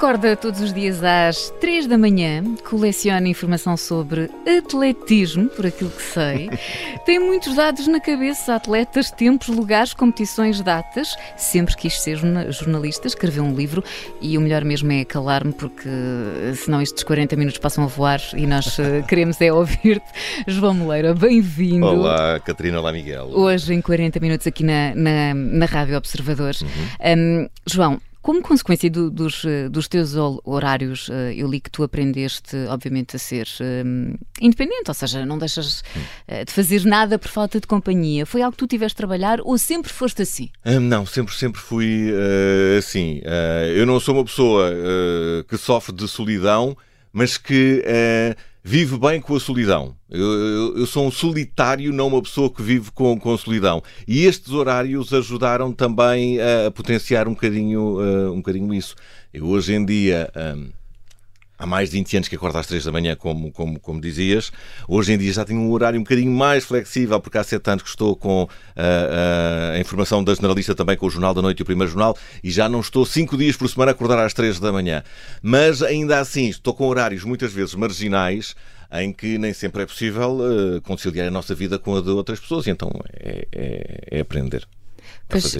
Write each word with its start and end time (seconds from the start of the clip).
Acorda 0.00 0.34
todos 0.34 0.62
os 0.62 0.72
dias 0.72 1.04
às 1.04 1.50
3 1.60 1.86
da 1.86 1.98
manhã, 1.98 2.42
coleciona 2.66 3.28
informação 3.28 3.76
sobre 3.76 4.30
atletismo, 4.46 5.46
por 5.50 5.66
aquilo 5.66 5.90
que 5.90 6.00
sei. 6.00 6.48
Tem 7.04 7.18
muitos 7.18 7.54
dados 7.54 7.86
na 7.86 8.00
cabeça, 8.00 8.54
atletas, 8.54 9.10
tempos, 9.10 9.48
lugares, 9.48 9.92
competições, 9.92 10.62
datas. 10.62 11.14
Sempre 11.36 11.76
quis 11.76 12.00
ser 12.00 12.16
jornalista, 12.48 13.08
escreveu 13.08 13.44
um 13.44 13.54
livro 13.54 13.84
e 14.22 14.38
o 14.38 14.40
melhor 14.40 14.64
mesmo 14.64 14.90
é 14.90 15.04
calar-me, 15.04 15.52
porque 15.52 15.90
senão 16.54 16.80
estes 16.80 17.04
40 17.04 17.36
minutos 17.36 17.58
passam 17.58 17.84
a 17.84 17.86
voar 17.86 18.22
e 18.34 18.46
nós 18.46 18.78
eh, 18.78 19.02
queremos 19.06 19.38
é 19.38 19.52
ouvir-te. 19.52 20.10
João 20.46 20.72
Moleira, 20.72 21.12
bem-vindo. 21.12 21.84
Olá, 21.84 22.40
Catarina, 22.40 22.80
olá, 22.80 22.90
Miguel. 22.90 23.28
Hoje 23.34 23.74
em 23.74 23.82
40 23.82 24.18
minutos 24.18 24.46
aqui 24.46 24.64
na, 24.64 24.94
na, 24.94 25.34
na 25.34 25.66
Rádio 25.66 25.94
Observadores. 25.98 26.62
Uhum. 26.62 26.68
Um, 27.04 27.48
João, 27.66 28.00
como 28.22 28.42
consequência 28.42 28.90
do, 28.90 29.10
dos, 29.10 29.44
eh, 29.44 29.68
dos 29.68 29.88
teus 29.88 30.14
horários, 30.44 31.08
eh, 31.10 31.34
eu 31.36 31.48
li 31.48 31.58
que 31.58 31.70
tu 31.70 31.82
aprendeste, 31.82 32.54
obviamente, 32.68 33.16
a 33.16 33.18
ser 33.18 33.48
um, 33.60 34.14
independente, 34.40 34.88
ou 34.88 34.94
seja, 34.94 35.24
não 35.24 35.38
deixas 35.38 35.80
uh, 36.28 36.44
de 36.46 36.52
fazer 36.52 36.84
nada 36.84 37.18
por 37.18 37.28
falta 37.28 37.58
de 37.58 37.66
companhia. 37.66 38.26
Foi 38.26 38.42
algo 38.42 38.52
que 38.52 38.58
tu 38.58 38.66
tiveste 38.66 38.94
de 38.94 38.98
trabalhar 38.98 39.40
ou 39.42 39.56
sempre 39.56 39.90
foste 39.90 40.22
assim? 40.22 40.50
Um, 40.66 40.80
não, 40.80 41.06
sempre, 41.06 41.34
sempre 41.34 41.60
fui 41.60 42.10
uh, 42.12 42.78
assim. 42.78 43.20
Uh, 43.20 43.72
eu 43.74 43.86
não 43.86 43.98
sou 43.98 44.14
uma 44.14 44.24
pessoa 44.24 44.70
que 45.48 45.56
sofre 45.56 45.94
de 45.94 46.06
solidão, 46.06 46.76
mas 47.12 47.38
que 47.38 47.82
vive 48.62 48.98
bem 48.98 49.20
com 49.20 49.34
a 49.34 49.40
solidão. 49.40 49.94
Eu, 50.08 50.20
eu, 50.20 50.78
eu, 50.78 50.86
sou 50.86 51.06
um 51.06 51.10
solitário, 51.10 51.92
não 51.92 52.08
uma 52.08 52.22
pessoa 52.22 52.50
que 52.50 52.62
vive 52.62 52.90
com, 52.92 53.18
com 53.18 53.36
solidão. 53.38 53.82
E 54.06 54.24
estes 54.24 54.52
horários 54.52 55.12
ajudaram 55.12 55.72
também 55.72 56.38
a, 56.40 56.70
potenciar 56.70 57.28
um 57.28 57.34
bocadinho, 57.34 58.00
uh, 58.00 58.32
um 58.32 58.36
bocadinho 58.36 58.72
isso. 58.74 58.94
Eu 59.32 59.46
hoje 59.46 59.74
em 59.74 59.84
dia. 59.84 60.30
Um, 60.56 60.79
há 61.60 61.66
mais 61.66 61.90
de 61.90 61.98
20 61.98 62.16
anos 62.16 62.28
que 62.28 62.34
acordo 62.34 62.56
às 62.56 62.66
3 62.66 62.84
da 62.84 62.90
manhã, 62.90 63.14
como, 63.14 63.52
como, 63.52 63.78
como 63.78 64.00
dizias. 64.00 64.50
Hoje 64.88 65.12
em 65.12 65.18
dia 65.18 65.32
já 65.32 65.44
tenho 65.44 65.60
um 65.60 65.70
horário 65.70 66.00
um 66.00 66.02
bocadinho 66.02 66.32
mais 66.32 66.64
flexível, 66.64 67.20
porque 67.20 67.36
há 67.36 67.44
7 67.44 67.70
anos 67.70 67.82
que 67.82 67.88
estou 67.90 68.16
com 68.16 68.44
uh, 68.44 68.46
uh, 68.46 69.76
a 69.76 69.78
informação 69.78 70.24
da 70.24 70.32
jornalista 70.34 70.74
também 70.74 70.96
com 70.96 71.06
o 71.06 71.10
Jornal 71.10 71.34
da 71.34 71.42
Noite 71.42 71.60
e 71.60 71.62
o 71.62 71.66
Primeiro 71.66 71.92
Jornal, 71.92 72.16
e 72.42 72.50
já 72.50 72.68
não 72.68 72.80
estou 72.80 73.04
5 73.04 73.36
dias 73.36 73.56
por 73.56 73.68
semana 73.68 73.90
a 73.90 73.94
acordar 73.94 74.18
às 74.24 74.32
3 74.32 74.58
da 74.58 74.72
manhã. 74.72 75.04
Mas 75.42 75.82
ainda 75.82 76.18
assim, 76.18 76.48
estou 76.48 76.72
com 76.72 76.88
horários 76.88 77.24
muitas 77.24 77.52
vezes 77.52 77.74
marginais, 77.74 78.56
em 78.92 79.12
que 79.12 79.36
nem 79.36 79.52
sempre 79.52 79.82
é 79.82 79.86
possível 79.86 80.38
uh, 80.38 80.80
conciliar 80.80 81.28
a 81.28 81.30
nossa 81.30 81.54
vida 81.54 81.78
com 81.78 81.94
a 81.94 82.00
de 82.00 82.08
outras 82.08 82.40
pessoas, 82.40 82.66
e 82.66 82.70
então 82.70 82.90
é, 83.12 83.46
é, 83.52 83.98
é 84.12 84.20
aprender. 84.20 84.66
Pois, 85.28 85.56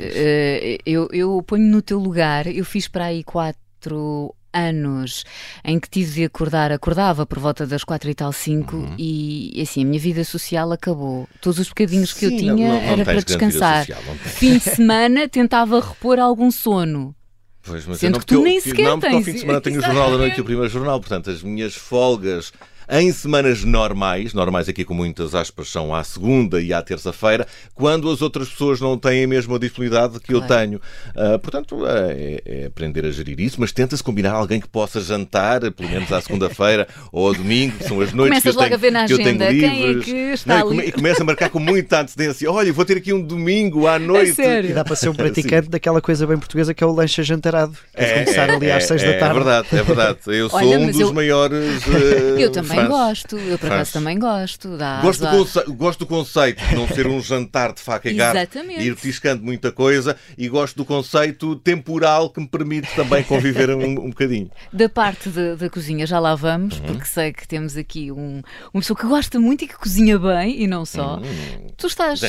eu, 0.85 1.09
eu 1.13 1.43
ponho 1.47 1.67
no 1.67 1.81
teu 1.81 1.99
lugar, 1.99 2.47
eu 2.47 2.65
fiz 2.65 2.89
para 2.89 3.07
aí 3.07 3.23
quatro 3.23 4.35
anos 4.53 5.25
em 5.65 5.79
que 5.79 5.89
tive 5.89 6.13
de 6.13 6.25
acordar, 6.25 6.73
acordava 6.73 7.25
por 7.27 7.39
volta 7.39 7.67
das 7.67 7.85
quatro 7.85 8.11
e 8.11 8.15
tal, 8.15 8.33
cinco, 8.33 8.77
uhum. 8.77 8.95
e 8.99 9.61
assim, 9.61 9.83
a 9.83 9.87
minha 9.87 10.01
vida 10.01 10.25
social 10.25 10.73
acabou. 10.73 11.29
Todos 11.41 11.59
os 11.59 11.69
bocadinhos 11.69 12.13
que 12.13 12.21
Sim, 12.21 12.27
eu 12.27 12.39
tinha 12.39 12.55
não, 12.55 12.63
não, 12.63 12.83
não 12.83 12.93
era 12.93 13.05
para 13.05 13.21
descansar. 13.21 13.87
Social, 13.87 14.03
Fim 14.25 14.59
de 14.59 14.65
semana 14.65 15.29
tentava 15.29 15.81
repor 15.81 16.19
algum 16.19 16.51
sono. 16.51 17.15
Pois, 17.63 17.87
mas 17.87 17.99
Sendo 17.99 18.19
que 18.19 18.27
tu 18.27 18.43
nem 18.43 18.61
sequer 18.61 18.85
não, 18.85 18.99
tens. 18.99 19.13
Não, 19.13 19.17
porque 19.17 19.17
ao 19.17 19.23
fim 19.23 19.33
de 19.33 19.41
semana 19.41 19.61
tenho 19.61 19.79
o 19.79 19.83
Jornal 19.83 20.11
da 20.11 20.17
Noite 20.17 20.39
e 20.39 20.41
o 20.41 20.45
Primeiro 20.45 20.71
Jornal, 20.71 20.99
portanto, 20.99 21.31
as 21.31 21.43
minhas 21.43 21.75
folgas 21.75 22.53
em 22.91 23.13
semanas 23.13 23.63
normais, 23.63 24.35
normais 24.35 24.69
aqui 24.69 24.85
com 24.85 24.93
muitas 24.93 25.33
aspas, 25.33 25.69
são 25.69 25.95
à 25.95 26.03
segunda 26.03 26.61
e 26.61 26.73
à 26.73 26.83
terça-feira, 26.83 27.47
quando 27.73 28.11
as 28.11 28.21
outras 28.21 28.49
pessoas 28.49 28.81
não 28.81 28.99
têm 28.99 29.25
a 29.25 29.29
mesma 29.29 29.61
disponibilidade 29.61 30.19
que 30.19 30.33
claro. 30.33 30.45
eu 30.45 30.49
tenho. 30.49 30.81
Uh, 31.15 31.39
portanto, 31.39 31.87
é, 31.87 32.43
é, 32.45 32.67
aprender 32.67 33.07
a 33.07 33.11
gerir 33.13 33.39
isso, 33.39 33.61
mas 33.61 33.71
tenta-se 33.71 34.03
combinar 34.03 34.33
alguém 34.33 34.61
que 34.61 34.69
possa 34.69 35.01
jantar, 35.01 35.61
pelo 35.71 35.89
menos 35.89 36.11
à 36.13 36.21
segunda-feira 36.21 36.89
ou 37.13 37.29
ao 37.29 37.35
domingo, 37.35 37.79
que 37.79 37.85
são 37.85 38.01
as 38.01 38.13
noites 38.13 38.43
Começas 38.43 38.57
que 38.57 38.59
eu, 38.59 38.65
tenho, 38.65 38.75
a 38.75 38.79
ver 38.79 38.91
na 38.91 39.07
que 39.07 39.13
eu 39.13 39.19
tenho 39.19 39.51
livres. 39.51 39.71
Quem 39.71 39.91
é 39.91 39.95
que 40.03 40.33
está 40.33 40.59
não? 40.59 40.75
E, 40.75 40.91
começa 40.91 41.23
a 41.23 41.25
marcar 41.25 41.49
com 41.49 41.61
muita 41.61 42.01
antecedência. 42.01 42.51
Olha, 42.51 42.73
vou 42.73 42.85
ter 42.85 42.97
aqui 42.97 43.13
um 43.13 43.23
domingo 43.23 43.87
à 43.87 43.99
noite. 44.01 44.41
É 44.41 44.63
e 44.63 44.73
dá 44.73 44.85
para 44.85 44.97
ser 44.97 45.09
um 45.09 45.15
praticante 45.17 45.69
daquela 45.69 46.01
coisa 46.01 46.27
bem 46.27 46.39
portuguesa 46.39 46.75
que 46.75 46.83
é 46.83 46.87
o 46.87 46.93
lanche 46.93 47.23
jantarado. 47.23 47.77
É, 47.95 48.25
começar 48.25 48.51
ali 48.51 48.69
às 48.69 48.83
é, 48.83 48.87
seis 48.89 49.03
da 49.03 49.11
é 49.11 49.19
tarde. 49.19 49.39
É 49.39 49.43
verdade, 49.43 49.69
é 49.71 49.83
verdade. 49.83 50.19
Eu 50.27 50.51
sou 50.51 50.59
Olha, 50.59 50.79
um 50.79 50.87
dos 50.91 51.01
eu... 51.01 51.13
maiores. 51.13 51.87
Uh, 51.87 52.39
eu 52.39 52.51
também 52.51 52.80
fãs. 52.81 52.89
gosto. 52.89 53.39
Eu 53.39 53.59
por 53.59 53.67
acaso 53.67 53.93
também 53.93 54.19
gosto. 54.19 54.77
Dá 54.77 55.01
gosto, 55.01 55.21
do 55.21 55.31
conce... 55.31 55.65
gosto 55.73 55.99
do 56.01 56.07
conceito 56.07 56.65
de 56.65 56.75
não 56.75 56.89
ser 56.89 57.07
um 57.07 57.21
jantar 57.21 57.73
de 57.73 57.81
faca 57.81 58.11
e 58.11 58.15
garfo, 58.15 58.59
ir 58.79 58.95
tiscando 58.97 59.43
muita 59.43 59.73
coisa 59.73 60.17
e 60.37 60.49
gosto 60.49 60.77
do 60.77 60.85
conceito 60.85 61.57
temporal 61.57 62.31
que 62.31 62.41
me 62.41 62.49
permite 62.49 62.95
também 62.95 63.23
conviver 63.25 63.71
um, 63.71 64.07
um 64.07 64.11
bocadinho. 64.11 64.51
Da 64.73 64.89
parte 64.89 65.29
da 65.31 65.69
cozinha 65.69 66.07
já 66.07 66.19
lá 66.19 66.35
vamos, 66.35 66.79
uhum. 66.79 66.87
porque 66.87 67.07
sei 67.07 67.33
que 67.33 67.47
temos 67.47 67.77
aqui 67.77 68.11
um, 68.11 68.43
uma 68.73 68.81
pessoa 68.81 68.97
que 68.97 69.07
gosta 69.07 69.39
muito 69.39 69.65
e 69.65 69.69
que 69.69 69.77
cozinha 69.77 70.19
bem 70.19 70.63
e 70.63 70.67
não 70.67 70.85
só. 70.85 71.17
Uhum. 71.17 71.69
Tu 71.77 71.87
estás. 71.87 72.21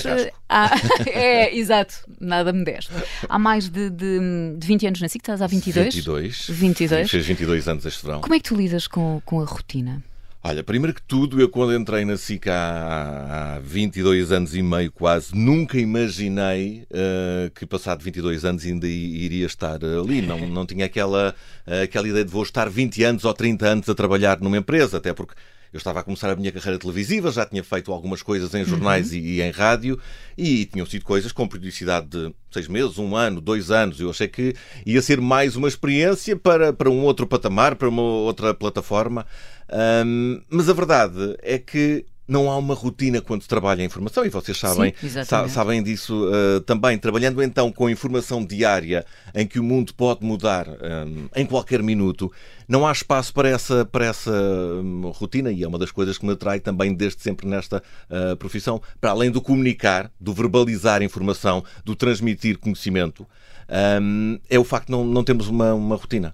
Há... 0.50 0.72
é, 1.08 1.56
exato, 1.56 1.96
nada 2.20 2.52
me 2.52 2.64
deste. 2.64 2.92
Há 3.28 3.40
mais 3.40 3.70
de, 3.70 3.90
de, 3.90 4.20
de 4.58 4.68
20 4.68 4.88
anos 4.88 5.02
nasci, 5.02 5.18
que 5.18 5.24
estás 5.24 5.42
há 5.42 5.48
22? 5.48 5.96
22. 5.96 6.48
22. 6.50 7.12
Fez 7.12 7.26
22 7.26 7.68
anos 7.68 7.86
este 7.86 8.06
verão. 8.06 8.22
Como 8.22 8.36
é 8.36 8.40
que 8.40 8.50
tu 8.50 8.56
lidas 8.56 8.88
com, 8.88 9.22
com 9.26 9.42
a 9.42 9.46
rotina? 9.46 10.04
Olha, 10.44 10.64
primeiro 10.64 10.96
que 10.96 11.04
tudo, 11.04 11.40
eu 11.40 11.48
quando 11.48 11.76
entrei 11.76 12.04
na 12.04 12.18
SIC 12.18 12.48
há, 12.48 13.58
há 13.58 13.60
22 13.60 14.32
anos 14.32 14.56
e 14.56 14.62
meio 14.64 14.92
quase, 14.92 15.36
nunca 15.36 15.78
imaginei 15.78 16.84
uh, 16.90 17.52
que 17.52 17.64
passado 17.64 18.02
22 18.02 18.44
anos 18.44 18.66
ainda 18.66 18.88
iria 18.88 19.46
estar 19.46 19.80
ali. 19.86 20.20
Não, 20.24 20.40
não 20.50 20.66
tinha 20.66 20.86
aquela, 20.88 21.36
uh, 21.68 21.84
aquela 21.84 22.08
ideia 22.08 22.26
de 22.26 22.32
vou 22.32 22.42
estar 22.42 22.68
20 22.68 23.04
anos 23.04 23.24
ou 23.24 23.32
30 23.36 23.68
anos 23.68 23.90
a 23.90 23.94
trabalhar 23.94 24.40
numa 24.40 24.58
empresa, 24.58 24.98
até 24.98 25.14
porque 25.14 25.36
eu 25.74 25.78
estava 25.78 26.02
a 26.02 26.04
começar 26.04 26.30
a 26.30 26.36
minha 26.36 26.52
carreira 26.52 26.78
televisiva, 26.78 27.32
já 27.32 27.46
tinha 27.46 27.64
feito 27.64 27.92
algumas 27.92 28.22
coisas 28.22 28.54
em 28.54 28.66
jornais 28.66 29.12
uhum. 29.12 29.18
e, 29.18 29.38
e, 29.38 29.42
em 29.42 29.52
rádio, 29.52 30.00
e 30.38 30.66
tinham 30.66 30.86
sido 30.86 31.06
coisas 31.06 31.32
com 31.32 31.48
periodicidade 31.48 32.08
de 32.08 32.34
seis 32.52 32.68
meses, 32.68 32.98
um 32.98 33.16
ano, 33.16 33.40
dois 33.40 33.72
anos. 33.72 34.00
Eu 34.00 34.10
achei 34.10 34.28
que 34.28 34.54
ia 34.86 35.02
ser 35.02 35.22
mais 35.22 35.56
uma 35.56 35.68
experiência 35.68 36.36
para, 36.36 36.74
para 36.74 36.90
um 36.90 37.04
outro 37.04 37.26
patamar, 37.26 37.76
para 37.76 37.88
uma 37.88 38.02
outra 38.02 38.54
plataforma. 38.54 39.26
Um, 40.06 40.42
mas 40.50 40.68
a 40.68 40.74
verdade 40.74 41.38
é 41.42 41.58
que 41.58 42.06
não 42.32 42.50
há 42.50 42.58
uma 42.58 42.74
rotina 42.74 43.20
quando 43.20 43.42
se 43.42 43.48
trabalha 43.48 43.82
a 43.82 43.86
informação 43.86 44.26
e 44.26 44.30
vocês 44.30 44.58
sabem, 44.58 44.94
Sim, 45.02 45.24
sa 45.26 45.50
sabem 45.50 45.84
disso 45.84 46.30
uh, 46.30 46.62
também. 46.62 46.98
Trabalhando 46.98 47.44
então 47.44 47.70
com 47.74 47.90
informação 47.90 48.46
diária 48.46 49.06
em 49.36 49.46
que 49.46 49.60
o 49.60 49.64
mundo 49.64 49.94
pode 49.94 50.26
mudar 50.26 50.66
um, 50.70 51.28
em 51.36 51.46
qualquer 51.46 51.84
minuto, 51.84 52.32
não 52.70 52.88
há 52.88 52.92
espaço 52.94 53.34
para 53.34 53.50
essa, 53.50 53.84
para 53.84 54.06
essa 54.06 54.32
um, 54.32 55.12
rotina 55.14 55.52
e 55.52 55.62
é 55.62 55.68
uma 55.68 55.78
das 55.78 55.92
coisas 55.92 56.18
que 56.18 56.26
me 56.26 56.32
atrai 56.32 56.62
também 56.62 56.94
desde 56.94 57.22
sempre 57.22 57.46
nesta 57.46 57.84
uh, 58.10 58.38
profissão. 58.38 58.82
Para 59.02 59.12
além 59.12 59.30
do 59.30 59.42
comunicar, 59.42 60.10
do 60.18 60.34
verbalizar 60.34 61.02
informação, 61.02 61.62
do 61.84 61.98
transmitir 61.98 62.58
conhecimento, 62.58 63.28
um, 64.02 64.40
é 64.50 64.58
o 64.58 64.64
facto 64.64 64.86
de 64.86 64.94
não, 64.94 65.04
não 65.04 65.22
termos 65.22 65.50
uma, 65.50 65.74
uma 65.74 65.98
rotina. 65.98 66.34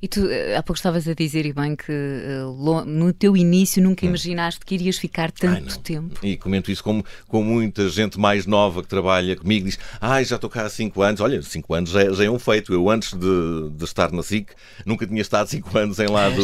E 0.00 0.08
tu 0.08 0.28
eh, 0.28 0.56
há 0.56 0.62
pouco 0.62 0.76
estavas 0.76 1.06
a 1.08 1.14
dizer, 1.14 1.46
e 1.46 1.52
bem, 1.52 1.76
que 1.76 1.92
uh, 1.92 2.84
no 2.84 3.12
teu 3.12 3.36
início 3.36 3.82
nunca 3.82 4.04
hum. 4.04 4.08
imaginaste 4.08 4.60
que 4.64 4.74
irias 4.74 4.98
ficar 4.98 5.30
tanto 5.30 5.74
Ai, 5.74 5.82
tempo. 5.82 6.20
E 6.22 6.36
comento 6.36 6.70
isso 6.70 6.82
com, 6.82 7.02
com 7.28 7.42
muita 7.42 7.88
gente 7.88 8.18
mais 8.18 8.46
nova 8.46 8.82
que 8.82 8.88
trabalha 8.88 9.36
comigo, 9.36 9.66
diz: 9.66 9.78
Ai, 10.00 10.24
já 10.24 10.36
estou 10.36 10.50
cá 10.50 10.62
há 10.62 10.68
5 10.68 11.02
anos. 11.02 11.20
Olha, 11.20 11.40
5 11.40 11.74
anos 11.74 11.90
já, 11.90 12.02
é, 12.02 12.12
já, 12.12 12.24
é 12.24 12.30
um 12.30 12.38
feito. 12.38 12.72
Eu, 12.72 12.88
antes 12.90 13.12
de, 13.12 13.70
de 13.70 13.84
estar 13.84 14.10
na 14.12 14.22
SIC, 14.22 14.50
nunca 14.84 15.06
tinha 15.06 15.20
estado 15.20 15.48
5 15.48 15.76
anos 15.78 15.98
em 15.98 16.08
lado, 16.08 16.42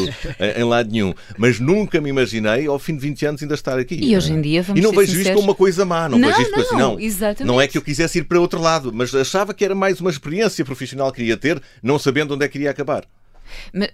em 0.56 0.64
lado 0.64 0.90
nenhum. 0.90 1.14
Mas 1.37 1.58
nunca 1.58 2.00
me 2.00 2.11
imaginei, 2.11 2.67
ao 2.67 2.79
fim 2.79 2.94
de 2.94 3.00
20 3.00 3.26
anos, 3.26 3.43
ainda 3.43 3.55
estar 3.55 3.79
aqui. 3.79 3.96
E 3.96 4.17
hoje 4.17 4.32
em 4.32 4.40
dia, 4.40 4.62
vamos 4.62 4.81
E 4.81 4.82
não 4.82 4.90
vejo 4.90 5.12
sinceros... 5.12 5.26
isto 5.26 5.34
como 5.34 5.49
uma 5.49 5.55
coisa 5.55 5.84
má, 5.84 6.08
não, 6.08 6.19
não 6.19 6.29
vejo 6.29 6.43
isto 6.43 6.56
não, 6.56 6.62
assim, 6.62 6.76
não. 6.76 7.00
Exatamente. 7.00 7.44
Não 7.44 7.61
é 7.61 7.67
que 7.67 7.79
eu 7.79 7.82
quisesse 7.82 8.19
ir 8.19 8.25
para 8.25 8.40
outro 8.40 8.61
lado, 8.61 8.93
mas 8.93 9.14
achava 9.14 9.55
que 9.55 9.64
era 9.64 9.75
mais 9.75 10.00
uma 10.00 10.11
experiência 10.11 10.64
profissional 10.64 11.11
que 11.11 11.17
queria 11.17 11.37
ter, 11.37 11.61
não 11.82 11.99
sabendo 11.99 12.34
onde 12.34 12.44
é 12.44 12.49
que 12.49 12.58
iria 12.58 12.70
acabar. 12.70 13.05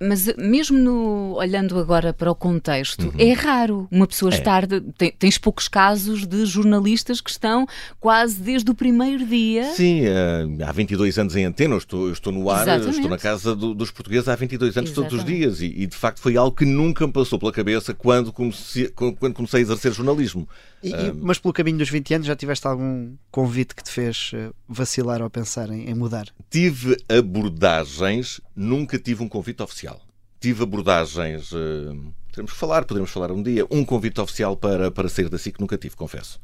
Mas, 0.00 0.27
mesmo 0.37 0.79
no, 0.79 1.35
olhando 1.37 1.79
agora 1.79 2.12
para 2.12 2.31
o 2.31 2.35
contexto, 2.35 3.06
uhum. 3.06 3.12
é 3.19 3.33
raro 3.33 3.89
uma 3.91 4.06
pessoa 4.06 4.33
é. 4.33 4.37
estar. 4.37 4.67
De, 4.67 4.81
tens 5.19 5.39
poucos 5.39 5.69
casos 5.69 6.27
de 6.27 6.45
jornalistas 6.47 7.21
que 7.21 7.31
estão 7.31 7.67
quase 8.00 8.41
desde 8.41 8.71
o 8.71 8.75
primeiro 8.75 9.27
dia. 9.27 9.65
Sim, 9.75 10.03
uh, 10.03 10.65
há 10.65 10.73
22 10.73 11.19
anos 11.19 11.37
em 11.37 11.45
antena, 11.45 11.75
eu 11.75 11.79
estou, 11.79 12.06
eu 12.06 12.12
estou 12.12 12.33
no 12.33 12.49
ar, 12.50 12.67
estou 12.81 13.09
na 13.09 13.19
casa 13.19 13.55
do, 13.55 13.75
dos 13.75 13.91
portugueses 13.91 14.29
há 14.29 14.37
22 14.37 14.77
anos 14.77 14.91
Exatamente. 14.91 15.11
todos 15.11 15.25
os 15.25 15.25
dias 15.25 15.61
e, 15.61 15.83
e, 15.83 15.87
de 15.87 15.97
facto 15.97 16.21
foi 16.21 16.37
algo 16.37 16.55
que 16.55 16.65
nunca 16.65 17.06
me 17.06 17.12
passou 17.12 17.39
pela 17.39 17.53
cabeça 17.53 17.95
quando 17.95 18.33
comecei, 18.33 18.89
quando 18.89 19.35
comecei 19.35 19.61
a 19.61 19.62
exercer 19.62 19.93
jornalismo. 19.93 20.49
E, 20.82 20.92
uh, 20.92 21.14
mas 21.20 21.38
pelo 21.38 21.52
caminho 21.52 21.78
dos 21.78 21.90
20 21.90 22.14
anos 22.14 22.26
já 22.26 22.36
tiveste 22.36 22.66
algum 22.66 23.16
convite 23.30 23.75
que 23.75 23.82
te 23.82 23.90
fez 23.90 24.30
eh, 24.34 24.50
vacilar 24.69 25.20
ou 25.22 25.28
pensar 25.28 25.70
em, 25.70 25.90
em 25.90 25.94
mudar? 25.94 26.28
Tive 26.48 26.96
abordagens, 27.08 28.40
nunca 28.54 28.98
tive 28.98 29.22
um 29.22 29.28
convite 29.28 29.62
oficial. 29.62 30.00
Tive 30.40 30.62
abordagens. 30.62 31.50
Uh, 31.50 32.12
podemos 32.30 32.52
falar, 32.52 32.84
podemos 32.84 33.10
falar 33.10 33.32
um 33.32 33.42
dia. 33.42 33.66
Um 33.70 33.84
convite 33.84 34.20
oficial 34.20 34.56
para, 34.56 34.90
para 34.90 35.08
sair 35.08 35.28
da 35.28 35.36
SIC 35.36 35.58
nunca 35.58 35.76
tive, 35.76 35.96
confesso. 35.96 36.40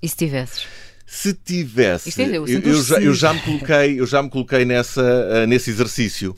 E 0.00 0.08
se 0.08 0.16
tivesses? 0.16 0.66
Se 1.04 1.34
tivesse, 1.34 2.22
é, 2.22 2.36
eu, 2.36 2.46
eu, 2.46 2.82
já, 2.82 3.00
eu, 3.00 3.12
já, 3.12 3.34
me 3.34 3.40
coloquei, 3.40 4.00
eu 4.00 4.06
já 4.06 4.22
me 4.22 4.30
coloquei 4.30 4.64
nessa, 4.64 5.02
uh, 5.02 5.46
nesse 5.46 5.70
exercício. 5.70 6.36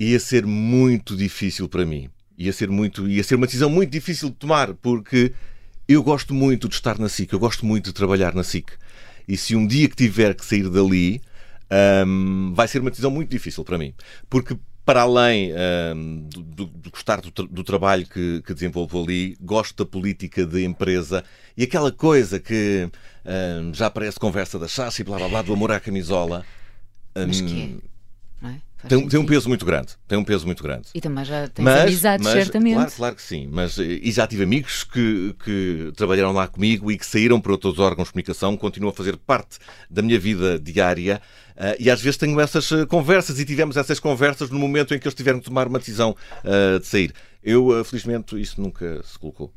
Ia 0.00 0.18
ser 0.18 0.44
muito 0.46 1.14
difícil 1.16 1.68
para 1.68 1.84
mim. 1.84 2.10
Ia 2.36 2.52
ser, 2.52 2.68
muito, 2.68 3.06
ia 3.06 3.22
ser 3.22 3.36
uma 3.36 3.46
decisão 3.46 3.70
muito 3.70 3.90
difícil 3.90 4.30
de 4.30 4.34
tomar, 4.34 4.74
porque 4.74 5.32
eu 5.88 6.02
gosto 6.02 6.32
muito 6.34 6.68
de 6.68 6.74
estar 6.74 6.98
na 6.98 7.08
SIC, 7.08 7.32
eu 7.32 7.38
gosto 7.38 7.64
muito 7.66 7.86
de 7.86 7.92
trabalhar 7.92 8.34
na 8.34 8.42
SIC. 8.42 8.70
E 9.26 9.36
se 9.36 9.54
um 9.56 9.66
dia 9.66 9.88
que 9.88 9.96
tiver 9.96 10.34
que 10.34 10.44
sair 10.44 10.68
dali, 10.68 11.20
um, 12.06 12.52
vai 12.54 12.68
ser 12.68 12.80
uma 12.80 12.90
decisão 12.90 13.10
muito 13.10 13.30
difícil 13.30 13.64
para 13.64 13.78
mim. 13.78 13.94
Porque 14.28 14.56
para 14.84 15.00
além 15.00 15.50
um, 15.96 16.28
do, 16.28 16.66
do, 16.66 16.90
gostar 16.90 17.20
do, 17.20 17.30
do 17.30 17.64
trabalho 17.64 18.06
que, 18.06 18.42
que, 18.42 18.52
desenvolvo 18.52 19.02
ali, 19.02 19.34
gosto 19.40 19.82
da 19.82 19.90
política 19.90 20.44
de 20.44 20.62
empresa 20.62 21.24
e 21.56 21.64
aquela 21.64 21.90
coisa 21.90 22.38
que 22.38 22.90
um, 23.24 23.72
já 23.72 23.88
parece 23.88 24.18
conversa 24.18 24.58
da 24.58 24.68
chacha 24.68 25.00
e 25.00 25.04
blá 25.04 25.16
blá 25.16 25.28
blá 25.28 25.42
do 25.42 25.54
amor 25.54 25.72
à 25.72 25.80
camisola. 25.80 26.44
Mas 27.14 27.40
que 27.40 27.60
é? 27.60 27.64
é? 27.64 27.93
Tem, 28.88 29.08
tem, 29.08 29.20
um 29.20 29.26
peso 29.26 29.48
muito 29.48 29.64
grande. 29.64 29.94
Tem 30.06 30.18
um 30.18 30.24
peso 30.24 30.46
muito 30.46 30.62
grande. 30.62 30.88
E 30.94 31.00
também 31.00 31.24
já 31.24 31.48
tens 31.48 31.64
mas, 31.64 31.82
amizades, 31.82 32.24
mas, 32.24 32.34
certamente. 32.34 32.74
Claro, 32.74 32.92
claro 32.92 33.16
que 33.16 33.22
sim. 33.22 33.48
Mas, 33.50 33.78
e 33.78 34.10
já 34.10 34.26
tive 34.26 34.42
amigos 34.42 34.84
que, 34.84 35.34
que 35.44 35.92
trabalharam 35.96 36.32
lá 36.32 36.46
comigo 36.46 36.90
e 36.90 36.98
que 36.98 37.06
saíram 37.06 37.40
para 37.40 37.52
outros 37.52 37.78
órgãos 37.78 38.08
de 38.08 38.12
comunicação, 38.12 38.56
continuam 38.56 38.90
a 38.90 38.94
fazer 38.94 39.16
parte 39.16 39.58
da 39.90 40.02
minha 40.02 40.18
vida 40.18 40.58
diária. 40.58 41.20
Uh, 41.56 41.76
e 41.78 41.88
às 41.88 42.00
vezes 42.00 42.16
tenho 42.16 42.38
essas 42.40 42.68
uh, 42.72 42.86
conversas 42.86 43.38
e 43.38 43.44
tivemos 43.44 43.76
essas 43.76 44.00
conversas 44.00 44.50
no 44.50 44.58
momento 44.58 44.92
em 44.92 44.98
que 44.98 45.06
eles 45.06 45.14
tiveram 45.14 45.38
que 45.38 45.44
tomar 45.44 45.68
uma 45.68 45.78
decisão 45.78 46.16
uh, 46.44 46.80
de 46.80 46.86
sair. 46.86 47.12
Eu, 47.42 47.84
felizmente, 47.84 48.40
isso 48.40 48.60
nunca 48.60 49.00
se 49.04 49.18
colocou. 49.18 49.52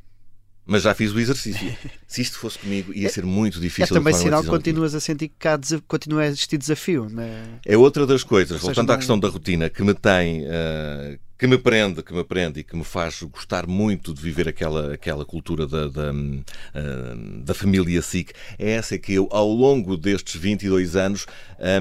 Mas 0.67 0.83
já 0.83 0.93
fiz 0.93 1.13
o 1.13 1.19
exercício. 1.19 1.75
Se 2.05 2.21
isto 2.21 2.37
fosse 2.37 2.59
comigo, 2.59 2.93
ia 2.93 3.09
ser 3.09 3.25
muito 3.25 3.57
difícil. 3.57 3.95
É 3.95 3.99
também 3.99 4.13
sinal 4.13 4.43
que 4.43 4.49
continuas 4.49 4.93
a 4.93 4.99
sentir 4.99 5.31
que 5.39 5.47
há 5.47 5.57
continua 5.87 6.23
a 6.23 6.27
existir 6.27 6.57
desafio. 6.57 7.07
Né? 7.09 7.45
É 7.65 7.77
outra 7.77 8.05
das 8.05 8.21
coisas, 8.21 8.59
voltando 8.59 8.89
não... 8.89 8.95
à 8.95 8.97
questão 8.97 9.17
da 9.17 9.29
rotina, 9.29 9.69
que 9.69 9.81
me 9.81 9.93
tem, 9.93 10.43
uh, 10.43 11.17
que 11.37 11.45
me 11.45 11.57
prende, 11.57 12.01
que 12.01 12.13
me 12.13 12.23
prende 12.23 12.61
e 12.61 12.63
que 12.63 12.75
me 12.75 12.83
faz 12.83 13.21
gostar 13.23 13.67
muito 13.67 14.13
de 14.13 14.21
viver 14.21 14.47
aquela, 14.47 14.93
aquela 14.93 15.23
cultura 15.23 15.67
da, 15.67 15.87
da, 15.87 16.11
uh, 16.11 17.43
da 17.43 17.53
família 17.53 18.01
SIC, 18.01 18.31
é 18.57 18.71
essa 18.71 18.97
que 18.97 19.13
eu, 19.13 19.27
ao 19.31 19.47
longo 19.47 19.95
destes 19.95 20.35
22 20.39 20.95
anos, 20.95 21.27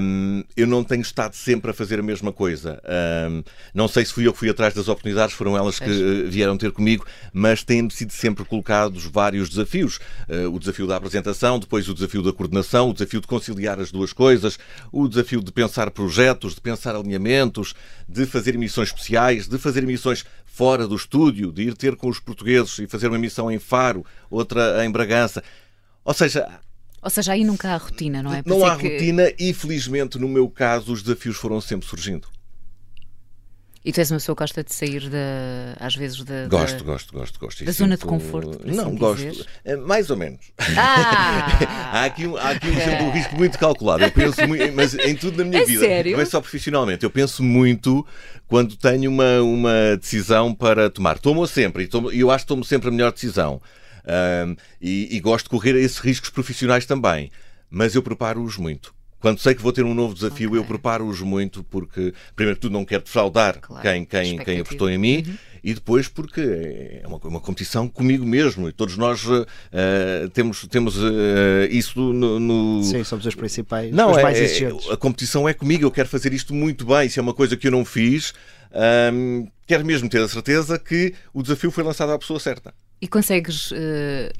um, 0.01 0.43
eu 0.55 0.67
não 0.67 0.83
tenho 0.83 1.01
estado 1.01 1.33
sempre 1.33 1.71
a 1.71 1.73
fazer 1.73 1.99
a 1.99 2.03
mesma 2.03 2.31
coisa. 2.31 2.81
Não 3.73 3.87
sei 3.87 4.05
se 4.05 4.13
fui 4.13 4.27
eu 4.27 4.33
que 4.33 4.39
fui 4.39 4.49
atrás 4.49 4.73
das 4.73 4.87
oportunidades, 4.87 5.35
foram 5.35 5.57
elas 5.57 5.79
que 5.79 5.89
uh, 5.89 6.29
vieram 6.29 6.57
ter 6.57 6.71
comigo, 6.71 7.05
mas 7.33 7.63
têm 7.63 7.89
sido 7.89 8.13
sempre 8.13 8.45
colocados 8.45 9.05
vários 9.05 9.49
desafios. 9.49 9.99
Uh, 10.27 10.53
o 10.53 10.59
desafio 10.59 10.87
da 10.87 10.95
apresentação, 10.95 11.59
depois 11.59 11.87
o 11.89 11.93
desafio 11.93 12.21
da 12.21 12.31
coordenação, 12.31 12.89
o 12.89 12.93
desafio 12.93 13.21
de 13.21 13.27
conciliar 13.27 13.79
as 13.79 13.91
duas 13.91 14.13
coisas, 14.13 14.59
o 14.91 15.07
desafio 15.07 15.41
de 15.41 15.51
pensar 15.51 15.89
projetos, 15.91 16.55
de 16.55 16.61
pensar 16.61 16.95
alinhamentos, 16.95 17.73
de 18.07 18.25
fazer 18.25 18.55
emissões 18.55 18.89
especiais, 18.89 19.46
de 19.49 19.57
fazer 19.57 19.83
emissões 19.83 20.25
fora 20.45 20.87
do 20.87 20.95
estúdio, 20.95 21.51
de 21.51 21.63
ir 21.63 21.75
ter 21.75 21.95
com 21.95 22.07
os 22.07 22.19
portugueses 22.19 22.79
e 22.79 22.87
fazer 22.87 23.07
uma 23.07 23.17
emissão 23.17 23.51
em 23.51 23.59
Faro, 23.59 24.05
outra 24.29 24.85
em 24.85 24.91
Bragança. 24.91 25.43
Ou 26.03 26.13
seja, 26.13 26.47
ou 27.01 27.09
seja, 27.09 27.33
aí 27.33 27.43
nunca 27.43 27.69
há 27.69 27.77
rotina, 27.77 28.23
não 28.23 28.33
é? 28.33 28.41
Não 28.45 28.65
há 28.65 28.75
que... 28.75 28.87
rotina 28.89 29.31
e, 29.39 29.53
felizmente, 29.53 30.17
no 30.17 30.27
meu 30.27 30.49
caso, 30.49 30.91
os 30.91 31.03
desafios 31.03 31.37
foram 31.37 31.61
sempre 31.61 31.87
surgindo. 31.87 32.27
E 33.87 33.91
tu 33.93 33.99
és 33.99 34.11
uma 34.11 34.17
pessoa 34.17 34.35
que 34.35 34.43
gosta 34.43 34.61
de 34.65 34.73
sair 34.75 34.99
de, 34.99 35.15
às 35.79 35.95
vezes 35.95 36.21
da. 36.21 36.45
Gosto, 36.49 36.83
gosto, 36.83 37.13
gosto, 37.13 37.39
gosto. 37.39 37.63
Da 37.63 37.71
zona 37.71 37.95
de 37.95 38.03
conforto. 38.03 38.59
Não, 38.65 38.87
assim 38.87 38.95
gosto. 38.97 39.25
Dizer. 39.25 39.45
É, 39.63 39.77
mais 39.77 40.09
ou 40.09 40.17
menos. 40.17 40.41
Ah! 40.75 41.47
há 41.95 42.03
aqui, 42.03 42.27
um, 42.27 42.35
há 42.35 42.49
aqui 42.49 42.67
um, 42.67 43.05
um 43.05 43.11
risco 43.11 43.37
muito 43.37 43.57
calculado. 43.57 44.03
Eu 44.03 44.11
penso 44.11 44.45
muito, 44.45 44.73
mas 44.73 44.93
em 44.93 45.15
tudo 45.15 45.37
na 45.37 45.45
minha 45.45 45.61
é 45.61 45.65
vida. 45.65 45.79
Sério? 45.79 46.11
Não 46.11 46.19
é 46.21 46.25
só 46.25 46.41
profissionalmente. 46.41 47.05
Eu 47.05 47.09
penso 47.09 47.41
muito 47.41 48.05
quando 48.45 48.75
tenho 48.75 49.09
uma, 49.09 49.39
uma 49.39 49.95
decisão 49.95 50.53
para 50.53 50.89
tomar. 50.89 51.17
Tomo-a 51.17 51.47
sempre 51.47 51.83
e 51.83 51.87
tomo, 51.87 52.11
eu 52.11 52.29
acho 52.29 52.43
que 52.43 52.49
tomo 52.49 52.65
sempre 52.65 52.89
a 52.89 52.91
melhor 52.91 53.13
decisão. 53.13 53.61
Um, 54.05 54.57
e, 54.81 55.15
e 55.15 55.19
gosto 55.21 55.45
de 55.45 55.51
correr 55.51 55.77
esses 55.77 55.99
riscos 55.99 56.29
profissionais 56.29 56.85
também. 56.85 57.31
Mas 57.69 57.95
eu 57.95 58.03
preparo-os 58.03 58.57
muito. 58.57 58.96
Quando 59.27 59.39
sei 59.39 59.53
que 59.53 59.61
vou 59.61 59.73
ter 59.73 59.83
um 59.83 59.93
novo 59.93 60.13
desafio, 60.13 60.51
okay. 60.51 60.61
eu 60.61 60.63
preparo-os 60.63 61.19
muito 61.19 61.61
porque, 61.61 62.13
primeiro 62.33 62.57
tudo, 62.57 62.71
não 62.71 62.85
quero 62.85 63.03
defraudar 63.03 63.59
claro. 63.59 63.81
quem, 63.81 64.05
quem, 64.05 64.37
quem 64.37 64.59
apostou 64.61 64.89
em 64.89 64.97
mim. 64.97 65.23
Uhum. 65.27 65.35
E 65.61 65.73
depois 65.73 66.07
porque 66.07 66.39
é 66.39 67.05
uma, 67.05 67.17
uma 67.25 67.41
competição 67.41 67.89
comigo 67.89 68.25
mesmo 68.25 68.69
e 68.69 68.71
todos 68.71 68.95
nós 68.95 69.25
uh, 69.25 69.45
temos, 70.33 70.65
temos 70.67 70.95
uh, 70.95 71.09
isso 71.69 71.99
no, 72.13 72.39
no, 72.39 72.83
Sim, 72.83 73.03
somos 73.03 73.25
os 73.25 73.35
principais, 73.35 73.91
não, 73.91 74.11
os 74.11 74.17
é, 74.17 74.23
mais 74.23 74.39
exigentes. 74.39 74.89
A 74.89 74.95
competição 74.95 75.49
é 75.49 75.53
comigo, 75.53 75.83
eu 75.83 75.91
quero 75.91 76.07
fazer 76.07 76.31
isto 76.31 76.53
muito 76.53 76.85
bem. 76.85 77.09
Se 77.09 77.19
é 77.19 77.21
uma 77.21 77.33
coisa 77.33 77.57
que 77.57 77.67
eu 77.67 77.71
não 77.71 77.83
fiz, 77.83 78.33
um, 79.13 79.45
quero 79.65 79.85
mesmo 79.85 80.07
ter 80.07 80.21
a 80.21 80.27
certeza 80.29 80.79
que 80.79 81.13
o 81.33 81.43
desafio 81.43 81.69
foi 81.69 81.83
lançado 81.83 82.13
à 82.13 82.17
pessoa 82.17 82.39
certa. 82.39 82.73
E 82.99 83.07
consegues 83.07 83.69
uh, 83.69 83.75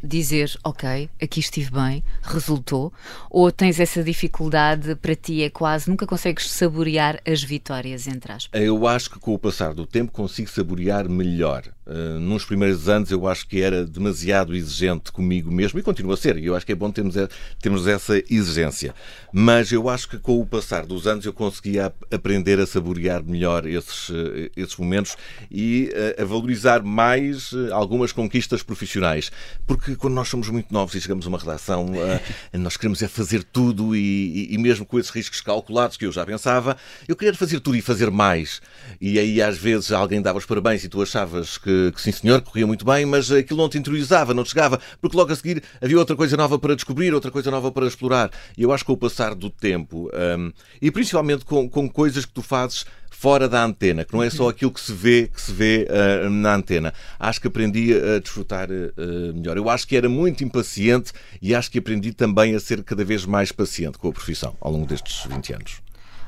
dizer, 0.04 0.51
ok, 0.63 1.07
aqui 1.21 1.39
estive 1.39 1.69
bem, 1.69 2.04
resultou? 2.24 2.92
Ou 3.30 3.51
tens 3.51 3.80
essa 3.80 4.04
dificuldade, 4.04 4.95
para 4.95 5.13
ti 5.13 5.44
é 5.44 5.50
quase, 5.50 5.88
nunca 5.88 6.07
consegues 6.07 6.50
saborear 6.50 7.21
as 7.24 7.44
vitórias, 7.44 8.07
entre 8.07 8.31
aspas? 8.31 8.59
Eu 8.59 8.88
acho 8.88 9.12
que 9.12 9.19
com 9.19 9.36
o 9.36 9.38
passar 9.38 9.75
do 9.75 9.86
tempo 9.86 10.12
consigo 10.12 10.50
saborear 10.50 11.07
melhor. 11.07 11.65
Uh, 11.86 12.19
nos 12.19 12.44
primeiros 12.44 12.89
anos 12.89 13.12
eu 13.12 13.27
acho 13.27 13.48
que 13.48 13.62
era 13.62 13.86
demasiado 13.86 14.56
exigente 14.56 15.12
comigo 15.12 15.51
mesmo 15.51 15.80
e 15.80 15.83
continua 15.83 16.15
a 16.15 16.18
ser. 16.18 16.38
E 16.38 16.48
eu 16.48 16.56
acho 16.56 16.65
que 16.65 16.71
é 16.71 16.75
bom 16.75 16.89
termos, 16.89 17.13
termos 17.62 17.86
essa 17.86 18.18
exigência. 18.27 18.95
Mas 19.31 19.71
eu 19.71 19.88
acho 19.88 20.09
que 20.09 20.18
com 20.18 20.42
o 20.42 20.45
passar 20.48 20.83
dos 20.83 21.06
anos 21.06 21.25
eu 21.25 21.31
conseguia 21.31 21.94
aprender 22.12 22.59
a 22.59 22.65
saborear 22.65 23.24
melhor 23.24 23.68
esses, 23.68 24.09
uh, 24.09 24.49
esses 24.57 24.76
momentos 24.76 25.16
e 25.52 25.92
a 26.19 26.26
valorizar 26.26 26.81
mais 26.81 27.52
algumas 27.71 28.11
conquistas 28.11 28.46
jornalistas 28.47 28.63
profissionais. 28.63 29.31
Porque 29.66 29.95
quando 29.95 30.13
nós 30.13 30.27
somos 30.27 30.49
muito 30.49 30.73
novos 30.73 30.95
e 30.95 31.01
chegamos 31.01 31.25
a 31.25 31.30
uma 31.30 31.37
redação, 31.37 31.85
uh, 31.85 32.57
nós 32.57 32.77
queremos 32.77 33.01
é 33.04 33.07
fazer 33.07 33.44
tudo 33.44 33.95
e, 33.95 34.54
e, 34.54 34.57
mesmo 34.57 34.85
com 34.85 34.97
esses 34.97 35.11
riscos 35.11 35.42
calculados 35.42 35.97
que 35.97 36.06
eu 36.06 36.11
já 36.11 36.25
pensava, 36.25 36.77
eu 37.07 37.16
queria 37.16 37.33
fazer 37.33 37.59
tudo 37.59 37.75
e 37.75 37.81
fazer 37.81 38.09
mais. 38.09 38.61
E 38.99 39.19
aí 39.19 39.42
às 39.42 39.57
vezes 39.57 39.92
alguém 39.92 40.21
dava 40.21 40.37
os 40.37 40.45
parabéns 40.45 40.83
e 40.83 40.89
tu 40.89 41.01
achavas 41.01 41.57
que, 41.57 41.92
que 41.92 42.01
sim 42.01 42.11
senhor, 42.11 42.42
corria 42.42 42.66
muito 42.66 42.85
bem, 42.85 43.06
mas 43.06 43.31
aquilo 43.31 43.61
não 43.61 43.69
te 43.69 43.77
interiorizava, 43.77 44.33
não 44.33 44.44
te 44.44 44.49
chegava, 44.49 44.80
porque 45.01 45.18
logo 45.18 45.31
a 45.31 45.35
seguir 45.35 45.61
havia 45.81 45.97
outra 45.99 46.16
coisa 46.16 46.37
nova 46.37 46.57
para 46.57 46.75
descobrir, 46.75 47.13
outra 47.13 47.30
coisa 47.30 47.51
nova 47.51 47.71
para 47.71 47.85
explorar. 47.85 48.31
E 48.57 48.63
eu 48.63 48.71
acho 48.71 48.83
que 48.83 48.87
com 48.87 48.94
o 48.94 48.97
passar 48.97 49.35
do 49.35 49.49
tempo, 49.49 50.09
um, 50.39 50.51
e 50.81 50.89
principalmente 50.89 51.44
com, 51.44 51.69
com 51.69 51.89
coisas 51.89 52.25
que 52.25 52.31
tu 52.31 52.42
fazes 52.42 52.85
fora 53.19 53.50
da 53.50 53.64
antena, 53.64 54.06
que 54.06 54.14
não 54.14 54.21
é 54.21 54.30
só 54.30 54.44
uhum. 54.44 54.50
aquilo 54.50 54.71
que 54.71 54.80
se 54.80 54.94
vê, 54.94 55.28
que 55.33 55.42
se 55.42 55.52
vê 55.52 55.88
uh, 55.90 56.30
na 56.30 56.54
antena. 56.54 56.94
Acho 57.19 57.42
que 57.42 57.47
aprendi 57.47 57.92
a 57.92 58.19
desfrutar 58.19 58.69
uh, 58.69 59.33
melhor. 59.33 59.57
Eu 59.57 59.68
acho 59.71 59.88
que 59.88 59.97
era 59.97 60.07
muito 60.07 60.44
impaciente 60.44 61.12
e 61.42 61.56
acho 61.56 61.71
que 61.71 61.80
aprendi 61.80 62.14
também 62.14 62.54
a 62.54 62.59
ser 62.59 62.83
cada 62.83 63.04
vez 63.04 63.26
mais 63.26 63.52
paciente 63.52 63.97
com 63.97 64.09
a 64.09 64.12
profissão 64.12 64.56
ao 64.62 64.71
longo 64.71 64.86
destes 64.86 65.26
20 65.28 65.54
anos. 65.54 65.81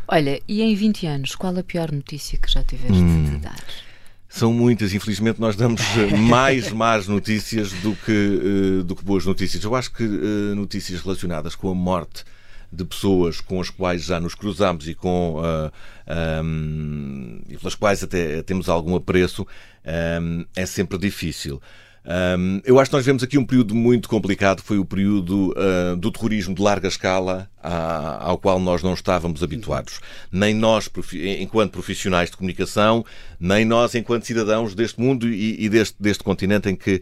Olha, 0.08 0.41
e 0.48 0.63
em 0.63 0.74
20 0.74 1.05
anos, 1.05 1.36
qual 1.36 1.55
a 1.55 1.62
pior 1.62 1.91
notícia 1.91 2.39
que 2.39 2.51
já 2.51 2.63
tiveste 2.63 2.98
hum. 2.98 3.24
de 3.24 3.38
dar? 3.38 3.63
São 4.27 4.51
muitas, 4.51 4.91
infelizmente 4.91 5.39
nós 5.39 5.55
damos 5.55 5.81
mais 6.27 6.72
más 6.74 7.08
notícias 7.08 7.72
do 7.84 7.96
que, 7.96 8.84
do 8.84 8.96
que 8.96 9.03
boas 9.03 9.27
notícias. 9.27 9.63
Eu 9.63 9.75
acho 9.75 9.91
que 9.91 10.03
notícias 10.55 11.01
relacionadas 11.01 11.53
com 11.53 11.69
a 11.69 11.75
morte 11.75 12.24
de 12.71 12.85
pessoas 12.85 13.41
com 13.41 13.59
as 13.59 13.69
quais 13.69 14.03
já 14.05 14.19
nos 14.19 14.35
cruzamos 14.35 14.88
e 14.88 14.93
com 14.93 15.39
uh, 15.39 15.71
ah, 16.05 16.41
um, 16.43 17.41
e 17.47 17.57
pelas 17.57 17.75
quais 17.75 18.03
até 18.03 18.41
temos 18.43 18.69
algum 18.69 18.95
apreço 18.95 19.45
um, 20.21 20.45
é 20.55 20.65
sempre 20.65 20.97
difícil. 20.97 21.61
Um, 22.09 22.59
eu 22.65 22.79
acho 22.79 22.89
que 22.89 22.97
nós 22.97 23.05
vemos 23.05 23.21
aqui 23.21 23.37
um 23.37 23.45
período 23.45 23.75
muito 23.75 24.09
complicado, 24.09 24.63
foi 24.63 24.79
o 24.79 24.85
período 24.85 25.51
uh, 25.51 25.95
do 25.95 26.11
terrorismo 26.11 26.55
de 26.55 26.61
larga 26.61 26.87
escala 26.87 27.47
ao 27.61 28.37
qual 28.37 28.59
nós 28.59 28.81
não 28.81 28.93
estávamos 28.93 29.43
habituados. 29.43 29.99
Nem 30.31 30.53
nós, 30.53 30.89
enquanto 31.13 31.71
profissionais 31.71 32.29
de 32.29 32.37
comunicação, 32.37 33.05
nem 33.37 33.65
nós, 33.65 33.95
enquanto 33.95 34.25
cidadãos 34.25 34.73
deste 34.73 34.99
mundo 34.99 35.27
e, 35.27 35.65
e 35.65 35.69
deste, 35.69 35.95
deste 35.99 36.23
continente 36.23 36.69
em 36.69 36.75
que, 36.75 37.01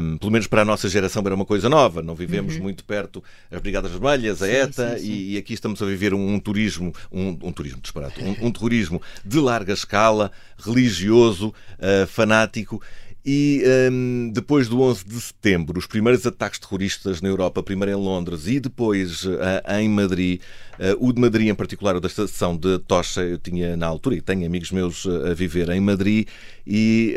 um, 0.00 0.16
pelo 0.18 0.30
menos 0.30 0.46
para 0.46 0.62
a 0.62 0.64
nossa 0.64 0.88
geração, 0.88 1.22
era 1.26 1.34
uma 1.34 1.44
coisa 1.44 1.68
nova. 1.68 2.00
Não 2.00 2.14
vivemos 2.14 2.54
uhum. 2.54 2.62
muito 2.62 2.84
perto 2.84 3.22
as 3.50 3.60
Brigadas 3.60 3.90
Vermelhas, 3.90 4.40
a 4.40 4.46
sim, 4.46 4.52
ETA, 4.52 4.98
sim, 4.98 5.04
sim. 5.04 5.10
E, 5.10 5.34
e, 5.34 5.38
aqui 5.38 5.52
estamos 5.52 5.82
a 5.82 5.86
viver 5.86 6.14
um, 6.14 6.34
um 6.34 6.38
turismo, 6.38 6.94
um, 7.10 7.36
um, 7.42 7.52
turismo 7.52 7.80
disparado, 7.80 8.14
um, 8.20 8.46
um 8.46 8.52
terrorismo 8.52 9.02
de 9.24 9.38
larga 9.40 9.72
escala, 9.72 10.30
religioso, 10.58 11.48
uh, 11.48 12.06
fanático 12.06 12.80
e 13.24 13.62
um, 13.90 14.30
depois 14.32 14.66
do 14.68 14.80
11 14.80 15.04
de 15.06 15.20
setembro, 15.20 15.78
os 15.78 15.86
primeiros 15.86 16.26
ataques 16.26 16.58
terroristas 16.58 17.20
na 17.20 17.28
Europa, 17.28 17.62
primeiro 17.62 17.92
em 17.92 18.02
Londres 18.02 18.48
e 18.48 18.58
depois 18.58 19.24
uh, 19.24 19.38
em 19.78 19.88
Madrid, 19.88 20.40
uh, 20.74 21.06
o 21.06 21.12
de 21.12 21.20
Madrid 21.20 21.48
em 21.48 21.54
particular, 21.54 21.94
o 21.94 22.00
da 22.00 22.08
estação 22.08 22.56
de 22.56 22.80
Tocha, 22.80 23.22
eu 23.22 23.38
tinha 23.38 23.76
na 23.76 23.86
altura 23.86 24.16
e 24.16 24.20
tenho 24.20 24.44
amigos 24.44 24.72
meus 24.72 25.04
uh, 25.04 25.26
a 25.30 25.34
viver 25.34 25.68
em 25.70 25.80
Madrid 25.80 26.26
e, 26.66 27.14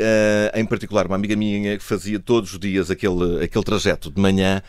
em 0.56 0.66
particular, 0.66 1.06
uma 1.06 1.16
amiga 1.16 1.36
minha 1.36 1.78
que 1.78 1.84
fazia 1.84 2.20
todos 2.20 2.54
os 2.54 2.60
dias 2.60 2.90
aquele, 2.90 3.44
aquele 3.44 3.64
trajeto 3.64 4.10
de 4.12 4.20
manhã 4.20 4.62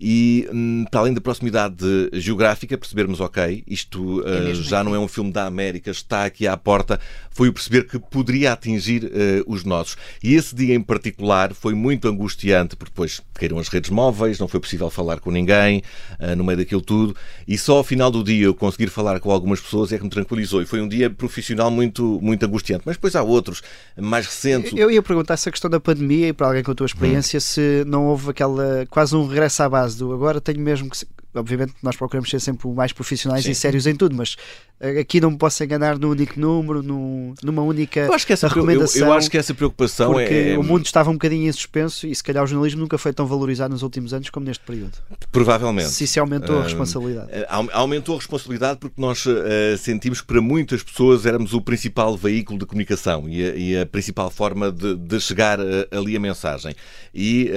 e, 0.00 0.48
hum, 0.50 0.86
para 0.90 1.00
além 1.00 1.12
da 1.12 1.20
proximidade 1.20 1.84
geográfica, 2.14 2.78
percebermos, 2.78 3.20
ok, 3.20 3.62
isto 3.66 4.22
é 4.26 4.50
uh, 4.50 4.54
já 4.54 4.82
não 4.82 4.94
é 4.94 4.98
um 4.98 5.06
filme 5.06 5.30
da 5.30 5.44
América, 5.44 5.90
está 5.90 6.24
aqui 6.24 6.46
à 6.46 6.56
porta, 6.56 6.98
foi 7.30 7.48
o 7.48 7.52
perceber 7.52 7.86
que 7.86 7.98
poderia 7.98 8.52
atingir 8.52 9.04
uh, 9.04 9.08
os 9.46 9.62
nossos. 9.62 9.96
E 10.22 10.34
esse 10.34 10.54
dia 10.54 10.74
em 10.74 10.80
particular 10.80 11.52
foi 11.52 11.74
muito 11.74 12.08
angustiante, 12.08 12.76
porque 12.76 12.90
depois 12.90 13.20
caíram 13.34 13.58
as 13.58 13.68
redes 13.68 13.90
móveis, 13.90 14.38
não 14.38 14.48
foi 14.48 14.58
possível 14.58 14.88
falar 14.88 15.20
com 15.20 15.30
ninguém 15.30 15.82
uh, 16.18 16.34
no 16.34 16.44
meio 16.44 16.56
daquilo 16.56 16.80
tudo, 16.80 17.14
e 17.46 17.58
só 17.58 17.76
ao 17.76 17.84
final 17.84 18.10
do 18.10 18.24
dia 18.24 18.46
eu 18.46 18.54
conseguir 18.54 18.88
falar 18.88 19.20
com 19.20 19.30
algumas 19.30 19.60
pessoas 19.60 19.92
é 19.92 19.98
que 19.98 20.04
me 20.04 20.10
tranquilizou. 20.10 20.62
E 20.62 20.66
foi 20.66 20.80
um 20.80 20.88
dia 20.88 21.10
profissional 21.10 21.70
muito, 21.70 22.18
muito 22.22 22.44
angustiante. 22.46 22.84
Mas 22.86 22.96
depois 22.96 23.14
há 23.14 23.22
outros, 23.22 23.62
mais 23.98 24.24
recentes. 24.24 24.72
Eu 24.74 24.90
ia 24.90 25.02
perguntar 25.02 25.36
se 25.36 25.48
a 25.48 25.52
questão 25.52 25.70
da 25.70 25.78
pandemia, 25.78 26.28
e 26.28 26.32
para 26.32 26.46
alguém 26.46 26.62
com 26.62 26.72
a 26.72 26.74
tua 26.74 26.86
experiência, 26.86 27.36
hum. 27.36 27.40
se 27.40 27.84
não 27.86 28.06
houve 28.06 28.30
aquela 28.30 28.86
quase 28.88 29.14
um 29.14 29.26
regresso 29.26 29.62
à 29.62 29.68
base 29.68 29.89
do 29.96 30.12
agora 30.12 30.40
tenho 30.40 30.60
mesmo 30.60 30.88
que 30.90 30.96
obviamente 31.34 31.74
nós 31.82 31.96
procuramos 31.96 32.28
ser 32.28 32.40
sempre 32.40 32.66
o 32.66 32.74
mais 32.74 32.92
profissionais 32.92 33.44
Sim. 33.44 33.52
e 33.52 33.54
sérios 33.54 33.86
em 33.86 33.94
tudo, 33.94 34.14
mas 34.16 34.36
eh, 34.80 35.00
aqui 35.00 35.20
não 35.20 35.30
me 35.30 35.38
posso 35.38 35.62
enganar 35.62 35.98
no 35.98 36.10
único 36.10 36.38
número, 36.40 36.82
no, 36.82 37.34
numa 37.42 37.62
única 37.62 38.00
eu 38.00 38.14
acho 38.14 38.26
que 38.26 38.32
essa, 38.32 38.48
recomendação. 38.48 39.02
Eu, 39.02 39.06
eu, 39.08 39.12
acho 39.12 39.30
que 39.30 39.38
essa 39.38 39.54
preocupação 39.54 40.12
porque 40.12 40.34
é. 40.54 40.58
o 40.58 40.62
mundo 40.62 40.84
estava 40.84 41.10
um 41.10 41.14
bocadinho 41.14 41.48
em 41.48 41.52
suspenso 41.52 42.06
e 42.06 42.14
se 42.14 42.22
calhar 42.22 42.42
o 42.42 42.46
jornalismo 42.46 42.80
nunca 42.80 42.98
foi 42.98 43.12
tão 43.12 43.26
valorizado 43.26 43.72
nos 43.72 43.82
últimos 43.82 44.12
anos 44.12 44.30
como 44.30 44.46
neste 44.46 44.64
período. 44.64 44.92
Provavelmente. 45.30 45.90
Se 45.90 46.04
isso 46.04 46.18
aumentou 46.18 46.58
a 46.58 46.62
responsabilidade. 46.64 47.30
Uh, 47.30 47.70
aumentou 47.72 48.14
a 48.16 48.18
responsabilidade 48.18 48.80
porque 48.80 49.00
nós 49.00 49.24
uh, 49.26 49.36
sentimos 49.78 50.20
que 50.20 50.26
para 50.26 50.40
muitas 50.40 50.82
pessoas 50.82 51.26
éramos 51.26 51.52
o 51.52 51.60
principal 51.60 52.16
veículo 52.16 52.58
de 52.58 52.66
comunicação 52.66 53.28
e 53.28 53.44
a, 53.44 53.54
e 53.54 53.78
a 53.78 53.86
principal 53.86 54.30
forma 54.30 54.72
de, 54.72 54.96
de 54.96 55.20
chegar 55.20 55.60
uh, 55.60 55.64
ali 55.90 56.16
a 56.16 56.20
mensagem. 56.20 56.74
E 57.14 57.50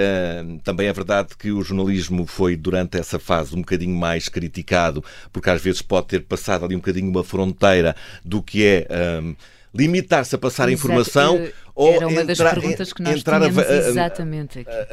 também 0.63 0.88
é 0.88 0.94
verdade 0.94 1.30
que 1.38 1.51
o 1.51 1.62
jornalismo 1.62 2.25
foi 2.25 2.56
durante 2.56 2.98
essa 2.98 3.20
fase 3.20 3.56
um 3.56 3.62
bocadinho 3.63 3.96
mais 3.96 4.29
criticado, 4.29 5.03
porque 5.32 5.50
às 5.50 5.62
vezes 5.62 5.82
pode 5.82 6.08
ter 6.08 6.22
passado 6.22 6.65
ali 6.65 6.75
um 6.75 6.79
bocadinho 6.79 7.10
uma 7.10 7.24
fronteira 7.24 7.96
do 8.24 8.41
que 8.41 8.65
é. 8.65 8.88
Um, 9.22 9.36
limitar-se 9.75 10.36
a 10.36 10.38
passar 10.38 10.70
Exato. 10.70 10.74
informação 10.74 11.36
Era 11.38 11.53
ou 11.75 12.12
entrar, 12.12 12.58
entrar 13.17 13.41
a. 13.41 13.48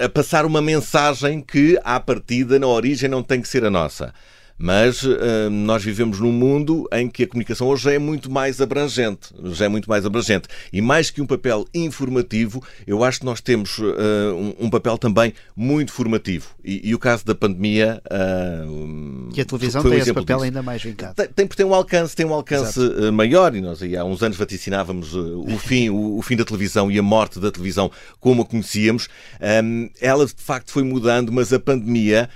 A, 0.01 0.05
a, 0.07 0.09
passar 0.09 0.47
uma 0.47 0.63
mensagem 0.63 1.43
que, 1.43 1.79
à 1.85 2.01
partida, 2.01 2.59
na 2.59 2.67
origem, 2.67 3.09
não 3.09 3.23
tem 3.23 3.43
que 3.43 3.49
ser 3.49 3.65
a 3.65 3.71
nossa. 3.71 4.15
Mas 4.63 5.03
uh, 5.03 5.49
nós 5.51 5.83
vivemos 5.83 6.21
num 6.21 6.31
mundo 6.31 6.87
em 6.93 7.09
que 7.09 7.23
a 7.23 7.27
comunicação 7.27 7.67
hoje 7.67 7.95
é 7.95 7.99
muito 7.99 8.31
mais 8.31 8.61
abrangente. 8.61 9.31
Já 9.53 9.65
é 9.65 9.69
muito 9.69 9.89
mais 9.89 10.05
abrangente. 10.05 10.49
E 10.71 10.83
mais 10.83 11.11
que 11.11 11.23
um 11.23 11.27
papel 11.27 11.65
informativo, 11.73 12.63
eu 12.87 13.03
acho 13.03 13.21
que 13.21 13.25
nós 13.25 13.41
temos 13.41 13.79
uh, 13.79 13.85
um, 14.35 14.67
um, 14.67 14.71
papel 14.71 14.99
também 14.99 15.33
muito 15.57 15.93
formativo. 15.93 16.49
E, 16.63 16.91
e 16.91 16.95
o 16.95 16.99
caso 16.99 17.25
da 17.25 17.35
pandemia. 17.35 18.03
Uh, 18.05 19.31
e 19.35 19.41
a 19.41 19.45
televisão 19.47 19.83
tem 19.83 19.93
um 19.93 19.95
esse 19.95 20.13
papel 20.13 20.37
disso. 20.37 20.45
ainda 20.45 20.63
mais 20.63 20.83
vincado. 20.83 21.15
Tem, 21.15 21.29
tem, 21.29 21.47
tem 21.47 21.65
um 21.65 21.75
alcance, 21.75 22.15
tem 22.15 22.27
um 22.27 22.35
alcance 22.35 22.79
maior. 23.15 23.57
E 23.57 23.63
nós 23.63 23.83
aí, 23.83 23.97
há 23.97 24.05
uns 24.05 24.23
anos 24.23 24.37
vaticinávamos 24.37 25.15
o, 25.15 25.57
fim, 25.57 25.89
o, 25.89 26.19
o, 26.19 26.23
fim 26.23 26.37
da 26.37 26.45
televisão 26.45 26.91
e 26.91 26.99
a 26.99 27.03
morte 27.03 27.41
da 27.41 27.51
televisão 27.51 27.91
como 28.21 28.43
a 28.43 28.45
conhecíamos. 28.45 29.09
Um, 29.65 29.89
ela 30.03 30.27
de 30.27 30.35
facto 30.37 30.71
foi 30.71 30.83
mudando, 30.83 31.33
mas 31.33 31.51
a 31.51 31.59
pandemia 31.59 32.29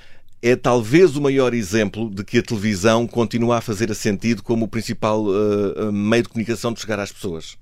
é 0.46 0.54
talvez 0.54 1.16
o 1.16 1.22
maior 1.22 1.54
exemplo 1.54 2.10
de 2.10 2.22
que 2.22 2.36
a 2.36 2.42
televisão 2.42 3.06
continua 3.06 3.56
a 3.56 3.60
fazer 3.62 3.92
sentido 3.94 4.42
como 4.42 4.66
o 4.66 4.68
principal 4.68 5.24
uh, 5.24 5.90
meio 5.90 6.22
de 6.22 6.28
comunicação 6.28 6.70
de 6.70 6.80
chegar 6.80 7.00
às 7.00 7.10
pessoas. 7.10 7.56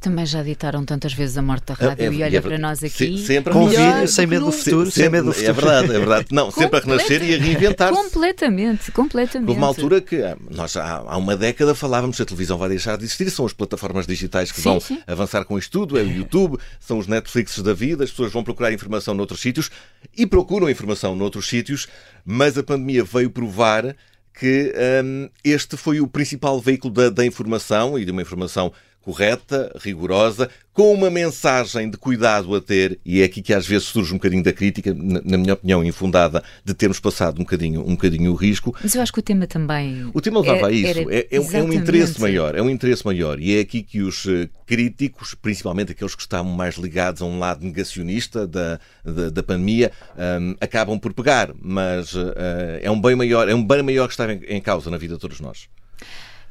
Também 0.00 0.26
já 0.26 0.42
ditaram 0.42 0.84
tantas 0.84 1.12
vezes 1.12 1.36
a 1.36 1.42
morte 1.42 1.66
da 1.66 1.74
rádio 1.74 2.04
é, 2.04 2.06
é, 2.06 2.12
e 2.12 2.22
olha 2.22 2.38
é, 2.38 2.40
para 2.40 2.58
nós 2.58 2.82
aqui. 2.82 3.18
Se, 3.18 3.26
sempre 3.26 3.52
com 3.52 3.68
vídeo, 3.68 4.08
sem 4.08 4.26
medo 4.26 4.46
do 4.46 4.52
futuro, 4.52 4.90
sem 4.90 5.08
medo 5.08 5.26
do 5.26 5.32
futuro. 5.32 5.50
É 5.50 5.52
verdade, 5.52 5.94
é 5.94 5.98
verdade. 5.98 6.26
Não, 6.30 6.50
sempre 6.50 6.78
a 6.78 6.82
renascer 6.82 7.22
e 7.22 7.34
a 7.34 7.38
reinventar-se. 7.38 8.02
Completamente, 8.02 8.92
completamente. 8.92 9.48
Houve 9.48 9.60
uma 9.60 9.66
altura 9.66 10.00
que 10.00 10.22
ah, 10.22 10.36
nós 10.50 10.76
há, 10.76 11.04
há, 11.06 11.16
uma 11.16 11.36
década 11.36 11.74
falávamos 11.74 12.16
que 12.16 12.22
a 12.22 12.26
televisão 12.26 12.58
vai 12.58 12.68
deixar 12.68 12.96
de 12.96 13.04
existir, 13.04 13.30
são 13.30 13.46
as 13.46 13.52
plataformas 13.52 14.06
digitais 14.06 14.50
que 14.50 14.60
sim, 14.60 14.68
vão 14.68 14.80
sim. 14.80 15.00
avançar 15.06 15.44
com 15.44 15.58
isto 15.58 15.70
tudo, 15.70 15.98
é 15.98 16.02
o 16.02 16.10
YouTube, 16.10 16.58
são 16.80 16.98
os 16.98 17.06
Netflixes 17.06 17.62
da 17.62 17.72
vida, 17.72 18.04
as 18.04 18.10
pessoas 18.10 18.32
vão 18.32 18.42
procurar 18.42 18.72
informação 18.72 19.14
noutros 19.14 19.40
sítios 19.40 19.70
e 20.16 20.26
procuram 20.26 20.70
informação 20.70 21.14
noutros 21.14 21.48
sítios, 21.48 21.86
mas 22.24 22.56
a 22.56 22.62
pandemia 22.62 23.04
veio 23.04 23.30
provar 23.30 23.94
que 24.38 24.72
um, 25.04 25.28
este 25.42 25.76
foi 25.76 26.00
o 26.00 26.06
principal 26.06 26.60
veículo 26.60 26.92
da, 26.92 27.08
da 27.08 27.24
informação 27.24 27.98
e 27.98 28.04
de 28.04 28.10
uma 28.10 28.20
informação 28.20 28.72
correta, 29.06 29.70
rigorosa, 29.80 30.50
com 30.72 30.92
uma 30.92 31.08
mensagem 31.08 31.88
de 31.88 31.96
cuidado 31.96 32.52
a 32.56 32.60
ter, 32.60 32.98
e 33.06 33.22
é 33.22 33.24
aqui 33.24 33.40
que 33.40 33.54
às 33.54 33.64
vezes 33.64 33.86
surge 33.86 34.12
um 34.12 34.16
bocadinho 34.16 34.42
da 34.42 34.52
crítica, 34.52 34.92
na 34.92 35.38
minha 35.38 35.54
opinião 35.54 35.84
infundada, 35.84 36.42
de 36.64 36.74
termos 36.74 36.98
passado 36.98 37.36
um 37.36 37.44
bocadinho, 37.44 37.82
um 37.82 37.92
bocadinho 37.92 38.32
o 38.32 38.34
risco. 38.34 38.74
Mas 38.82 38.96
eu 38.96 39.00
acho 39.00 39.12
que 39.12 39.20
o 39.20 39.22
tema 39.22 39.46
também. 39.46 40.10
O 40.12 40.20
tema 40.20 40.40
levava 40.40 40.62
é, 40.62 40.64
a 40.64 40.70
isso. 40.72 41.08
É, 41.08 41.18
é, 41.18 41.28
é, 41.30 41.62
um 41.62 41.72
interesse 41.72 42.20
maior, 42.20 42.56
é 42.56 42.60
um 42.60 42.68
interesse 42.68 43.06
maior. 43.06 43.38
E 43.38 43.56
é 43.56 43.60
aqui 43.60 43.80
que 43.80 44.02
os 44.02 44.26
eh, 44.26 44.48
críticos, 44.66 45.34
principalmente 45.34 45.92
aqueles 45.92 46.16
que 46.16 46.22
estavam 46.22 46.50
mais 46.50 46.74
ligados 46.74 47.22
a 47.22 47.26
um 47.26 47.38
lado 47.38 47.64
negacionista 47.64 48.44
da, 48.44 48.80
da, 49.04 49.30
da 49.30 49.42
pandemia, 49.44 49.92
um, 50.18 50.56
acabam 50.60 50.98
por 50.98 51.14
pegar. 51.14 51.52
Mas 51.62 52.12
uh, 52.12 52.34
é 52.82 52.90
um 52.90 53.00
bem 53.00 53.14
maior, 53.14 53.48
é 53.48 53.54
um 53.54 53.64
bem 53.64 53.82
maior 53.84 54.08
que 54.08 54.14
está 54.14 54.30
em, 54.32 54.40
em 54.48 54.60
causa 54.60 54.90
na 54.90 54.98
vida 54.98 55.14
de 55.14 55.20
todos 55.20 55.38
nós. 55.38 55.68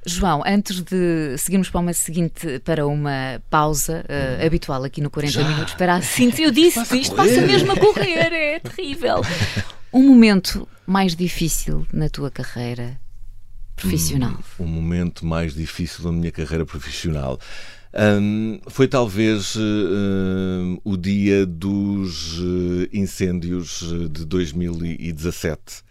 João, 0.06 0.44
antes 0.46 0.82
de 0.82 1.36
seguirmos 1.38 1.70
para 1.70 1.82
uma 1.82 1.94
seguinte, 1.94 2.60
para 2.60 2.86
uma 2.86 3.42
pausa 3.50 4.06
uh, 4.08 4.46
habitual 4.46 4.84
aqui 4.84 5.02
no 5.02 5.10
40 5.10 5.32
Já? 5.34 5.48
Minutos 5.48 5.74
para 5.74 5.96
a 5.96 6.02
síntese, 6.02 6.44
eu 6.44 6.52
disse, 6.52 6.76
passa 6.76 6.96
isto 6.96 7.16
passa 7.16 7.42
mesmo 7.42 7.72
a 7.72 7.76
correr, 7.76 8.32
é 8.32 8.60
terrível. 8.64 9.22
Um 9.92 10.04
momento 10.04 10.68
mais 10.86 11.16
difícil 11.16 11.88
na 11.92 12.08
tua 12.08 12.30
carreira 12.30 13.00
profissional? 13.76 14.38
Hum, 14.60 14.64
um 14.64 14.68
momento 14.68 15.26
mais 15.26 15.56
difícil 15.56 16.06
na 16.06 16.12
minha 16.12 16.32
carreira 16.32 16.66
profissional. 16.66 17.40
Um, 17.98 18.60
foi 18.68 18.88
talvez 18.88 19.56
uh, 19.56 20.82
o 20.84 20.98
dia 20.98 21.46
dos 21.46 22.40
uh, 22.40 22.88
incêndios 22.92 23.82
de 24.12 24.26
2017 24.26 25.85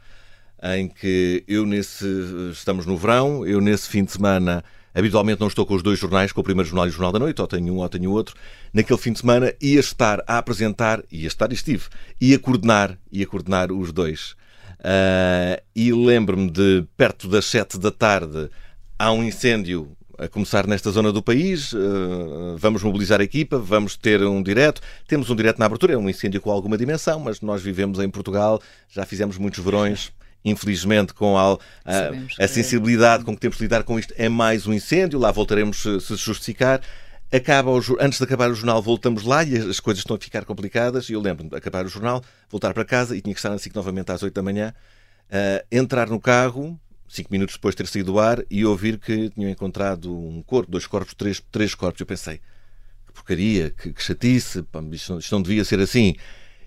em 0.73 0.89
que 0.89 1.45
eu 1.47 1.67
nesse. 1.67 2.07
Estamos 2.53 2.87
no 2.87 2.97
verão, 2.97 3.47
eu 3.47 3.61
nesse 3.61 3.89
fim 3.89 4.05
de 4.05 4.13
semana. 4.13 4.65
Habitualmente 4.95 5.41
não 5.41 5.49
estou 5.49 5.67
com 5.67 5.75
os 5.75 5.83
dois 5.83 5.99
jornais, 5.99 6.31
com 6.31 6.41
o 6.41 6.45
primeiro 6.45 6.69
jornal 6.69 6.87
e 6.87 6.89
o 6.89 6.93
jornal 6.93 7.13
da 7.13 7.19
noite, 7.19 7.41
ou 7.41 7.47
tenho 7.49 7.75
um 7.75 7.79
ou 7.79 7.89
tenho 7.89 8.11
outro. 8.13 8.37
Naquele 8.73 8.99
fim 8.99 9.13
de 9.13 9.19
semana 9.19 9.53
ia 9.61 9.81
estar 9.81 10.23
a 10.27 10.39
apresentar, 10.39 11.03
ia 11.11 11.27
estar 11.27 11.51
e 11.51 11.55
estive, 11.55 11.87
ia 12.21 12.39
coordenar, 12.39 12.97
ia 13.11 13.27
coordenar 13.27 13.73
os 13.73 13.93
dois. 13.93 14.37
Uh, 14.79 15.61
e 15.75 15.93
lembro-me 15.93 16.49
de, 16.49 16.85
perto 16.97 17.27
das 17.27 17.45
sete 17.47 17.77
da 17.77 17.91
tarde, 17.91 18.49
há 18.97 19.11
um 19.11 19.25
incêndio 19.25 19.97
a 20.17 20.29
começar 20.29 20.65
nesta 20.65 20.93
zona 20.93 21.11
do 21.11 21.21
país. 21.21 21.73
Uh, 21.73 22.57
vamos 22.57 22.81
mobilizar 22.85 23.21
a 23.21 23.25
equipa, 23.25 23.59
vamos 23.59 23.97
ter 23.97 24.23
um 24.23 24.41
direto. 24.41 24.81
Temos 25.09 25.29
um 25.29 25.35
direto 25.35 25.59
na 25.59 25.67
abertura, 25.67 25.95
é 25.95 25.99
um 25.99 26.09
incêndio 26.09 26.41
com 26.41 26.53
alguma 26.53 26.79
dimensão, 26.79 27.19
mas 27.19 27.41
nós 27.41 27.61
vivemos 27.61 27.99
em 27.99 28.09
Portugal, 28.09 28.63
já 28.89 29.05
fizemos 29.05 29.39
muitos 29.39 29.63
verões 29.65 30.13
infelizmente, 30.45 31.15
com 31.15 31.39
a, 31.39 31.55
a, 31.85 32.45
a 32.45 32.49
sensibilidade 32.49 33.25
com 33.25 33.35
que 33.35 33.41
temos 33.41 33.57
de 33.57 33.65
lidar 33.65 33.83
com 33.83 33.99
isto, 33.99 34.13
é 34.17 34.29
mais 34.29 34.67
um 34.67 34.73
incêndio. 34.73 35.19
Lá 35.19 35.33
voltaremos 35.33 35.79
se, 35.79 36.01
se 36.01 36.17
justificar. 36.17 36.81
Acaba 37.33 37.71
o, 37.71 37.81
antes 37.99 38.19
de 38.19 38.25
acabar 38.25 38.51
o 38.51 38.55
jornal, 38.55 38.83
voltamos 38.83 39.25
lá 39.25 39.43
e 39.43 39.57
as 39.57 39.81
coisas 39.81 40.01
estão 40.03 40.17
a 40.17 40.21
ficar 40.21 40.45
complicadas. 40.45 41.09
E 41.09 41.15
eu 41.15 41.21
lembro-me 41.21 41.51
de 41.51 41.57
acabar 41.57 41.87
o 41.87 41.89
jornal, 41.89 42.23
voltar 42.51 42.75
para 42.75 42.85
casa 42.85 43.17
e 43.17 43.23
tinha 43.23 43.33
que 43.35 43.39
estar 43.39 43.51
na 43.51 43.59
SIC 43.59 43.75
novamente 43.75 44.13
às 44.13 44.23
8 44.23 44.35
da 44.35 44.43
manhã, 44.43 44.75
uh, 45.31 45.67
entrar 45.73 46.09
no 46.09 46.21
carro, 46.21 46.79
cinco 47.09 47.33
minutos 47.33 47.55
depois 47.57 47.75
de 47.75 47.79
ter 47.79 47.87
saído 47.89 48.13
do 48.13 48.19
ar, 48.19 48.45
e 48.51 48.65
ouvir 48.67 48.99
que 48.99 49.31
tinham 49.31 49.51
encontrado 49.51 50.15
um 50.15 50.43
corpo, 50.43 50.71
dois 50.71 50.87
corpos, 50.87 51.15
três, 51.15 51.43
três 51.51 51.75
corpos. 51.75 52.01
Eu 52.01 52.07
pensei, 52.07 52.41
porcaria, 53.15 53.71
que, 53.71 53.93
que 53.93 54.03
chatice, 54.03 54.63
pá, 54.63 54.83
isto, 54.93 55.19
isto 55.19 55.35
não 55.35 55.41
devia 55.41 55.65
ser 55.65 55.81
assim. 55.81 56.15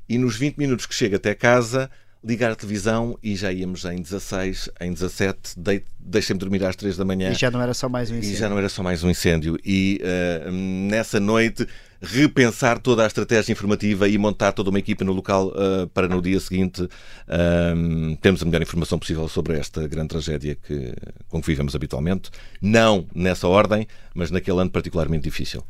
E 0.10 0.18
nos 0.18 0.36
20 0.36 0.58
minutos 0.58 0.86
que 0.86 0.96
chega 0.96 1.18
até 1.18 1.36
casa, 1.36 1.92
ligar 2.28 2.52
a 2.52 2.56
televisão 2.56 3.18
e 3.24 3.36
já 3.36 3.52
íamos 3.52 3.86
em 3.86 4.02
16, 4.02 4.70
em 4.82 4.92
17, 4.92 5.58
de, 5.58 5.82
deixem-me 5.98 6.40
dormir 6.40 6.64
às 6.66 6.76
3 6.76 6.98
da 6.98 7.06
manhã. 7.06 7.32
E 7.32 7.36
já 7.36 7.50
não 7.50 7.62
era 7.62 7.74
só 7.74 7.88
mais 7.88 8.12
um 8.12 8.16
incêndio. 8.16 8.36
E 8.36 8.40
já 8.40 8.50
não 8.50 8.58
era 8.58 8.68
só 8.68 8.84
mais 8.84 9.04
um 9.04 9.10
incêndio. 9.10 9.58
E 9.64 10.02
uh, 10.04 10.52
nessa 10.52 11.20
noite 11.22 11.66
repensar 12.02 12.80
toda 12.80 13.04
a 13.04 13.08
estratégia 13.08 13.52
informativa 13.52 14.08
e 14.08 14.18
montar 14.18 14.52
toda 14.52 14.70
uma 14.70 14.80
equipa 14.80 15.04
no 15.04 15.14
local 15.14 15.48
uh, 15.48 15.88
para 15.88 16.08
no 16.08 16.22
dia 16.22 16.40
seguinte 16.40 16.84
uh, 16.84 18.18
termos 18.22 18.42
a 18.42 18.46
melhor 18.46 18.62
informação 18.62 19.00
possível 19.00 19.28
sobre 19.28 19.58
esta 19.58 19.88
grande 19.88 20.10
tragédia 20.10 20.56
que, 20.56 20.94
com 21.30 21.42
que 21.42 21.48
vivemos 21.48 21.76
habitualmente. 21.76 22.30
Não 22.62 23.06
nessa 23.14 23.48
ordem, 23.48 23.88
mas 24.14 24.32
naquele 24.32 24.62
ano 24.62 24.70
particularmente 24.70 25.24
difícil. 25.24 25.64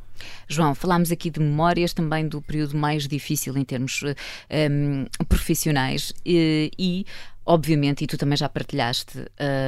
João, 0.48 0.74
falámos 0.74 1.12
aqui 1.12 1.29
de 1.29 1.39
memórias 1.39 1.93
também 1.93 2.27
do 2.27 2.41
período 2.41 2.75
mais 2.75 3.07
difícil 3.07 3.55
em 3.57 3.63
termos 3.63 4.01
um, 4.03 5.05
profissionais 5.27 6.12
e, 6.25 6.72
e 6.77 7.05
obviamente, 7.46 8.03
e 8.03 8.07
tu 8.07 8.17
também 8.17 8.38
já 8.38 8.50
partilhaste 8.50 9.19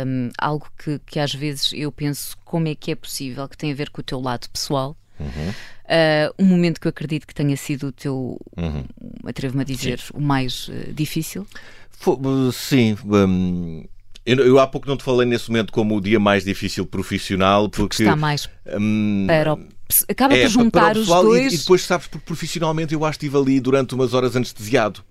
um, 0.05 0.29
algo 0.37 0.67
que, 0.77 0.99
que 1.05 1.19
às 1.19 1.33
vezes 1.33 1.71
eu 1.73 1.91
penso 1.91 2.37
como 2.43 2.67
é 2.67 2.75
que 2.75 2.91
é 2.91 2.95
possível, 2.95 3.47
que 3.47 3.57
tem 3.57 3.71
a 3.71 3.75
ver 3.75 3.89
com 3.89 4.01
o 4.01 4.03
teu 4.03 4.19
lado 4.19 4.49
pessoal. 4.49 4.95
Uhum. 5.19 5.53
Uh, 5.89 6.31
um 6.37 6.45
momento 6.45 6.79
que 6.79 6.85
eu 6.85 6.91
acredito 6.91 7.25
que 7.25 7.33
tenha 7.33 7.57
sido 7.57 7.87
o 7.87 7.91
teu, 7.91 8.39
uhum. 8.55 8.83
atrevo-me 9.25 9.63
a 9.63 9.65
dizer, 9.65 9.97
sim. 9.97 10.11
o 10.13 10.21
mais 10.21 10.67
uh, 10.67 10.93
difícil. 10.93 11.47
Foi, 11.89 12.15
sim. 12.53 12.95
Um, 13.03 13.83
eu, 14.23 14.37
eu, 14.37 14.59
há 14.59 14.67
pouco 14.67 14.87
não 14.87 14.95
te 14.95 15.03
falei 15.03 15.27
nesse 15.27 15.49
momento 15.49 15.73
como 15.73 15.97
o 15.97 16.01
dia 16.01 16.19
mais 16.19 16.43
difícil 16.43 16.85
profissional, 16.85 17.67
porque, 17.67 17.81
porque 17.81 18.03
está 18.03 18.15
mais 18.15 18.47
um, 18.79 19.25
para 19.25 19.55
o, 19.55 19.59
acaba 20.07 20.37
é, 20.37 20.43
por 20.43 20.49
juntar 20.49 20.95
os 20.95 21.07
dois. 21.07 21.53
E, 21.53 21.55
e, 21.55 21.57
depois 21.57 21.81
sabes, 21.81 22.05
porque 22.05 22.25
profissionalmente 22.25 22.93
eu 22.93 23.03
acho 23.03 23.17
que 23.17 23.25
estive 23.25 23.41
ali 23.41 23.59
durante 23.59 23.95
umas 23.95 24.13
horas 24.13 24.35
anestesiado. 24.35 25.03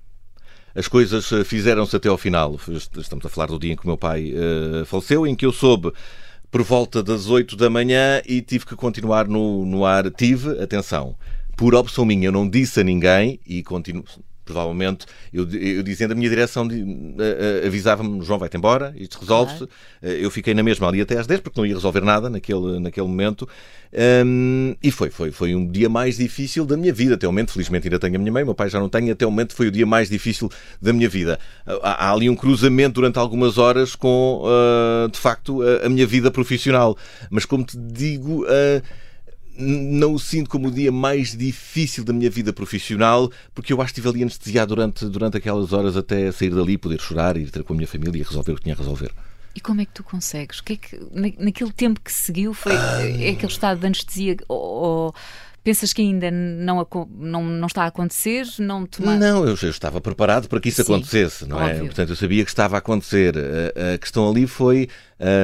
As 0.76 0.87
coisas 0.87 1.28
uh, 1.32 1.44
fizeram-se 1.44 1.97
até 1.97 2.08
ao 2.08 2.16
final. 2.16 2.56
Estamos 2.97 3.26
a 3.26 3.28
falar 3.28 3.47
do 3.47 3.58
dia 3.58 3.73
em 3.73 3.76
que 3.76 3.82
o 3.82 3.88
meu 3.88 3.99
pai 3.99 4.32
uh, 4.32 4.87
faleceu, 4.87 5.26
em 5.26 5.35
que 5.35 5.44
eu 5.44 5.52
soube 5.52 5.92
por 6.50 6.62
volta 6.62 7.02
das 7.02 7.28
8 7.28 7.57
da 7.57 7.69
manhã 7.69 8.23
e 8.26 8.40
tive 8.40 8.67
que 8.67 8.76
continuar 8.76 9.28
no, 9.28 9.64
no 9.64 9.85
ar. 9.85 10.11
Tive, 10.11 10.61
atenção, 10.62 11.14
por 11.57 11.75
opção 11.75 12.05
minha, 12.05 12.28
eu 12.28 12.33
não 12.33 12.49
disse 12.49 12.81
a 12.81 12.85
ninguém 12.85 13.40
e 13.47 13.62
continuo, 13.62 14.05
provavelmente, 14.49 15.05
eu, 15.31 15.47
eu 15.50 15.83
dizendo 15.83 16.12
a 16.12 16.14
minha 16.14 16.28
direção 16.31 16.67
uh, 16.67 16.71
uh, 16.71 17.67
avisava-me, 17.67 18.25
João 18.25 18.38
vai-te 18.38 18.57
embora, 18.57 18.95
isto 18.97 19.19
resolve-se. 19.21 19.64
Uh, 19.64 19.69
eu 20.00 20.31
fiquei 20.31 20.55
na 20.55 20.62
mesma 20.62 20.88
ali 20.88 21.02
até 21.02 21.19
às 21.19 21.26
10 21.26 21.40
porque 21.40 21.61
não 21.61 21.67
ia 21.67 21.75
resolver 21.75 22.00
nada 22.00 22.31
naquele, 22.31 22.81
naquele 22.81 23.07
momento. 23.07 23.47
Um, 24.25 24.75
e 24.83 24.90
foi, 24.90 25.11
foi, 25.11 25.31
foi 25.31 25.55
um 25.55 25.71
dia 25.71 25.88
mais 25.88 26.17
difícil 26.17 26.64
da 26.64 26.78
minha 26.78 26.93
vida. 26.93 27.14
Até 27.14 27.28
o 27.28 27.31
momento, 27.31 27.52
felizmente 27.52 27.87
ainda 27.87 27.99
tenho 27.99 28.17
a 28.17 28.19
minha 28.19 28.33
mãe, 28.33 28.43
meu 28.43 28.55
pai 28.55 28.71
já 28.71 28.81
não 28.81 28.88
tem. 28.88 29.11
Até 29.11 29.26
o 29.26 29.31
momento 29.31 29.55
foi 29.55 29.69
o 29.69 29.71
dia 29.71 29.85
mais 29.85 30.09
difícil 30.09 30.50
da 30.81 30.93
minha 30.95 31.09
vida. 31.11 31.38
Há, 31.83 32.07
há 32.07 32.12
ali 32.12 32.31
um 32.31 32.37
cruzamento 32.37 32.95
durante 32.95 33.19
algumas 33.19 33.59
horas 33.59 33.95
com, 33.95 34.45
de 35.12 35.19
facto, 35.19 35.61
a, 35.62 35.87
a, 35.87 35.88
minha 35.90 36.07
vida 36.07 36.31
profissional. 36.31 36.97
Mas 37.31 37.45
como 37.45 37.64
te 37.64 37.76
digo 37.76 38.47
não 39.59 40.15
o 40.15 40.19
sinto 40.19 40.49
como 40.49 40.69
o 40.69 40.71
dia 40.71 40.93
mais 40.93 41.37
difícil 41.37 42.05
da 42.05 42.12
minha 42.12 42.31
vida 42.31 42.53
profissional, 42.53 43.31
porque 43.55 43.73
eu 43.73 43.83
acho 43.83 43.93
que 43.93 43.99
estive 43.99 44.09
ali 44.09 44.23
anestesiado 44.23 44.75
durante, 44.75 45.05
durante 45.07 45.37
aquelas 45.37 45.73
horas 45.73 45.97
até 45.97 46.31
sair 46.31 46.50
dali, 46.50 46.79
poder 46.79 47.00
chorar, 47.00 47.37
ir 47.37 47.50
ter 47.50 47.65
com 47.65 47.73
a 47.73 47.77
minha 47.77 47.88
família 47.88 48.21
e 48.21 48.23
resolver 48.23 48.53
o 48.53 48.57
que 48.57 48.62
tinha 48.62 48.75
a 48.75 48.79
resolver. 48.79 49.11
E 49.55 49.61
como 49.61 49.81
é 49.81 49.85
que 49.85 49.93
tu 49.93 50.05
consegues? 50.05 50.61
O 50.61 50.65
que 50.65 50.75
é 50.75 50.77
que, 50.77 51.00
naquele 51.38 51.73
tempo 51.73 52.00
que 52.00 52.12
seguiu, 52.12 52.55
foi 52.55 52.77
ah. 52.77 53.03
é 53.21 53.31
aquele 53.31 53.50
estado 53.50 53.81
de 53.81 53.87
anestesia 53.87 54.37
ou, 54.47 54.59
ou 54.59 55.15
Pensas 55.68 55.92
que 55.92 56.00
ainda 56.00 56.30
não, 56.30 56.87
não, 57.18 57.44
não 57.44 57.66
está 57.66 57.82
a 57.82 57.88
acontecer? 57.88 58.46
Não, 58.58 58.87
toma... 58.87 59.16
não 59.16 59.46
eu, 59.46 59.54
eu 59.54 59.68
estava 59.68 60.00
preparado 60.00 60.48
para 60.48 60.58
que 60.60 60.70
isso 60.70 60.82
Sim, 60.82 60.94
acontecesse, 60.94 61.44
não 61.46 61.60
é? 61.60 61.64
óbvio. 61.64 61.82
é? 61.82 61.84
Portanto, 61.84 62.08
eu 62.08 62.16
sabia 62.16 62.42
que 62.42 62.48
estava 62.48 62.76
a 62.76 62.78
acontecer. 62.78 63.34
A, 63.37 63.92
a 63.92 63.98
questão 63.98 64.30
ali 64.30 64.46
foi, 64.46 64.88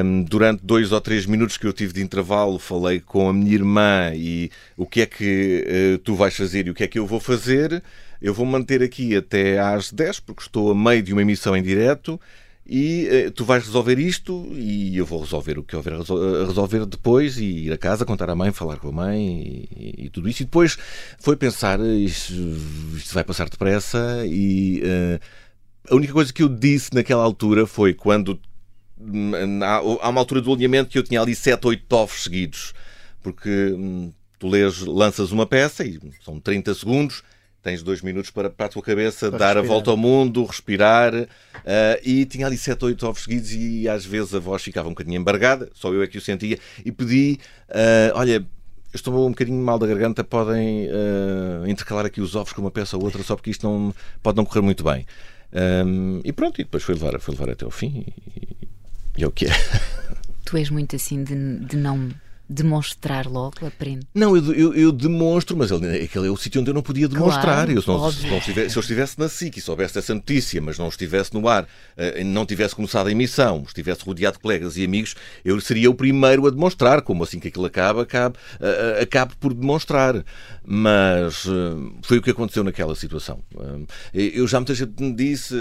um, 0.03 0.23
durante 0.23 0.65
dois 0.65 0.93
ou 0.93 1.01
três 1.03 1.27
minutos 1.27 1.59
que 1.59 1.67
eu 1.67 1.75
tive 1.75 1.93
de 1.93 2.03
intervalo, 2.03 2.59
falei 2.59 3.01
com 3.01 3.29
a 3.29 3.35
minha 3.35 3.53
irmã 3.53 4.13
e 4.15 4.51
o 4.79 4.87
que 4.87 5.03
é 5.03 5.07
que 5.07 5.95
uh, 5.95 5.99
tu 5.99 6.15
vais 6.15 6.35
fazer 6.35 6.69
e 6.69 6.71
o 6.71 6.75
que 6.75 6.85
é 6.85 6.87
que 6.89 6.99
eu 6.99 7.07
vou 7.07 7.21
fazer. 7.21 7.83
Eu 8.19 8.33
vou 8.33 8.47
manter 8.47 8.83
aqui 8.83 9.15
até 9.15 9.59
às 9.59 9.93
10, 9.93 10.21
porque 10.21 10.41
estou 10.41 10.71
a 10.71 10.75
meio 10.75 11.03
de 11.03 11.13
uma 11.13 11.21
emissão 11.21 11.55
em 11.55 11.63
direto 11.63 12.19
e 12.67 13.27
uh, 13.27 13.31
tu 13.31 13.45
vais 13.45 13.63
resolver 13.65 13.99
isto 13.99 14.47
e 14.53 14.97
eu 14.97 15.05
vou 15.05 15.21
resolver 15.21 15.59
o 15.59 15.63
que 15.63 15.77
houver 15.77 15.93
a 15.93 16.47
resolver 16.47 16.87
depois 16.87 17.37
e 17.37 17.67
ir 17.67 17.73
a 17.73 17.77
casa, 17.77 18.07
contar 18.07 18.31
à 18.31 18.35
mãe, 18.35 18.53
falar 18.53 18.79
com 18.79 18.89
a 18.89 18.93
mãe 18.93 19.69
e, 19.77 20.07
e 20.07 20.11
tudo 20.11 20.29
isso. 20.29 20.43
E 20.43 20.47
depois 20.47 20.79
foi 21.19 21.37
pensar, 21.37 21.79
isto, 21.81 22.33
isto 22.97 23.13
vai 23.13 23.23
passar 23.23 23.51
depressa 23.51 24.25
e 24.27 24.83
uh, 24.83 25.21
a 25.91 25.95
única 25.95 26.13
coisa 26.13 26.33
que 26.33 26.43
eu 26.43 26.49
disse 26.49 26.95
naquela 26.95 27.23
altura 27.23 27.67
foi 27.67 27.93
quando 27.93 28.41
hum, 28.99 29.33
há 29.63 30.09
uma 30.09 30.21
altura 30.21 30.41
do 30.41 30.53
alinhamento 30.53 30.91
que 30.91 30.99
eu 30.99 31.03
tinha 31.03 31.21
ali 31.21 31.35
7, 31.35 31.67
8 31.67 31.85
tofs 31.87 32.23
seguidos, 32.23 32.73
porque 33.23 33.75
hum, 33.77 34.11
tu 34.39 34.49
lês, 34.49 34.81
lanças 34.81 35.33
uma 35.33 35.47
peça 35.47 35.85
e 35.85 36.01
são 36.25 36.41
30 36.41 36.73
segundos 36.75 37.23
tens 37.65 37.83
dois 37.83 38.03
minutos 38.03 38.31
para, 38.31 38.51
para 38.51 38.67
a 38.67 38.69
tua 38.69 38.83
cabeça 38.83 39.31
para 39.31 39.39
dar 39.39 39.47
respirar. 39.47 39.65
a 39.65 39.67
volta 39.67 39.91
ao 39.91 39.97
mundo, 39.97 40.45
respirar. 40.45 41.15
Uh, 41.15 41.27
e 42.05 42.27
tinha 42.27 42.47
ali 42.47 42.59
sete 42.59 42.83
ou 42.83 42.89
oito 42.89 43.07
ovos 43.07 43.23
seguidos 43.23 43.53
e 43.53 43.89
às 43.89 44.05
vezes 44.05 44.35
a 44.35 44.39
voz 44.39 44.63
ficava 44.63 44.87
um 44.87 44.93
bocadinho 44.93 45.19
embargada, 45.19 45.71
só 45.73 45.93
eu 45.93 46.03
é 46.03 46.07
que 46.07 46.19
o 46.19 46.21
sentia. 46.21 46.59
E 46.85 46.93
pedi: 46.93 47.41
uh, 47.71 48.13
olha, 48.15 48.47
estou 48.93 49.27
um 49.27 49.31
bocadinho 49.31 49.61
mal 49.65 49.79
da 49.79 49.87
garganta, 49.87 50.23
podem 50.23 50.89
uh, 50.89 51.67
intercalar 51.67 52.05
aqui 52.05 52.21
os 52.21 52.37
ovos 52.37 52.53
com 52.53 52.61
uma 52.61 52.71
peça 52.71 52.99
ou 52.99 53.03
outra, 53.03 53.23
só 53.23 53.35
porque 53.35 53.51
isto 53.51 53.67
não, 53.67 53.95
pode 54.23 54.37
não 54.37 54.45
correr 54.45 54.61
muito 54.61 54.85
bem. 54.85 55.07
Um, 55.87 56.21
e 56.23 56.33
pronto, 56.33 56.61
e 56.61 56.65
depois 56.65 56.83
foi 56.83 56.95
levar, 56.95 57.19
foi 57.21 57.33
levar 57.33 57.49
até 57.49 57.65
ao 57.65 57.71
fim 57.71 58.05
e, 58.37 58.69
e 59.17 59.25
é 59.25 59.27
o 59.27 59.31
que 59.31 59.47
é. 59.47 59.51
Tu 60.45 60.57
és 60.59 60.69
muito 60.69 60.95
assim 60.97 61.25
de, 61.25 61.61
de 61.61 61.77
não 61.77 62.11
demonstrar 62.49 63.27
logo, 63.27 63.67
aprende? 63.67 64.07
Não, 64.15 64.37
eu, 64.37 64.53
eu, 64.53 64.75
eu 64.75 64.93
demonstro, 64.93 65.57
mas 65.57 65.71
ele, 65.71 66.05
aquele 66.05 66.27
é 66.27 66.31
o 66.31 66.37
sítio 66.37 66.61
onde 66.61 66.71
eu 66.71 66.75
não 66.75 66.83
podia 66.83 67.09
demonstrar. 67.09 67.67
Claro, 67.67 67.73
eu, 67.73 67.81
se, 67.81 67.89
não, 67.89 68.13
se, 68.13 68.27
não 68.27 68.39
estivesse, 68.39 68.71
se 68.71 68.77
eu 68.77 68.81
estivesse 68.81 69.19
na 69.19 69.29
SIC 69.29 69.57
e 69.57 69.61
soubesse 69.61 69.95
dessa 69.95 70.15
notícia, 70.15 70.61
mas 70.61 70.79
não 70.79 70.89
estivesse 70.89 71.33
no 71.33 71.49
ar, 71.49 71.67
eh, 71.97 72.23
não 72.23 72.45
tivesse 72.45 72.75
começado 72.75 73.07
a 73.07 73.11
emissão, 73.11 73.65
estivesse 73.67 74.05
rodeado 74.05 74.37
de 74.37 74.43
colegas 74.43 74.77
e 74.77 74.85
amigos, 74.85 75.15
eu 75.45 75.59
seria 75.61 75.91
o 75.91 75.95
primeiro 75.95 76.47
a 76.47 76.51
demonstrar. 76.51 77.03
Como 77.03 77.25
assim 77.25 77.41
que 77.41 77.49
aquilo 77.49 77.65
acaba, 77.65 78.03
acabe, 78.03 78.37
acabe 79.01 79.35
por 79.37 79.55
demonstrar. 79.55 80.25
Mas 80.67 81.47
eh, 81.47 82.01
foi 82.03 82.19
o 82.19 82.23
que 82.23 82.31
aconteceu 82.31 82.63
naquela 82.63 82.95
situação. 82.95 83.41
Eh, 84.15 84.33
eu 84.35 84.47
já 84.47 84.59
muita 84.59 84.75
gente 84.75 85.03
me 85.03 85.15
disse 85.15 85.55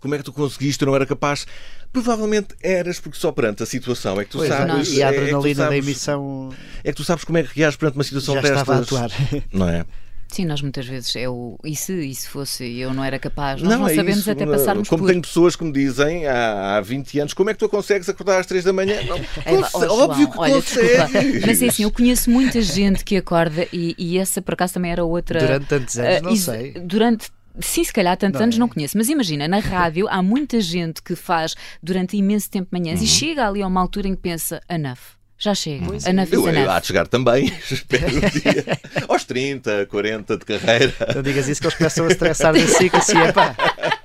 como 0.00 0.14
é 0.14 0.18
que 0.18 0.24
tu 0.24 0.32
conseguiste, 0.32 0.82
eu 0.82 0.86
não 0.86 0.94
era 0.94 1.06
capaz. 1.06 1.46
Provavelmente 1.92 2.54
eras, 2.62 2.98
porque 2.98 3.18
só 3.18 3.30
perante 3.32 3.62
a 3.62 3.66
situação 3.66 4.18
é 4.20 4.24
que 4.24 4.30
tu 4.30 4.38
pois 4.38 4.48
sabes. 4.48 4.92
E 4.92 5.02
a 5.02 5.08
adrenalina 5.08 5.64
é, 5.64 5.66
é 5.66 5.68
da 5.68 5.76
emissão. 5.76 6.50
É 6.82 6.90
que 6.90 6.96
tu 6.96 7.04
sabes 7.04 7.24
como 7.24 7.38
é 7.38 7.42
que 7.42 7.58
reages 7.58 7.76
perante 7.76 7.96
uma 7.98 8.04
situação 8.04 8.34
já 8.34 8.40
destas. 8.40 8.60
Estava 8.60 8.78
a 8.78 8.82
atuar. 8.82 9.10
Não 9.52 9.68
é? 9.68 9.84
Sim, 10.32 10.46
nós 10.46 10.62
muitas 10.62 10.86
vezes 10.86 11.14
é 11.14 11.28
o. 11.28 11.58
E 11.62 11.76
se, 11.76 11.92
e 11.92 12.14
se 12.14 12.26
fosse 12.26 12.78
eu 12.78 12.94
não 12.94 13.04
era 13.04 13.18
capaz? 13.18 13.60
Nós 13.60 13.70
não, 13.70 13.80
não 13.80 13.88
é 13.88 13.94
sabemos 13.94 14.20
isso. 14.20 14.30
até 14.30 14.46
passarmos 14.46 14.88
Como 14.88 15.02
por... 15.02 15.10
tenho 15.10 15.20
pessoas 15.20 15.54
que 15.54 15.62
me 15.62 15.70
dizem 15.70 16.26
há, 16.26 16.78
há 16.78 16.80
20 16.80 17.20
anos, 17.20 17.34
como 17.34 17.50
é 17.50 17.52
que 17.52 17.58
tu 17.58 17.68
consegues 17.68 18.08
acordar 18.08 18.40
às 18.40 18.46
3 18.46 18.64
da 18.64 18.72
manhã? 18.72 18.98
Não, 19.04 19.18
é, 19.18 19.26
oh, 19.74 20.04
óbvio 20.04 20.30
que 20.30 20.38
olha, 20.38 20.54
consegues. 20.54 21.44
Mas 21.46 21.60
é 21.60 21.66
assim, 21.66 21.82
eu 21.82 21.90
conheço 21.90 22.30
muita 22.30 22.62
gente 22.62 23.04
que 23.04 23.18
acorda 23.18 23.68
e, 23.70 23.94
e 23.98 24.16
essa 24.16 24.40
por 24.40 24.54
acaso 24.54 24.72
também 24.72 24.92
era 24.92 25.04
outra. 25.04 25.38
Durante 25.38 25.66
tantos 25.66 25.98
anos, 25.98 26.20
uh, 26.20 26.24
não 26.24 26.36
sei. 26.36 26.72
Durante 26.80 27.30
Sim, 27.60 27.84
se 27.84 27.92
calhar 27.92 28.16
tantos 28.16 28.38
não 28.38 28.44
anos 28.44 28.56
é. 28.56 28.58
não 28.58 28.68
conheço, 28.68 28.96
mas 28.96 29.08
imagina, 29.08 29.46
na 29.46 29.58
rádio 29.58 30.08
há 30.08 30.22
muita 30.22 30.60
gente 30.60 31.02
que 31.02 31.14
faz 31.14 31.54
durante 31.82 32.16
imenso 32.16 32.50
tempo 32.50 32.68
manhãs 32.72 33.00
uhum. 33.00 33.04
e 33.04 33.08
chega 33.08 33.46
ali 33.46 33.62
a 33.62 33.66
uma 33.66 33.80
altura 33.80 34.08
em 34.08 34.14
que 34.14 34.22
pensa, 34.22 34.60
enough. 34.70 35.20
Já 35.38 35.56
chega. 35.56 35.86
Pois 35.86 36.06
enough 36.06 36.28
eu, 36.30 36.48
eu, 36.48 36.70
há 36.70 36.78
de 36.78 36.86
chegar 36.86 37.06
também, 37.08 37.46
espero 37.68 38.06
um 38.06 38.20
dia, 38.20 38.80
aos 39.08 39.24
30, 39.24 39.86
40 39.86 40.36
de 40.36 40.44
carreira. 40.44 40.94
Não 41.14 41.22
digas 41.22 41.48
isso 41.48 41.60
que 41.60 41.66
eles 41.66 41.76
começam 41.76 42.06
a 42.06 42.08
estressar 42.08 42.54
de 42.54 42.66
si, 42.68 42.88
que 42.88 42.96
assim, 42.96 43.18
é 43.18 43.32
pá, 43.32 43.54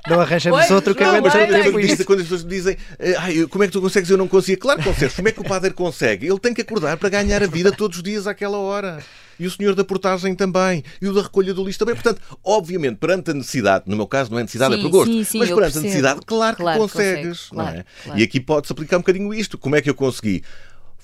não 0.09 0.19
arranjamos 0.19 0.59
pois, 0.59 0.71
outro 0.71 0.95
que 0.95 1.03
não, 1.03 1.15
aguenta 1.15 1.63
tempo 1.63 1.79
isto. 1.79 2.03
Quando 2.05 2.19
as 2.19 2.25
pessoas 2.25 2.43
dizem, 2.43 2.75
ah, 2.99 3.47
como 3.49 3.63
é 3.63 3.67
que 3.67 3.73
tu 3.73 3.81
consegues? 3.81 4.09
Eu 4.09 4.17
não 4.17 4.27
consigo. 4.27 4.61
Claro 4.61 4.79
que 4.79 4.85
consegues. 4.85 5.15
Como 5.15 5.27
é 5.27 5.31
que 5.31 5.39
o 5.39 5.43
padre 5.43 5.71
consegue? 5.73 6.27
Ele 6.27 6.39
tem 6.39 6.53
que 6.53 6.61
acordar 6.61 6.97
para 6.97 7.09
ganhar 7.09 7.43
a 7.43 7.47
vida 7.47 7.71
todos 7.71 7.97
os 7.97 8.03
dias 8.03 8.25
àquela 8.25 8.57
hora 8.57 9.03
e 9.39 9.45
o 9.45 9.51
senhor 9.51 9.75
da 9.75 9.83
portagem 9.83 10.35
também, 10.35 10.83
e 11.01 11.07
o 11.07 11.13
da 11.13 11.21
recolha 11.21 11.53
do 11.53 11.63
lixo 11.63 11.79
também. 11.79 11.95
Portanto, 11.95 12.21
obviamente, 12.43 12.97
perante 12.97 13.31
a 13.31 13.33
necessidade, 13.33 13.85
no 13.87 13.95
meu 13.95 14.07
caso 14.07 14.31
não 14.31 14.39
é 14.39 14.41
necessidade, 14.41 14.75
sim, 14.75 14.79
é 14.79 14.83
por 14.83 14.89
gosto, 14.89 15.11
sim, 15.11 15.23
sim, 15.23 15.39
mas 15.39 15.49
perante 15.49 15.77
a 15.77 15.81
necessidade, 15.81 16.21
claro, 16.25 16.57
claro 16.57 16.77
que 16.77 16.81
consegues. 16.81 17.45
é? 17.45 17.55
Claro. 17.55 17.85
E 18.15 18.23
aqui 18.23 18.39
pode-se 18.39 18.71
aplicar 18.71 18.97
um 18.97 19.01
bocadinho 19.01 19.33
isto. 19.33 19.57
Como 19.57 19.75
é 19.75 19.81
que 19.81 19.89
eu 19.89 19.95
consegui? 19.95 20.43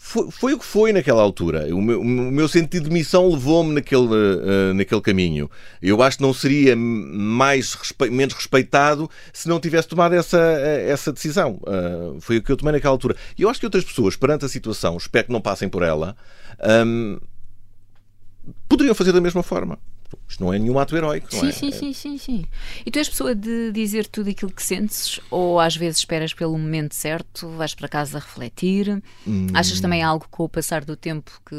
Foi, 0.06 0.30
foi, 0.30 0.54
o 0.54 0.60
que 0.60 0.66
foi 0.66 0.92
naquela 0.92 1.22
altura. 1.22 1.74
O 1.74 1.82
meu, 1.82 2.02
o 2.02 2.04
meu 2.04 2.48
sentido 2.50 2.90
de 2.90 2.94
missão 2.94 3.30
levou-me 3.30 3.74
naquele, 3.74 4.06
uh, 4.06 4.74
naquele 4.76 5.00
caminho. 5.00 5.50
Eu 5.82 6.04
acho 6.04 6.18
que 6.18 6.24
não 6.24 6.34
seria 6.34 6.76
mais 6.76 7.74
respe... 7.74 8.10
menos 8.10 8.34
respeitado 8.34 9.10
se 9.32 9.48
não 9.48 9.62
tivesse 9.62 9.88
tomado 9.88 10.14
essa, 10.14 10.38
eh, 10.38 10.90
essa 10.90 11.14
decisão. 11.14 11.58
Uh, 11.62 12.20
foi 12.20 12.38
o 12.38 12.44
que 12.44 12.52
eu 12.52 12.58
tomei 12.58 12.74
naquela 12.74 12.94
altura. 12.94 13.16
E 13.38 13.44
eu 13.44 13.50
acho 13.50 13.62
que 13.62 13.66
outras 13.66 13.86
pessoas, 13.86 14.18
perante 14.18 14.44
a 14.44 14.50
situação, 14.50 14.98
espero 14.98 15.28
que 15.28 15.32
não 15.32 15.40
passem 15.40 15.70
por 15.70 15.82
ela, 15.82 16.18
um, 16.86 17.18
poderiam 18.68 18.96
fazer 18.96 19.12
da 19.12 19.22
mesma 19.22 19.44
forma. 19.44 19.78
Isto 20.34 20.44
não 20.44 20.52
é 20.52 20.58
nenhum 20.58 20.80
ato 20.80 20.98
heróico, 20.98 21.28
não 21.32 21.40
sim, 21.42 21.50
é? 21.50 21.52
sim, 21.52 21.72
sim, 21.72 21.94
sim, 21.94 22.18
sim. 22.18 22.46
E 22.84 22.90
tu 22.90 22.98
és 22.98 23.08
pessoa 23.08 23.36
de 23.36 23.72
dizer 23.72 24.08
tudo 24.08 24.32
aquilo 24.32 24.52
que 24.52 24.64
sentes 24.64 25.20
ou 25.30 25.60
às 25.60 25.76
vezes 25.76 26.00
esperas 26.00 26.34
pelo 26.34 26.58
momento 26.58 26.96
certo, 26.96 27.50
vais 27.50 27.76
para 27.76 27.88
casa 27.88 28.18
a 28.18 28.20
refletir? 28.20 29.00
Hum. 29.28 29.46
Achas 29.54 29.80
também 29.80 30.02
algo 30.02 30.26
com 30.32 30.44
o 30.46 30.50
passar 30.50 30.84
do 30.84 30.96
tempo 30.96 31.32
que 31.48 31.56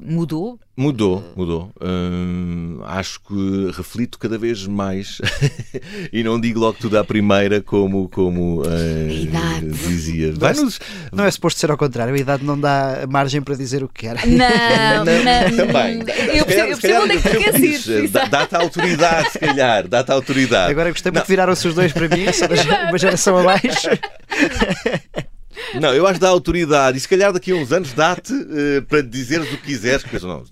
mudou? 0.00 0.58
Mudou, 0.76 1.22
mudou. 1.36 1.70
Hum, 1.80 2.80
acho 2.84 3.20
que 3.20 3.70
reflito 3.76 4.18
cada 4.18 4.38
vez 4.38 4.66
mais 4.66 5.18
e 6.12 6.22
não 6.24 6.40
digo 6.40 6.58
logo 6.58 6.78
tudo 6.80 6.96
à 6.98 7.04
primeira, 7.04 7.60
como, 7.60 8.08
como 8.08 8.62
uh, 8.62 9.10
idade. 9.10 9.68
dizia. 9.68 10.32
Vai-nos- 10.32 10.80
Não 11.12 11.24
é 11.24 11.30
suposto 11.30 11.60
ser 11.60 11.70
ao 11.70 11.76
contrário, 11.76 12.14
a 12.14 12.18
idade 12.18 12.44
não 12.44 12.58
dá 12.58 13.06
margem 13.08 13.42
para 13.42 13.54
dizer 13.56 13.84
o 13.84 13.88
que 13.88 14.06
quer. 14.08 14.26
Não, 14.26 15.04
não. 15.04 15.56
Também. 15.66 15.98
Eu 16.34 16.46
percebo, 16.46 16.70
eu 16.70 16.78
percebo 16.78 17.02
onde 17.04 17.12
é 17.12 17.19
Dá- 17.22 17.98
Exato. 18.04 18.30
Dá-te 18.30 18.56
autoridade, 18.56 19.30
se 19.30 19.38
calhar. 19.38 19.88
Dá-te 19.88 20.10
autoridade. 20.12 20.70
Agora 20.70 20.90
gostei 20.90 21.10
muito 21.12 21.22
que 21.24 21.28
viraram-se 21.30 21.68
os 21.68 21.74
dois 21.74 21.92
para 21.92 22.08
mim, 22.08 22.24
uma 22.88 22.98
geração 22.98 23.36
abaixo. 23.38 23.88
Não, 25.80 25.94
eu 25.94 26.06
acho 26.06 26.14
que 26.14 26.20
dá 26.20 26.28
autoridade 26.28 26.96
e 26.98 27.00
se 27.00 27.08
calhar 27.08 27.32
daqui 27.32 27.52
a 27.52 27.54
uns 27.54 27.70
anos 27.70 27.92
dá-te 27.92 28.32
eh, 28.32 28.80
para 28.82 29.02
dizeres 29.02 29.46
o 29.52 29.56
que 29.58 29.64
quiseres. 29.66 30.02
Porque, 30.02 30.18
não, 30.26 30.42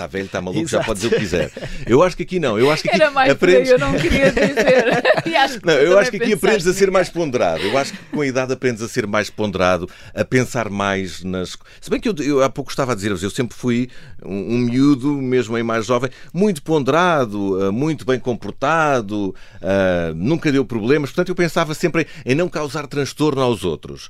está 0.00 0.06
velho, 0.06 0.24
está 0.26 0.40
maluco, 0.40 0.66
já 0.66 0.78
Exato. 0.78 0.86
pode 0.86 1.00
dizer 1.00 1.08
o 1.08 1.10
que 1.10 1.18
quiser. 1.18 1.52
Eu 1.86 2.02
acho 2.02 2.16
que 2.16 2.22
aqui 2.22 2.40
não. 2.40 2.58
Eu 2.58 2.70
acho 2.70 2.82
que 2.82 2.88
aqui 2.88 3.00
Era 3.00 3.10
mais 3.10 3.30
aprendes. 3.30 3.70
eu 3.70 3.78
não 3.78 3.92
queria 3.94 4.30
dizer. 4.30 5.02
E 5.26 5.36
acho 5.36 5.60
que 5.60 5.66
Não, 5.66 5.74
eu 5.74 5.98
acho 5.98 6.10
que 6.10 6.16
aqui 6.16 6.32
aprendes 6.32 6.66
a 6.66 6.72
ser 6.72 6.90
mais 6.90 7.08
ponderado. 7.08 7.62
Eu 7.62 7.76
acho 7.76 7.92
que 7.92 7.98
com 8.10 8.20
a 8.22 8.26
idade 8.26 8.52
aprendes 8.52 8.82
a 8.82 8.88
ser 8.88 9.06
mais 9.06 9.28
ponderado, 9.28 9.88
a 10.14 10.24
pensar 10.24 10.70
mais 10.70 11.22
nas. 11.22 11.56
Se 11.80 11.90
bem 11.90 12.00
que 12.00 12.08
eu, 12.08 12.14
eu 12.20 12.42
há 12.42 12.48
pouco 12.48 12.70
estava 12.70 12.92
a 12.92 12.94
dizer-vos, 12.94 13.22
eu 13.22 13.30
sempre 13.30 13.56
fui 13.56 13.90
um, 14.24 14.54
um 14.54 14.58
miúdo, 14.58 15.12
mesmo 15.12 15.56
em 15.58 15.62
mais 15.62 15.86
jovem, 15.86 16.10
muito 16.32 16.62
ponderado, 16.62 17.62
eh, 17.62 17.70
muito 17.70 18.04
bem 18.04 18.18
comportado, 18.18 19.34
eh, 19.60 20.12
nunca 20.14 20.50
deu 20.50 20.64
problemas. 20.64 21.10
Portanto, 21.10 21.28
eu 21.28 21.34
pensava 21.34 21.74
sempre 21.74 22.06
em 22.24 22.34
não 22.34 22.48
causar 22.48 22.86
transtorno 22.86 23.42
aos 23.42 23.64
outros. 23.64 24.08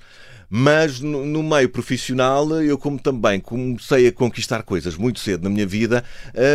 Mas 0.53 0.99
no, 0.99 1.25
no 1.25 1.45
meio 1.45 1.69
profissional, 1.69 2.61
eu 2.61 2.77
como 2.77 2.99
também 2.99 3.39
comecei 3.39 4.09
a 4.09 4.13
conquistar 4.13 4.65
coisas 4.65 4.97
muito 4.97 5.21
cedo 5.21 5.45
na 5.45 5.51
minha 5.51 5.65
vida, 5.65 6.03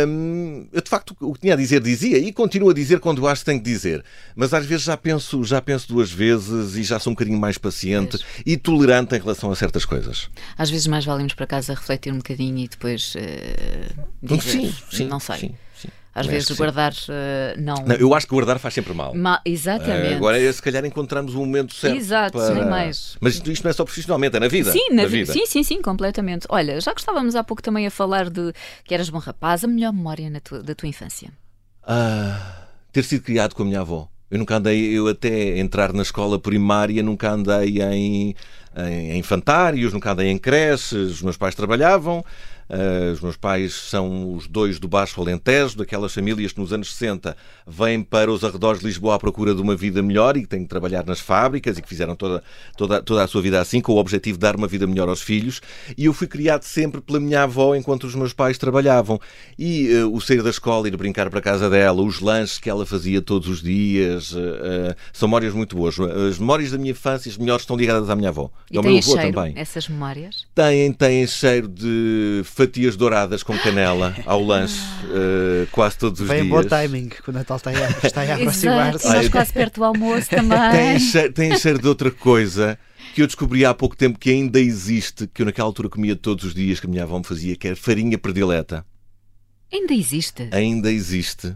hum, 0.06 0.66
eu 0.70 0.82
de 0.82 0.90
facto 0.90 1.16
o 1.18 1.32
que 1.32 1.40
tinha 1.40 1.54
a 1.54 1.56
dizer 1.56 1.80
dizia 1.80 2.18
e 2.18 2.30
continuo 2.30 2.68
a 2.68 2.74
dizer 2.74 3.00
quando 3.00 3.26
acho 3.26 3.40
que 3.40 3.46
tenho 3.46 3.58
que 3.58 3.64
dizer. 3.64 4.04
Mas 4.34 4.52
às 4.52 4.66
vezes 4.66 4.84
já 4.84 4.98
penso, 4.98 5.42
já 5.44 5.62
penso 5.62 5.88
duas 5.88 6.12
vezes 6.12 6.76
e 6.76 6.82
já 6.82 6.98
sou 6.98 7.12
um 7.12 7.14
bocadinho 7.14 7.38
mais 7.38 7.56
paciente 7.56 8.18
e 8.44 8.58
tolerante 8.58 9.16
em 9.16 9.18
relação 9.18 9.50
a 9.50 9.56
certas 9.56 9.86
coisas. 9.86 10.28
Às 10.58 10.68
vezes 10.68 10.86
mais 10.86 11.06
vale 11.06 11.20
irmos 11.20 11.32
para 11.34 11.46
casa 11.46 11.72
refletir 11.72 12.12
um 12.12 12.18
bocadinho 12.18 12.58
e 12.58 12.68
depois 12.68 13.14
eh, 13.16 13.88
dizer, 14.22 14.40
sim, 14.40 14.74
sim, 14.90 15.06
não 15.06 15.18
sei. 15.18 15.38
sim. 15.38 15.54
Às 16.18 16.26
vezes 16.26 16.48
sim. 16.48 16.54
guardar 16.56 16.94
eh, 17.10 17.54
não. 17.58 17.74
Não, 17.86 17.94
eu 17.96 18.14
acho 18.14 18.26
que 18.26 18.32
guardar 18.34 18.58
faz 18.58 18.72
sempre 18.72 18.94
mal. 18.94 19.14
Ma- 19.14 19.40
Exatamente. 19.44 20.12
Eh, 20.12 20.16
Agora, 20.16 20.52
se 20.52 20.62
calhar, 20.62 20.84
encontramos 20.84 21.34
o 21.34 21.38
momento 21.40 21.74
certo. 21.74 21.96
Exato, 21.96 22.38
para... 22.38 22.54
nem 22.54 22.64
mais. 22.64 23.16
Mas 23.20 23.34
isto, 23.34 23.50
isto 23.52 23.62
não 23.64 23.70
é 23.70 23.74
só 23.74 23.84
profissionalmente, 23.84 24.36
é 24.36 24.40
na 24.40 24.48
vida. 24.48 24.72
Sim, 24.72 24.88
na 24.90 25.02
na 25.02 25.08
vi- 25.08 25.18
vida. 25.18 25.32
sim, 25.34 25.44
sim, 25.44 25.62
sim, 25.62 25.82
completamente. 25.82 26.46
Olha, 26.48 26.80
já 26.80 26.94
que 26.94 27.00
estávamos 27.00 27.36
há 27.36 27.44
pouco 27.44 27.62
também 27.62 27.86
a 27.86 27.90
falar 27.90 28.30
de 28.30 28.52
que 28.84 28.94
eras 28.94 29.10
bom 29.10 29.18
rapaz, 29.18 29.62
a 29.62 29.66
melhor 29.66 29.92
memória 29.92 30.30
tua- 30.42 30.62
da 30.62 30.74
tua 30.74 30.88
infância. 30.88 31.28
Ah, 31.86 32.62
ter 32.92 33.04
sido 33.04 33.22
criado 33.22 33.54
com 33.54 33.62
a 33.62 33.66
minha 33.66 33.80
avó. 33.80 34.08
Eu 34.30 34.38
nunca 34.38 34.56
andei, 34.56 34.90
eu 34.98 35.06
até 35.06 35.58
entrar 35.58 35.92
na 35.92 36.02
escola 36.02 36.38
primária, 36.38 37.00
nunca 37.02 37.30
andei 37.30 37.80
em, 37.80 38.34
em, 38.76 39.10
em 39.12 39.18
infantários, 39.18 39.92
nunca 39.92 40.10
andei 40.12 40.28
em 40.28 40.36
creches. 40.38 40.90
Os 40.92 41.22
meus 41.22 41.36
pais 41.36 41.54
trabalhavam. 41.54 42.24
Ah, 42.68 43.12
os 43.12 43.20
meus 43.20 43.36
pais 43.36 43.74
são 43.74 44.34
os 44.34 44.46
dois 44.46 44.78
do 44.78 44.88
Baixo 44.88 45.20
Alentejo, 45.20 45.78
daquelas 45.78 46.12
famílias 46.12 46.52
que 46.52 46.60
nos 46.60 46.72
anos 46.72 46.94
60 46.94 47.36
vêm 47.66 48.02
para 48.02 48.30
os 48.30 48.44
arredores 48.44 48.80
de 48.80 48.86
Lisboa 48.86 49.14
à 49.14 49.18
procura 49.18 49.54
de 49.54 49.62
uma 49.62 49.76
vida 49.76 50.02
melhor 50.02 50.36
e 50.36 50.42
que 50.42 50.48
têm 50.48 50.62
que 50.62 50.68
trabalhar 50.68 51.04
nas 51.04 51.20
fábricas 51.20 51.78
e 51.78 51.82
que 51.82 51.88
fizeram 51.88 52.16
toda, 52.16 52.42
toda, 52.76 53.02
toda 53.02 53.24
a 53.24 53.26
sua 53.26 53.42
vida 53.42 53.60
assim, 53.60 53.80
com 53.80 53.92
o 53.92 53.96
objetivo 53.96 54.36
de 54.36 54.42
dar 54.42 54.56
uma 54.56 54.66
vida 54.66 54.86
melhor 54.86 55.08
aos 55.08 55.22
filhos. 55.22 55.60
E 55.96 56.06
eu 56.06 56.12
fui 56.12 56.26
criado 56.26 56.62
sempre 56.62 57.00
pela 57.00 57.20
minha 57.20 57.42
avó 57.42 57.74
enquanto 57.74 58.04
os 58.04 58.14
meus 58.14 58.32
pais 58.32 58.58
trabalhavam. 58.58 59.20
E 59.58 59.90
eh, 59.92 60.04
o 60.04 60.20
sair 60.20 60.42
da 60.42 60.50
escola, 60.50 60.88
ir 60.88 60.96
brincar 60.96 61.30
para 61.30 61.38
a 61.38 61.42
casa 61.42 61.70
dela, 61.70 62.02
os 62.02 62.20
lanches 62.20 62.58
que 62.58 62.68
ela 62.68 62.84
fazia 62.84 63.20
todos 63.20 63.48
os 63.48 63.62
dias, 63.62 64.34
eh, 64.36 64.94
são 65.12 65.28
memórias 65.28 65.54
muito 65.54 65.76
boas. 65.76 65.96
As 65.98 66.38
memórias 66.38 66.70
da 66.70 66.78
minha 66.78 66.90
infância, 66.90 67.30
as 67.30 67.36
melhores, 67.36 67.62
estão 67.62 67.76
ligadas 67.76 68.10
à 68.10 68.16
minha 68.16 68.28
avó. 68.28 68.50
E 68.70 68.76
ao 68.76 68.82
meu 68.82 68.98
avô 68.98 69.02
cheiro 69.02 69.32
também. 69.32 69.52
essas 69.56 69.88
memórias? 69.88 70.46
Têm, 70.54 70.92
têm 70.92 71.26
cheiro 71.26 71.68
de 71.68 72.42
fatias 72.56 72.96
douradas 72.96 73.42
com 73.42 73.56
canela 73.58 74.16
ao 74.24 74.42
lanche, 74.42 74.80
eh, 75.12 75.66
quase 75.70 75.98
todos 75.98 76.22
os 76.22 76.26
Vem 76.26 76.38
em 76.38 76.48
dias. 76.48 76.62
bom 76.62 76.66
timing, 76.66 77.08
que 77.10 77.28
o 77.28 77.32
Natal 77.32 77.58
está 77.58 77.68
a, 77.70 78.06
está 78.06 78.22
a 78.22 78.32
aproximar-se. 78.34 79.06
e 79.06 79.10
Ai, 79.10 79.28
quase 79.28 79.52
perto 79.52 79.74
do 79.74 79.84
almoço 79.84 80.30
também. 80.30 80.58
Tem 80.72 80.98
cheiro, 80.98 81.32
tem 81.34 81.58
cheiro 81.58 81.78
de 81.78 81.86
outra 81.86 82.10
coisa 82.10 82.78
que 83.14 83.20
eu 83.20 83.26
descobri 83.26 83.62
há 83.66 83.74
pouco 83.74 83.94
tempo 83.94 84.18
que 84.18 84.30
ainda 84.30 84.58
existe, 84.58 85.26
que 85.26 85.42
eu 85.42 85.46
naquela 85.46 85.68
altura 85.68 85.90
comia 85.90 86.16
todos 86.16 86.44
os 86.46 86.54
dias, 86.54 86.80
que 86.80 86.86
a 86.86 86.88
minha 86.90 87.02
avó 87.02 87.18
me 87.18 87.24
fazia, 87.26 87.54
que 87.56 87.66
era 87.66 87.76
farinha 87.76 88.16
predileta. 88.16 88.86
Ainda 89.70 89.92
existe. 89.92 90.48
Ainda 90.50 90.90
existe. 90.90 91.54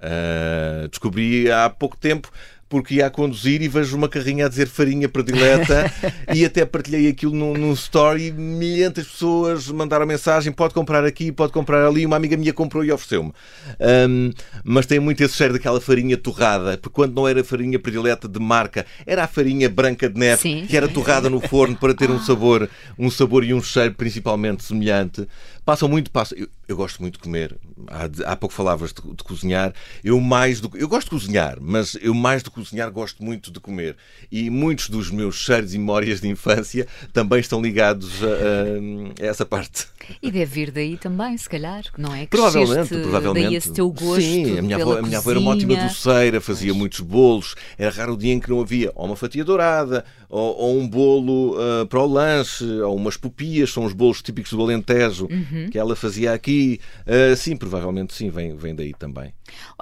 Ah, 0.00 0.88
descobri 0.90 1.52
há 1.52 1.70
pouco 1.70 1.96
tempo 1.96 2.28
porque 2.72 2.94
ia 2.94 3.06
a 3.06 3.10
conduzir 3.10 3.60
e 3.60 3.68
vejo 3.68 3.94
uma 3.94 4.08
carrinha 4.08 4.46
a 4.46 4.48
dizer 4.48 4.66
farinha 4.66 5.06
predileta 5.06 5.92
e 6.34 6.42
até 6.42 6.64
partilhei 6.64 7.06
aquilo 7.06 7.34
num, 7.34 7.52
num 7.52 7.74
story 7.74 8.32
milhentas 8.32 9.06
pessoas 9.06 9.68
mandaram 9.68 10.06
mensagem 10.06 10.50
pode 10.50 10.72
comprar 10.72 11.04
aqui, 11.04 11.30
pode 11.30 11.52
comprar 11.52 11.86
ali. 11.86 12.06
Uma 12.06 12.16
amiga 12.16 12.34
minha 12.34 12.50
comprou 12.50 12.82
e 12.82 12.90
ofereceu-me. 12.90 13.30
Ahm, 13.78 14.30
mas 14.64 14.86
tem 14.86 14.98
muito 14.98 15.22
esse 15.22 15.36
cheiro 15.36 15.52
daquela 15.52 15.82
farinha 15.82 16.16
torrada 16.16 16.78
porque 16.78 16.94
quando 16.94 17.14
não 17.14 17.28
era 17.28 17.44
farinha 17.44 17.78
predileta 17.78 18.26
de 18.26 18.40
marca 18.40 18.86
era 19.06 19.24
a 19.24 19.28
farinha 19.28 19.68
branca 19.68 20.08
de 20.08 20.18
neve 20.18 20.40
Sim. 20.40 20.66
que 20.66 20.74
era 20.74 20.88
torrada 20.88 21.28
no 21.28 21.40
forno 21.40 21.76
para 21.76 21.92
ter 21.92 22.10
um 22.10 22.20
sabor 22.24 22.70
um 22.98 23.10
sabor 23.10 23.44
e 23.44 23.52
um 23.52 23.62
cheiro 23.62 23.92
principalmente 23.92 24.64
semelhante 24.64 25.28
passam 25.64 25.88
muito 25.88 26.10
passam. 26.10 26.36
Eu, 26.38 26.48
eu 26.68 26.76
gosto 26.76 27.00
muito 27.00 27.14
de 27.14 27.20
comer 27.20 27.56
há, 27.88 28.32
há 28.32 28.36
pouco 28.36 28.54
falavas 28.54 28.92
de, 28.92 29.02
de 29.02 29.22
cozinhar 29.24 29.74
eu 30.02 30.18
mais 30.20 30.60
do 30.60 30.70
eu 30.74 30.88
gosto 30.88 31.06
de 31.06 31.10
cozinhar 31.10 31.58
mas 31.60 31.96
eu 32.00 32.14
mais 32.14 32.42
do 32.42 32.50
que 32.50 32.56
cozinhar 32.56 32.90
gosto 32.90 33.22
muito 33.22 33.50
de 33.50 33.60
comer 33.60 33.96
e 34.30 34.48
muitos 34.48 34.88
dos 34.88 35.10
meus 35.10 35.34
cheiros 35.36 35.74
e 35.74 35.78
memórias 35.78 36.20
de 36.20 36.28
infância 36.28 36.86
também 37.12 37.40
estão 37.40 37.60
ligados 37.60 38.22
a, 38.22 38.26
a- 38.26 39.22
a 39.24 39.26
essa 39.26 39.44
parte 39.44 39.86
E 40.20 40.30
deve 40.30 40.46
vir 40.46 40.70
daí 40.72 40.96
também, 40.96 41.36
se 41.38 41.48
calhar, 41.48 41.82
não 41.96 42.14
é? 42.14 42.26
Provavelmente, 42.26 42.88
Cresceste 42.88 43.02
provavelmente. 43.02 43.44
Daí 43.44 43.54
esse 43.56 43.72
teu 43.72 43.88
gosto. 43.90 44.20
Sim, 44.20 44.58
a 44.58 44.62
minha, 44.62 44.76
avó, 44.76 44.98
a 44.98 45.02
minha 45.02 45.18
avó 45.18 45.30
era 45.30 45.38
uma 45.38 45.50
ótima 45.52 45.76
doceira, 45.76 46.40
fazia 46.40 46.74
muitos 46.74 47.00
bolos. 47.00 47.54
Era 47.78 47.90
raro 47.94 48.14
o 48.14 48.16
dia 48.16 48.32
em 48.32 48.40
que 48.40 48.50
não 48.50 48.60
havia 48.60 48.90
ou 48.96 49.06
uma 49.06 49.14
fatia 49.16 49.44
dourada, 49.44 50.04
ou, 50.32 50.56
ou 50.56 50.78
um 50.80 50.88
bolo 50.88 51.54
ah, 51.60 51.86
para 51.86 52.00
o 52.02 52.06
lanche, 52.06 52.64
ou 52.64 52.96
umas 52.96 53.16
pupias, 53.16 53.70
são 53.70 53.84
os 53.84 53.92
bolos 53.92 54.20
típicos 54.22 54.50
do 54.52 54.62
Alentejo 54.62 55.28
Uhum. 55.30 55.68
que 55.70 55.78
ela 55.78 55.94
fazia 55.94 56.32
aqui. 56.32 56.80
Ah, 57.06 57.36
sim, 57.36 57.56
provavelmente 57.56 58.14
sim, 58.14 58.30
vem, 58.30 58.56
vem 58.56 58.74
daí 58.74 58.92
também. 58.94 59.32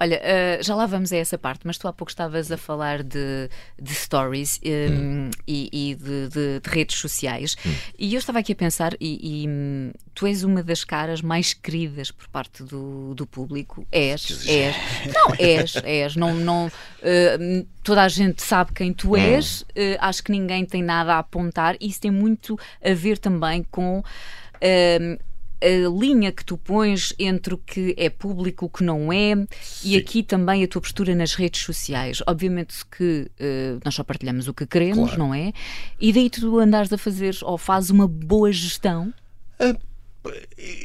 Olha, 0.00 0.20
uh, 0.20 0.62
já 0.62 0.74
lá 0.74 0.86
vamos 0.86 1.12
a 1.12 1.16
essa 1.16 1.36
parte, 1.38 1.60
mas 1.66 1.78
tu 1.78 1.86
há 1.88 1.92
pouco 1.92 2.10
estavas 2.10 2.50
a 2.50 2.56
falar 2.56 3.02
de, 3.02 3.48
de 3.80 3.94
stories 3.94 4.60
um, 4.64 4.70
Hum. 4.90 5.30
e, 5.46 5.68
e 5.72 5.94
de, 5.94 6.28
de- 6.28 6.60
de 6.60 6.70
redes 6.70 6.98
sociais. 6.98 7.56
E 7.98 8.14
eu 8.14 8.18
estava 8.18 8.38
aqui 8.38 8.52
a 8.52 8.56
pensar, 8.56 8.94
e, 9.00 9.42
e, 9.44 9.48
hum, 9.48 9.92
tu 10.14 10.26
és 10.26 10.42
uma 10.44 10.62
das 10.62 10.84
caras 10.84 11.20
mais 11.22 11.52
queridas 11.54 12.10
por 12.10 12.28
parte 12.28 12.62
do, 12.62 13.14
do 13.14 13.26
público. 13.26 13.86
És, 13.92 14.46
és. 14.48 14.76
Não, 15.14 15.34
és, 15.38 15.76
és. 15.84 16.16
Não, 16.16 16.34
não, 16.34 16.66
uh, 16.66 17.66
toda 17.82 18.02
a 18.02 18.08
gente 18.08 18.42
sabe 18.42 18.72
quem 18.72 18.92
tu 18.92 19.16
és. 19.16 19.62
Uh, 19.62 19.96
acho 20.00 20.22
que 20.22 20.32
ninguém 20.32 20.64
tem 20.64 20.82
nada 20.82 21.14
a 21.14 21.18
apontar. 21.18 21.76
E 21.80 21.88
isso 21.88 22.00
tem 22.00 22.10
muito 22.10 22.58
a 22.84 22.92
ver 22.94 23.18
também 23.18 23.64
com. 23.70 24.02
um, 24.62 25.18
a 25.62 25.88
linha 26.00 26.32
que 26.32 26.44
tu 26.44 26.56
pões 26.56 27.12
entre 27.18 27.54
o 27.54 27.58
que 27.58 27.94
é 27.98 28.08
público 28.10 28.64
e 28.64 28.66
o 28.66 28.68
que 28.68 28.82
não 28.84 29.12
é, 29.12 29.32
e 29.32 29.46
Sim. 29.62 29.96
aqui 29.96 30.22
também 30.22 30.64
a 30.64 30.68
tua 30.68 30.80
postura 30.80 31.14
nas 31.14 31.34
redes 31.34 31.62
sociais. 31.62 32.22
Obviamente 32.26 32.74
que 32.86 33.30
eh, 33.38 33.76
nós 33.84 33.94
só 33.94 34.02
partilhamos 34.02 34.48
o 34.48 34.54
que 34.54 34.66
queremos, 34.66 35.10
Claro. 35.10 35.18
não 35.18 35.34
é? 35.34 35.52
E 36.00 36.12
daí 36.12 36.30
tu 36.30 36.58
andares 36.58 36.92
a 36.92 36.98
fazer 36.98 37.36
ou 37.42 37.56
fazes 37.58 37.90
uma 37.90 38.08
boa 38.08 38.50
gestão, 38.52 39.12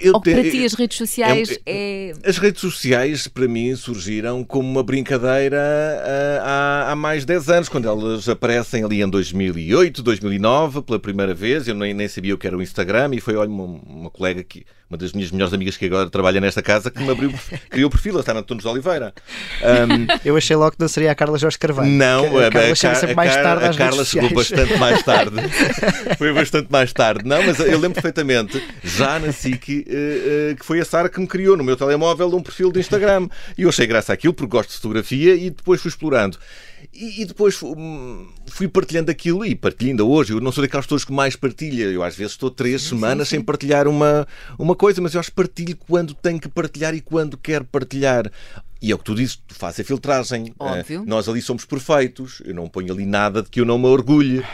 Eu 0.01 0.13
ou 0.13 0.21
te- 0.21 0.31
para 0.31 0.49
ti 0.49 0.63
as 0.63 0.73
redes 0.73 0.97
sociais 0.97 1.51
eu- 1.51 1.57
é. 1.65 2.13
As 2.23 2.37
redes 2.37 2.61
sociais, 2.61 3.27
para 3.27 3.47
mim, 3.47 3.75
surgiram 3.75 4.43
como 4.45 4.69
uma 4.69 4.81
brincadeira 4.81 5.59
ah, 6.41 6.85
há, 6.87 6.91
há 6.91 6.95
mais 6.95 7.21
de 7.21 7.27
10 7.27 7.49
anos, 7.49 7.67
quando 7.69 7.87
elas 7.87 8.29
aparecem 8.29 8.83
ali 8.83 9.01
em 9.01 9.09
2008, 9.09 10.01
2009, 10.01 10.81
pela 10.83 10.99
primeira 10.99 11.33
vez. 11.33 11.67
Eu 11.67 11.75
nem, 11.75 11.93
nem 11.93 12.07
sabia 12.07 12.33
o 12.33 12.37
que 12.37 12.47
era 12.47 12.57
o 12.57 12.61
Instagram 12.61 13.11
e 13.13 13.19
foi, 13.19 13.35
olha, 13.35 13.49
uma, 13.49 13.63
uma 13.65 14.09
colega 14.09 14.41
que. 14.43 14.65
Uma 14.87 14.99
das 14.99 15.13
minhas 15.13 15.31
melhores 15.31 15.51
amigas 15.51 15.75
que 15.77 15.85
agora 15.85 16.07
trabalha 16.11 16.39
nesta 16.39 16.61
casa 16.61 16.91
que 16.91 17.01
me 17.01 17.09
abriu, 17.09 17.33
criou 17.71 17.87
o 17.87 17.89
perfil, 17.89 18.11
ela 18.11 18.19
está 18.19 18.35
na 18.35 18.41
Antunes 18.41 18.63
de 18.63 18.69
Oliveira. 18.69 19.13
Ahm, 19.63 20.05
Eu 20.23 20.37
achei 20.37 20.55
logo 20.55 20.73
que 20.73 20.79
não 20.79 20.87
seria 20.87 21.11
a 21.11 21.15
Carla 21.15 21.39
Jorge 21.39 21.57
Carvalho. 21.57 21.89
não, 21.89 22.29
que 22.29 22.37
a, 22.37 22.51
Carla 22.51 22.71
a, 22.71 22.75
chega 22.75 23.11
a 23.11 23.15
mais 23.15 23.33
tarde 23.35 23.65
a 23.65 23.73
Carla 23.73 24.05
chegou 24.05 24.29
bastante 24.29 24.77
mais 24.77 25.01
tarde. 25.01 25.35
Foi 26.19 26.31
bastante 26.33 26.71
mais 26.71 26.93
tarde. 26.93 27.27
Não, 27.27 27.43
mas 27.43 27.57
eu 27.59 27.79
lembro 27.79 27.93
perfeitamente, 27.93 28.63
já 28.83 29.17
na 29.17 29.31
SIC, 29.31 29.69
uh, 29.69 30.55
que 30.55 30.65
foi 30.65 30.79
a 30.79 30.85
Sara 30.85 31.09
que 31.09 31.19
me 31.19 31.27
criou 31.27 31.57
no 31.57 31.63
meu 31.63 31.75
telemóvel 31.75 32.27
um 32.35 32.43
perfil 32.43 32.71
de 32.71 32.79
Instagram. 32.79 33.27
E 33.57 33.63
eu 33.63 33.69
achei 33.69 33.87
graça 33.87 34.13
aquilo 34.13 34.33
porque 34.33 34.51
gosto 34.51 34.69
de 34.69 34.75
fotografia 34.75 35.33
e 35.35 35.49
depois 35.49 35.81
fui 35.81 35.89
explorando. 35.89 36.37
E, 36.93 37.21
e, 37.21 37.25
depois 37.25 37.61
hum, 37.61 38.27
fui 38.47 38.67
partilhando 38.67 39.11
aquilo 39.11 39.45
e 39.45 39.55
partilho 39.55 39.91
ainda 39.91 40.05
hoje. 40.05 40.33
Eu 40.33 40.41
não 40.41 40.51
sou 40.51 40.63
daquelas 40.63 40.85
pessoas 40.85 41.05
que 41.05 41.11
mais 41.11 41.35
partilha. 41.35 41.85
Eu 41.85 42.03
às 42.03 42.15
vezes 42.15 42.33
estou 42.33 42.49
três 42.49 42.81
sim, 42.81 42.89
semanas 42.89 43.27
sim, 43.27 43.35
sim. 43.35 43.37
sem 43.37 43.45
partilhar 43.45 43.87
uma, 43.87 44.27
uma 44.57 44.75
coisa, 44.75 45.01
mas 45.01 45.13
eu 45.13 45.19
acho 45.19 45.29
que 45.29 45.35
partilho 45.35 45.77
quando 45.87 46.13
tenho 46.13 46.39
que 46.39 46.47
partilhar 46.47 46.93
e 46.93 47.01
quando 47.01 47.37
quero 47.37 47.65
partilhar. 47.65 48.31
E 48.81 48.91
é 48.91 48.95
o 48.95 48.97
que 48.97 49.03
tu 49.03 49.15
dizes, 49.15 49.37
tu 49.47 49.55
fazes 49.55 49.79
a 49.79 49.83
filtragem. 49.83 50.53
Óbvio. 50.59 51.01
Uh, 51.01 51.05
nós 51.05 51.27
ali 51.27 51.41
somos 51.41 51.65
perfeitos. 51.65 52.41
Eu 52.45 52.53
não 52.53 52.67
ponho 52.67 52.93
ali 52.93 53.05
nada 53.05 53.41
de 53.41 53.49
que 53.49 53.59
eu 53.59 53.65
não 53.65 53.79
me 53.79 53.87
orgulhe. 53.87 54.39
Uh, 54.39 54.45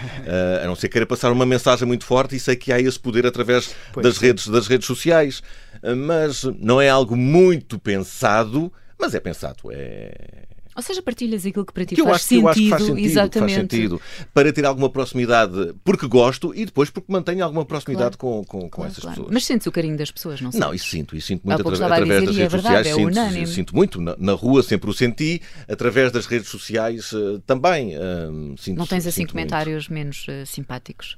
a 0.63 0.65
não 0.65 0.75
ser 0.75 0.89
queira 0.89 1.05
passar 1.05 1.31
uma 1.31 1.45
mensagem 1.45 1.87
muito 1.87 2.05
forte 2.05 2.35
e 2.35 2.39
sei 2.39 2.55
que 2.55 2.71
há 2.71 2.79
esse 2.79 2.99
poder 2.99 3.25
através 3.25 3.75
das 4.01 4.17
redes, 4.17 4.47
das 4.47 4.67
redes 4.67 4.87
sociais. 4.87 5.39
Uh, 5.83 5.95
mas 5.95 6.43
não 6.59 6.79
é 6.79 6.87
algo 6.87 7.15
muito 7.15 7.77
pensado, 7.77 8.71
mas 8.97 9.13
é 9.13 9.19
pensado. 9.19 9.69
É, 9.71 10.45
ou 10.75 10.81
seja, 10.81 11.01
partilhas 11.01 11.45
aquilo 11.45 11.65
que 11.65 11.73
para 11.73 11.85
ti 11.85 11.95
que 11.95 12.03
faz, 12.03 12.15
acho, 12.15 12.25
sentido, 12.25 12.69
faz 12.69 12.83
sentido. 12.83 13.05
Exatamente. 13.05 13.55
Faz 13.55 13.61
sentido. 13.61 14.01
Para 14.33 14.53
ter 14.53 14.65
alguma 14.65 14.89
proximidade, 14.89 15.73
porque 15.83 16.07
gosto 16.07 16.53
e 16.55 16.65
depois 16.65 16.89
porque 16.89 17.11
mantenho 17.11 17.43
alguma 17.43 17.65
proximidade 17.65 18.17
claro. 18.17 18.45
com, 18.45 18.61
com, 18.61 18.69
com 18.69 18.85
essas 18.85 18.99
claro. 18.99 19.15
pessoas. 19.15 19.33
Mas 19.33 19.45
sentes 19.45 19.67
o 19.67 19.71
carinho 19.71 19.97
das 19.97 20.09
pessoas, 20.11 20.39
não 20.39 20.51
sei? 20.51 20.61
Não, 20.61 20.73
isso 20.73 20.87
sinto. 20.87 21.15
Isso 21.15 21.27
sinto 21.27 21.45
muito 21.45 21.67
atra 21.67 21.85
através 21.85 22.25
das 22.25 22.35
é 22.35 22.39
redes 22.39 22.51
verdade, 22.51 22.89
sociais. 22.89 23.27
É 23.27 23.39
sinto, 23.39 23.49
sinto 23.49 23.75
muito. 23.75 24.01
Na, 24.01 24.15
na, 24.17 24.33
rua 24.33 24.63
sempre 24.63 24.89
o 24.89 24.93
senti. 24.93 25.41
Através 25.67 26.11
das 26.11 26.25
redes 26.25 26.47
sociais 26.47 27.11
uh, 27.11 27.39
também. 27.45 27.95
Uh, 27.97 28.55
sinto, 28.57 28.77
não 28.77 28.87
tens 28.87 29.05
assim 29.05 29.25
comentários 29.25 29.89
muito. 29.89 29.93
menos 29.93 30.25
uh, 30.27 30.45
simpáticos? 30.45 31.17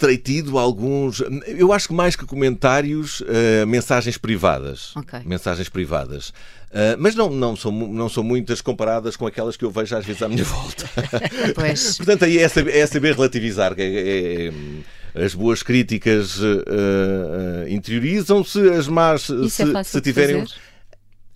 Terei 0.00 0.16
tido 0.16 0.58
alguns. 0.58 1.22
Eu 1.46 1.72
acho 1.72 1.88
que 1.88 1.94
mais 1.94 2.16
que 2.16 2.24
comentários, 2.24 3.20
uh, 3.20 3.66
mensagens 3.66 4.16
privadas. 4.16 4.96
Okay. 4.96 5.20
Mensagens 5.24 5.68
privadas. 5.68 6.30
Uh, 6.70 6.96
mas 6.98 7.14
não, 7.14 7.28
não, 7.30 7.54
são, 7.54 7.70
não 7.70 8.08
são 8.08 8.24
muitas 8.24 8.60
comparadas 8.60 9.16
com 9.16 9.26
aquelas 9.26 9.56
que 9.56 9.64
eu 9.64 9.70
vejo 9.70 9.94
às 9.96 10.04
vezes 10.04 10.22
à 10.22 10.28
minha 10.28 10.42
volta. 10.44 10.88
Pois. 11.54 11.98
Portanto, 11.98 12.24
aí 12.24 12.38
é 12.38 12.48
saber, 12.48 12.74
é 12.74 12.86
saber 12.86 13.14
relativizar. 13.14 13.74
É, 13.76 13.82
é, 13.82 14.46
é, 14.48 15.24
as 15.24 15.34
boas 15.34 15.62
críticas 15.62 16.38
uh, 16.38 17.68
interiorizam-se, 17.68 18.60
as 18.70 18.86
más, 18.86 19.28
Isso 19.28 19.50
se, 19.50 19.76
é 19.76 19.82
se 19.82 20.00
tiverem. 20.00 20.44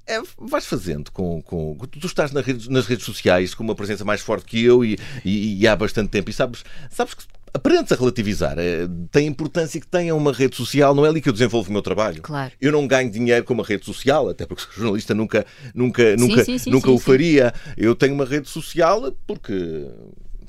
É, 0.06 0.20
vais 0.38 0.66
fazendo 0.66 1.10
com, 1.10 1.40
com 1.42 1.76
tu 1.90 2.06
estás 2.06 2.30
nas 2.30 2.44
redes, 2.44 2.68
nas 2.68 2.86
redes 2.86 3.06
sociais 3.06 3.54
com 3.54 3.64
uma 3.64 3.74
presença 3.74 4.04
mais 4.04 4.20
forte 4.20 4.44
que 4.44 4.62
eu 4.62 4.84
e, 4.84 4.98
e, 5.24 5.62
e 5.62 5.66
há 5.66 5.74
bastante 5.74 6.10
tempo 6.10 6.28
e 6.28 6.32
sabes 6.32 6.62
sabes 6.90 7.14
que 7.14 7.24
aprendes 7.54 7.92
a 7.92 7.94
relativizar. 7.94 8.56
É, 8.58 8.86
tem 9.10 9.28
a 9.28 9.30
importância 9.30 9.80
que 9.80 9.86
tenha 9.86 10.14
uma 10.14 10.32
rede 10.32 10.56
social, 10.56 10.94
não 10.94 11.06
é 11.06 11.08
ali 11.08 11.20
que 11.20 11.28
eu 11.28 11.32
desenvolvo 11.32 11.70
o 11.70 11.72
meu 11.72 11.80
trabalho. 11.80 12.20
Claro. 12.20 12.52
Eu 12.60 12.72
não 12.72 12.86
ganho 12.86 13.10
dinheiro 13.10 13.44
com 13.44 13.54
uma 13.54 13.64
rede 13.64 13.84
social, 13.86 14.28
até 14.28 14.44
porque 14.44 14.64
o 14.64 14.74
jornalista 14.74 15.14
nunca, 15.14 15.46
nunca, 15.74 16.16
nunca, 16.16 16.44
sim, 16.44 16.58
sim, 16.58 16.70
nunca 16.70 16.88
sim, 16.88 16.94
o 16.94 16.98
faria. 16.98 17.54
Eu 17.76 17.94
tenho 17.94 18.12
uma 18.12 18.24
rede 18.24 18.48
social 18.48 19.12
porque 19.26 19.86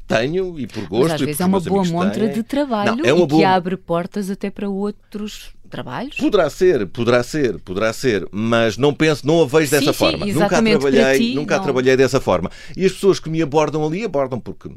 tenho 0.08 0.60
e 0.60 0.68
por 0.68 0.88
gosto. 0.88 1.04
Mas 1.04 1.14
às 1.14 1.22
vezes 1.22 1.42
é 1.42 1.46
uma 1.46 1.60
boa 1.60 1.86
montra 1.86 2.28
de 2.28 2.44
trabalho 2.44 2.96
não, 2.96 3.06
é 3.06 3.10
e 3.10 3.14
boa... 3.14 3.28
que 3.28 3.44
abre 3.44 3.78
portas 3.78 4.30
até 4.30 4.50
para 4.50 4.68
outros 4.68 5.54
trabalhos? 5.70 6.16
Poderá 6.16 6.50
ser, 6.50 6.88
poderá 6.88 7.24
ser, 7.24 7.60
poderá 7.60 7.94
ser, 7.94 8.28
mas 8.32 8.78
não 8.78 8.94
penso, 8.94 9.26
não 9.26 9.42
a 9.42 9.46
vejo 9.46 9.68
sim, 9.68 9.80
dessa 9.80 9.94
sim, 9.94 10.00
forma. 10.00 10.26
Nunca 10.26 10.58
a 10.58 10.62
trabalhei, 10.62 11.20
ti, 11.20 11.36
nunca 11.36 11.56
a 11.56 11.60
trabalhei 11.60 11.98
dessa 11.98 12.20
forma. 12.20 12.50
E 12.76 12.86
as 12.86 12.94
pessoas 12.94 13.20
que 13.20 13.30
me 13.30 13.42
abordam 13.42 13.86
ali 13.86 14.04
abordam 14.04 14.40
porque 14.40 14.70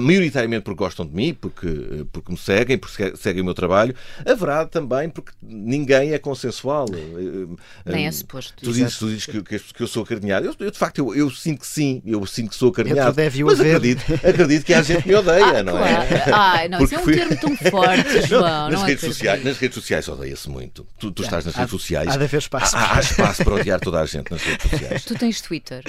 maioritariamente 0.00 0.64
porque 0.64 0.78
gostam 0.78 1.06
de 1.06 1.14
mim, 1.14 1.34
porque, 1.34 2.04
porque 2.12 2.32
me 2.32 2.38
seguem, 2.38 2.76
porque 2.76 3.16
seguem 3.16 3.42
o 3.42 3.44
meu 3.44 3.54
trabalho. 3.54 3.94
Haverá 4.26 4.66
também 4.66 5.08
porque 5.08 5.32
ninguém 5.40 6.12
é 6.12 6.18
consensual. 6.18 6.86
Nem 7.86 8.06
é 8.06 8.12
suposto. 8.12 8.54
Tu 8.56 8.72
dizes, 8.72 8.98
tu 8.98 9.08
dizes 9.08 9.26
que, 9.26 9.42
que, 9.42 9.82
eu 9.82 9.86
sou 9.86 10.02
acarinhado. 10.02 10.46
Eu, 10.46 10.54
eu, 10.58 10.70
de 10.70 10.78
facto, 10.78 10.98
eu, 10.98 11.14
eu, 11.14 11.30
sinto 11.30 11.60
que 11.60 11.66
sim, 11.66 12.02
eu 12.04 12.24
sinto 12.26 12.50
que 12.50 12.56
sou 12.56 12.70
acarinhado. 12.70 13.14
Mas 13.44 13.60
acredito, 13.60 14.02
acredito 14.14 14.64
que 14.64 14.74
há 14.74 14.82
gente 14.82 15.02
que 15.02 15.08
me 15.08 15.14
odeia, 15.14 15.44
ah, 15.58 15.62
não 15.62 15.72
claro. 15.74 16.14
é? 16.14 16.24
Ah, 16.32 16.68
não, 16.68 16.84
isso 16.84 16.94
é 16.94 16.98
um 16.98 17.02
fui... 17.02 17.14
termo 17.14 17.36
tão 17.36 17.56
forte, 17.70 18.26
João. 18.26 18.42
Não, 18.42 18.70
nas, 18.70 18.80
não 18.80 18.86
redes 18.86 19.04
é 19.04 19.06
sociais, 19.06 19.44
nas 19.44 19.58
redes 19.58 19.74
sociais 19.74 20.08
odeia-se 20.08 20.50
muito. 20.50 20.86
Tu, 20.98 21.12
tu 21.12 21.22
estás 21.22 21.44
nas 21.44 21.54
há, 21.54 21.58
redes 21.58 21.70
sociais. 21.70 22.08
Há 22.08 22.16
de 22.16 22.24
haver 22.24 22.38
espaço. 22.38 22.76
Há, 22.76 22.96
há 22.96 23.00
espaço 23.00 23.44
para 23.44 23.54
odiar 23.54 23.80
toda 23.80 24.00
a 24.00 24.06
gente 24.06 24.30
nas 24.30 24.42
redes 24.42 24.66
sociais. 24.70 25.04
Tu 25.04 25.14
tens 25.14 25.40
Twitter? 25.40 25.84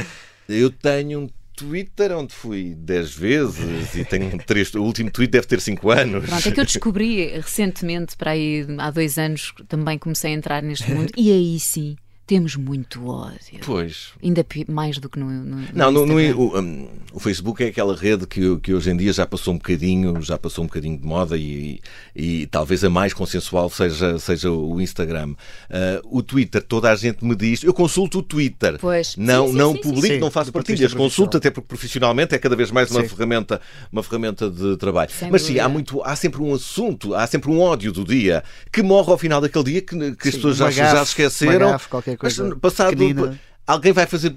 Eu 0.47 0.69
tenho 0.69 1.21
um 1.21 1.29
Twitter, 1.55 2.11
onde 2.11 2.33
fui 2.33 2.75
10 2.75 3.13
vezes 3.15 3.95
e 3.95 4.05
tenho 4.05 4.37
três. 4.45 4.73
O 4.73 4.83
último 4.83 5.11
tweet 5.11 5.31
deve 5.31 5.47
ter 5.47 5.59
5 5.61 5.91
anos. 5.91 6.25
Pronto, 6.25 6.47
é 6.47 6.51
que 6.51 6.59
eu 6.59 6.65
descobri 6.65 7.27
recentemente, 7.27 8.15
para 8.15 8.31
aí 8.31 8.65
há 8.77 8.91
dois 8.91 9.17
anos, 9.17 9.53
também 9.67 9.97
comecei 9.97 10.31
a 10.31 10.35
entrar 10.35 10.63
neste 10.63 10.91
mundo, 10.91 11.11
e 11.15 11.31
aí 11.31 11.59
sim 11.59 11.95
temos 12.25 12.55
muito 12.55 13.05
ódio. 13.07 13.59
Pois. 13.65 14.11
Ainda 14.23 14.45
mais 14.67 14.97
do 14.97 15.09
que 15.09 15.19
no. 15.19 15.29
no 15.29 15.67
não, 15.73 15.91
no, 15.91 16.05
no, 16.05 16.15
o, 16.15 16.59
um, 16.59 16.87
o, 17.11 17.19
Facebook 17.19 17.63
é 17.63 17.67
aquela 17.67 17.95
rede 17.95 18.25
que, 18.25 18.57
que 18.59 18.73
hoje 18.73 18.91
em 18.91 18.97
dia 18.97 19.11
já 19.11 19.25
passou 19.25 19.53
um 19.53 19.57
bocadinho, 19.57 20.21
já 20.21 20.37
passou 20.37 20.63
um 20.63 20.67
bocadinho 20.67 20.97
de 20.97 21.05
moda 21.05 21.37
e, 21.37 21.81
e, 22.15 22.43
e 22.43 22.47
talvez 22.47 22.83
a 22.83 22.89
mais 22.89 23.13
consensual 23.13 23.69
seja, 23.69 24.17
seja 24.19 24.49
o 24.49 24.79
Instagram. 24.79 25.31
Uh, 25.69 26.17
o 26.17 26.23
Twitter, 26.23 26.61
toda 26.63 26.89
a 26.89 26.95
gente 26.95 27.25
me 27.25 27.35
diz, 27.35 27.63
eu 27.63 27.73
consulto 27.73 28.19
o 28.19 28.23
Twitter. 28.23 28.77
Pois. 28.79 29.17
Não, 29.17 29.47
sim, 29.47 29.51
sim, 29.51 29.57
não 29.57 29.73
sim, 29.73 29.81
publico, 29.81 30.15
sim. 30.15 30.19
não 30.19 30.31
faço 30.31 30.51
partilhas, 30.51 30.93
consulto, 30.93 31.37
até 31.37 31.51
porque 31.51 31.67
profissionalmente 31.67 32.33
é 32.33 32.39
cada 32.39 32.55
vez 32.55 32.71
mais 32.71 32.89
uma 32.89 33.01
Sim. 33.01 33.09
ferramenta, 33.09 33.59
uma 33.91 34.01
ferramenta 34.01 34.49
de 34.49 34.77
trabalho. 34.77 35.11
Sem 35.11 35.29
Mas 35.29 35.41
sim, 35.41 35.47
dúvida. 35.49 35.65
há 35.65 35.69
muito, 35.69 36.01
há 36.03 36.15
sempre 36.15 36.41
um 36.41 36.53
assunto, 36.53 37.13
há 37.13 37.27
sempre 37.27 37.51
um 37.51 37.59
ódio 37.59 37.91
do 37.91 38.05
dia 38.05 38.43
que 38.71 38.81
morre 38.81 39.11
ao 39.11 39.17
final 39.17 39.41
daquele 39.41 39.65
dia 39.65 39.81
que, 39.81 39.95
que 40.15 40.27
as 40.27 40.33
Sim, 40.35 40.41
pessoas 40.41 40.57
já, 40.57 40.71
já 40.71 41.05
se 41.05 41.11
esqueceram. 41.11 41.67
uma 41.67 41.71
gafe, 41.73 41.89
qualquer 42.17 42.35
coisa 42.35 42.49
mas 42.49 42.59
passado 42.59 42.89
pequenina. 42.97 43.39
alguém 43.65 43.91
vai 43.91 44.05
fazer 44.05 44.35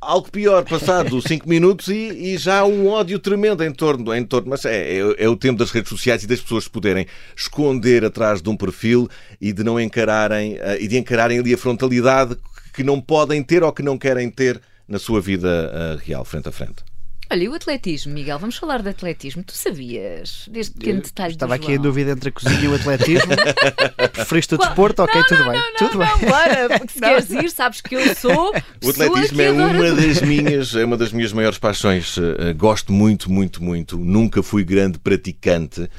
algo 0.00 0.30
pior 0.30 0.64
passado 0.64 1.20
5 1.22 1.48
minutos 1.48 1.88
e, 1.88 2.34
e 2.34 2.38
já 2.38 2.60
há 2.60 2.64
um 2.64 2.88
ódio 2.88 3.18
tremendo 3.18 3.64
em 3.64 3.72
torno, 3.72 4.14
em 4.14 4.24
torno 4.24 4.50
mas 4.50 4.64
é, 4.64 4.98
é, 4.98 5.24
é 5.24 5.28
o 5.28 5.36
tempo 5.36 5.58
das 5.58 5.70
redes 5.70 5.88
sociais 5.88 6.22
e 6.22 6.26
das 6.26 6.40
pessoas 6.40 6.68
poderem 6.68 7.06
esconder 7.36 8.04
atrás 8.04 8.40
de 8.40 8.48
um 8.48 8.56
perfil 8.56 9.08
e 9.40 9.52
de 9.52 9.64
não 9.64 9.80
encararem 9.80 10.56
eh, 10.58 10.78
e 10.80 10.88
de 10.88 10.96
encararem 10.96 11.38
ali 11.38 11.52
a 11.52 11.58
frontalidade 11.58 12.36
que 12.72 12.84
não 12.84 13.00
podem 13.00 13.42
ter 13.42 13.62
ou 13.62 13.72
que 13.72 13.82
não 13.82 13.98
querem 13.98 14.30
ter 14.30 14.60
na 14.86 14.98
sua 14.98 15.20
vida 15.20 15.70
eh, 15.72 15.98
real, 16.04 16.24
frente 16.24 16.48
a 16.48 16.52
frente. 16.52 16.87
Olha, 17.30 17.44
e 17.44 17.48
o 17.48 17.54
atletismo, 17.54 18.14
Miguel? 18.14 18.38
Vamos 18.38 18.56
falar 18.56 18.80
de 18.80 18.88
atletismo. 18.88 19.42
Tu 19.42 19.52
sabias 19.52 20.48
deste 20.50 20.72
pequeno 20.74 21.02
detalhe 21.02 21.34
Estava 21.34 21.54
aqui 21.56 21.72
em 21.72 21.78
dúvida 21.78 22.12
entre 22.12 22.30
a 22.30 22.32
cozinha 22.32 22.60
e 22.64 22.68
o 22.68 22.74
atletismo. 22.74 23.32
Preferiste 24.12 24.54
o 24.54 24.58
desporto? 24.58 25.02
Ok, 25.02 25.22
tudo 25.28 25.44
bem. 25.44 25.62
tudo 25.76 25.98
Não, 25.98 26.18
bem. 26.18 26.28
para, 26.30 26.78
porque 26.78 26.92
se 26.94 27.00
queres 27.00 27.30
ir, 27.30 27.50
sabes 27.50 27.80
que 27.82 27.94
eu 27.94 28.14
sou. 28.14 28.54
O 28.82 28.90
atletismo 28.90 29.42
é 29.42 29.48
adora 29.48 29.78
uma 29.78 29.92
das 29.92 30.22
minhas, 30.22 30.74
é 30.74 30.84
uma 30.84 30.96
das 30.96 31.12
minhas 31.12 31.32
maiores 31.32 31.58
paixões. 31.58 32.16
Eh, 32.16 32.54
Gosto 32.54 32.92
muito, 32.92 33.30
muito, 33.30 33.62
muito. 33.62 33.98
Nunca 33.98 34.42
fui 34.42 34.64
grande 34.64 34.98
praticante. 34.98 35.90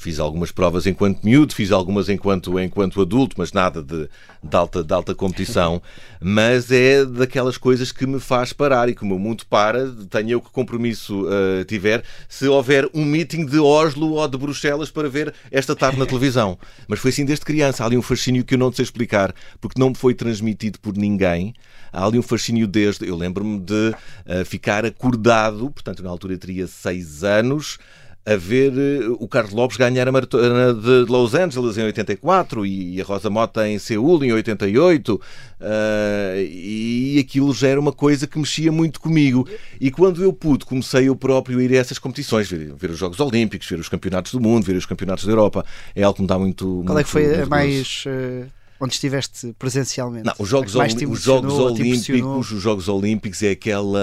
Fiz 0.00 0.18
algumas 0.18 0.50
provas 0.50 0.86
enquanto 0.86 1.22
miúdo, 1.22 1.54
fiz 1.54 1.70
algumas 1.70 2.08
enquanto, 2.08 2.58
enquanto 2.58 3.02
adulto, 3.02 3.34
mas 3.36 3.52
nada 3.52 3.82
de, 3.82 4.08
de, 4.42 4.56
alta, 4.56 4.82
de 4.82 4.94
alta 4.94 5.14
competição. 5.14 5.82
Mas 6.22 6.70
é 6.70 7.04
daquelas 7.04 7.56
coisas 7.56 7.92
que 7.92 8.06
me 8.06 8.20
faz 8.20 8.52
parar 8.52 8.90
e 8.90 8.94
que 8.94 9.02
o 9.02 9.06
meu 9.06 9.18
mundo 9.18 9.44
para, 9.48 9.90
tenha 10.10 10.32
eu 10.32 10.40
que 10.40 10.50
compromisso 10.50 11.26
eh, 11.30 11.64
tiver, 11.64 12.02
se 12.28 12.46
houver 12.46 12.88
um 12.92 13.06
meeting 13.06 13.46
de 13.46 13.58
Oslo 13.58 14.12
ou 14.12 14.28
de 14.28 14.36
Bruxelas 14.36 14.90
para 14.90 15.08
ver 15.08 15.34
esta 15.50 15.74
tarde 15.74 15.98
na 15.98 16.04
televisão. 16.04 16.58
Mas 16.86 16.98
foi 16.98 17.10
assim 17.10 17.24
desde 17.24 17.44
criança. 17.44 17.82
Há 17.82 17.86
ali 17.86 17.96
um 17.96 18.02
fascínio 18.02 18.44
que 18.44 18.54
eu 18.54 18.58
não 18.58 18.70
sei 18.70 18.82
explicar, 18.82 19.34
porque 19.60 19.80
não 19.80 19.90
me 19.90 19.94
foi 19.94 20.14
transmitido 20.14 20.78
por 20.78 20.94
ninguém. 20.94 21.54
Há 21.92 22.04
ali 22.06 22.18
um 22.18 22.22
fascínio 22.22 22.66
desde. 22.66 23.06
Eu 23.06 23.16
lembro-me 23.16 23.58
de 23.58 23.94
eh, 24.26 24.44
ficar 24.44 24.84
acordado, 24.84 25.70
portanto, 25.70 26.02
na 26.02 26.10
altura 26.10 26.34
eu 26.34 26.38
teria 26.38 26.66
seis 26.66 27.24
anos 27.24 27.78
a 28.24 28.36
ver 28.36 28.72
eh, 28.76 29.08
o 29.18 29.26
Carlos 29.26 29.52
Lopes 29.54 29.76
ganhar 29.76 30.06
a 30.06 30.12
maratona 30.12 30.74
de 30.74 31.10
Los 31.10 31.34
Angeles 31.34 31.78
em 31.78 31.84
84 31.84 32.66
e 32.66 33.00
a 33.00 33.04
Rosa 33.04 33.30
Mota 33.30 33.66
em 33.66 33.78
Seul 33.78 34.22
em 34.22 34.32
88 34.32 35.20
eh, 35.60 36.46
e 36.48 37.18
aquilo 37.18 37.52
já 37.54 37.68
era 37.68 37.80
uma 37.80 37.92
coisa 37.92 38.26
que 38.26 38.38
mexia 38.38 38.70
muito 38.70 39.00
comigo 39.00 39.48
e 39.80 39.90
quando 39.90 40.22
eu 40.22 40.32
pude 40.32 40.66
comecei 40.66 41.08
eu 41.08 41.16
próprio 41.16 41.58
a 41.58 41.62
ir 41.62 41.72
a 41.72 41.76
essas 41.76 41.98
competições 41.98 42.50
ver, 42.50 42.74
ver 42.74 42.90
os 42.90 42.98
Jogos 42.98 43.18
Olímpicos, 43.20 43.66
ver 43.66 43.78
os 43.78 43.88
Campeonatos 43.88 44.32
do 44.32 44.40
Mundo 44.40 44.64
ver 44.64 44.76
os 44.76 44.86
Campeonatos 44.86 45.24
da 45.24 45.32
Europa 45.32 45.64
é 45.94 46.02
algo 46.02 46.16
que 46.16 46.22
me 46.22 46.28
dá 46.28 46.38
muito 46.38 46.82
Qual 46.86 46.98
é 46.98 47.02
que 47.02 47.10
foi 47.10 47.40
a 47.40 47.46
mais. 47.46 48.04
eh, 48.06 48.46
onde 48.78 48.94
estiveste 48.94 49.54
presencialmente? 49.58 50.26
Não, 50.26 50.34
os 50.38 50.48
Jogos, 50.48 50.74
os 50.74 51.22
Jogos? 51.22 51.52
Olímpicos, 51.54 52.52
os 52.52 52.62
Jogos 52.62 52.88
Olímpicos 52.88 53.42
é 53.42 53.50
aquela 53.50 54.00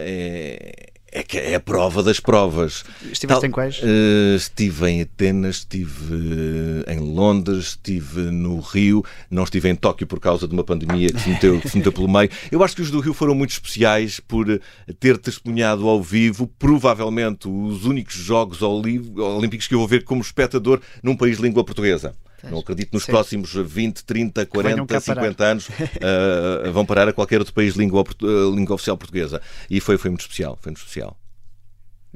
é, 0.00 0.92
é, 1.18 1.22
que 1.22 1.38
é 1.38 1.54
a 1.54 1.60
prova 1.60 2.02
das 2.02 2.20
provas. 2.20 2.84
Estiveste 3.10 3.26
Tal- 3.40 3.44
em 3.44 3.50
quais? 3.50 3.80
Eh, 3.82 4.36
estive 4.36 4.86
em 4.90 5.00
Atenas, 5.02 5.56
estive 5.58 6.14
eh, 6.86 6.94
em 6.94 6.98
Londres, 6.98 7.68
estive 7.68 8.20
no 8.30 8.60
Rio, 8.60 9.04
não 9.30 9.44
estive 9.44 9.68
em 9.68 9.74
Tóquio 9.74 10.06
por 10.06 10.20
causa 10.20 10.46
de 10.46 10.52
uma 10.52 10.64
pandemia 10.64 11.08
que 11.10 11.20
se 11.20 11.28
meteu, 11.30 11.60
que 11.60 11.68
se 11.68 11.76
meteu 11.78 11.92
pelo 11.92 12.08
meio. 12.08 12.28
Eu 12.50 12.62
acho 12.62 12.76
que 12.76 12.82
os 12.82 12.90
do 12.90 13.00
Rio 13.00 13.14
foram 13.14 13.34
muito 13.34 13.50
especiais 13.50 14.20
por 14.20 14.50
eh, 14.50 14.60
ter 15.00 15.16
testemunhado 15.18 15.88
ao 15.88 16.02
vivo, 16.02 16.46
provavelmente 16.58 17.48
os 17.48 17.84
únicos 17.84 18.14
Jogos 18.14 18.60
Olí- 18.62 19.10
Olímpicos 19.16 19.66
que 19.66 19.74
eu 19.74 19.78
vou 19.78 19.88
ver 19.88 20.04
como 20.04 20.20
espectador 20.20 20.80
num 21.02 21.16
país 21.16 21.36
de 21.38 21.42
língua 21.42 21.64
portuguesa. 21.64 22.14
Pois. 22.40 22.52
Não 22.52 22.60
acredito 22.60 22.92
nos 22.92 23.04
Sim. 23.04 23.12
próximos 23.12 23.52
20, 23.54 24.04
30, 24.04 24.46
40, 24.46 25.00
50 25.00 25.44
anos 25.44 25.68
uh, 25.68 26.72
vão 26.72 26.84
parar 26.84 27.08
a 27.08 27.12
qualquer 27.12 27.38
outro 27.38 27.54
país 27.54 27.74
de 27.74 27.80
língua, 27.80 28.04
língua 28.54 28.74
oficial 28.74 28.96
portuguesa. 28.96 29.40
E 29.70 29.80
foi, 29.80 29.96
foi 29.96 30.10
muito 30.10 30.20
especial. 30.20 30.58
Foi 30.60 30.70
muito 30.70 30.78
especial. 30.78 31.16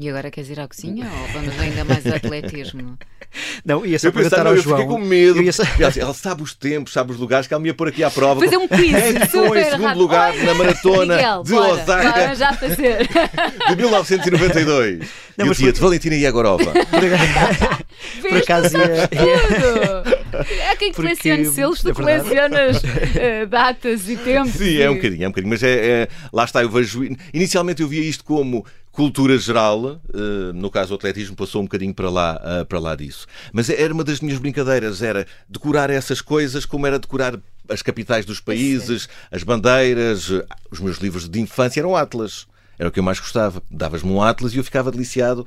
E 0.01 0.09
agora 0.09 0.31
queres 0.31 0.49
ir 0.49 0.59
à 0.59 0.67
cozinha 0.67 1.05
ou 1.05 1.29
vamos 1.29 1.61
ainda 1.61 1.85
mais 1.85 2.07
atletismo? 2.07 2.99
Não, 3.67 3.85
ia 3.85 3.99
só 3.99 4.09
eu 4.09 4.13
perguntar 4.15 4.47
ao 4.47 4.57
eu 4.57 4.63
João. 4.63 4.79
fiquei 4.79 4.97
com 4.97 4.99
medo. 4.99 5.43
Ia... 5.43 5.53
Ela 6.01 6.15
sabe 6.15 6.43
os 6.43 6.55
tempos, 6.55 6.95
sabe 6.95 7.13
os 7.13 7.19
lugares, 7.19 7.47
que 7.47 7.53
ela 7.53 7.61
me 7.61 7.69
ia 7.69 7.75
pôr 7.75 7.89
aqui 7.89 8.03
à 8.03 8.11
prova. 8.11 8.41
Fazer 8.41 8.57
um 8.57 8.67
quiz. 8.67 8.91
É, 9.01 9.27
ficou 9.27 9.55
em 9.57 9.65
segundo 9.65 9.83
rápido. 9.83 9.99
lugar 9.99 10.35
na 10.37 10.55
maratona 10.55 11.17
Miguel, 11.17 11.43
de 11.43 11.53
bora, 11.53 11.73
Osaka. 11.75 12.11
Bora 12.11 12.35
já 12.35 12.53
fazer. 12.55 13.09
De 13.69 13.77
1992. 13.77 15.09
Não, 15.37 15.47
eu 15.47 15.53
dizia-te, 15.53 15.81
Valentina 15.81 16.17
Iagorova. 16.17 16.73
Por 18.23 18.37
acaso 18.37 18.77
ia... 18.77 19.09
Tudo. 19.09 20.10
É 20.71 20.77
quem 20.77 20.93
colecione 20.93 21.47
selos, 21.47 21.81
tu 21.81 21.91
é 21.91 21.95
colecionas 21.95 22.77
uh, 22.79 23.47
datas 23.51 24.09
e 24.09 24.17
tempos. 24.17 24.53
Sim, 24.53 24.79
é 24.79 24.91
um 24.91 24.95
bocadinho, 24.95 25.25
é 25.25 25.29
um 25.29 25.31
bocadinho. 25.31 25.51
Mas 25.51 25.63
é, 25.63 26.03
é, 26.03 26.09
lá 26.33 26.45
está, 26.45 26.63
eu 26.63 26.71
vejo. 26.71 27.03
Inicialmente 27.33 27.83
eu 27.83 27.89
via 27.89 28.03
isto 28.03 28.25
como 28.25 28.65
cultura 28.93 29.39
geral, 29.39 30.01
eh, 30.13 30.53
no 30.53 30.71
caso 30.71 30.93
o 30.93 30.97
atletismo 30.97 31.37
passou 31.37 31.63
um 31.63 31.65
bocadinho 31.65 31.95
para 31.95 32.11
lá, 32.11 32.41
eh, 32.45 32.65
para 32.65 32.79
lá 32.79 32.97
disso. 32.97 33.27
Mas 33.53 33.71
era 33.71 33.95
uma 33.95 34.05
das 34.05 34.21
minhas 34.21 34.39
brincadeiras, 34.39 35.01
era 35.01 35.27
decorar 35.49 35.91
essas 35.91 36.21
coisas 36.21 36.65
como 36.67 36.87
era 36.87 36.99
decorar 36.99 37.39
as 37.69 37.83
capitais 37.83 38.25
dos 38.25 38.41
países, 38.41 39.09
as 39.31 39.43
bandeiras, 39.43 40.31
eh, 40.31 40.45
os 40.71 40.81
meus 40.81 40.99
livros 40.99 41.29
de 41.29 41.41
infância 41.41 41.81
eram 41.81 41.97
atlas. 41.97 42.47
Era 42.79 42.89
o 42.89 42.93
que 42.93 42.99
eu 42.99 43.05
mais 43.05 43.21
gostava. 43.21 43.63
Davas-me 43.71 44.11
um 44.11 44.23
atlas 44.23 44.55
e 44.55 44.57
eu 44.57 44.65
ficava 44.65 44.91
deliciado 44.91 45.47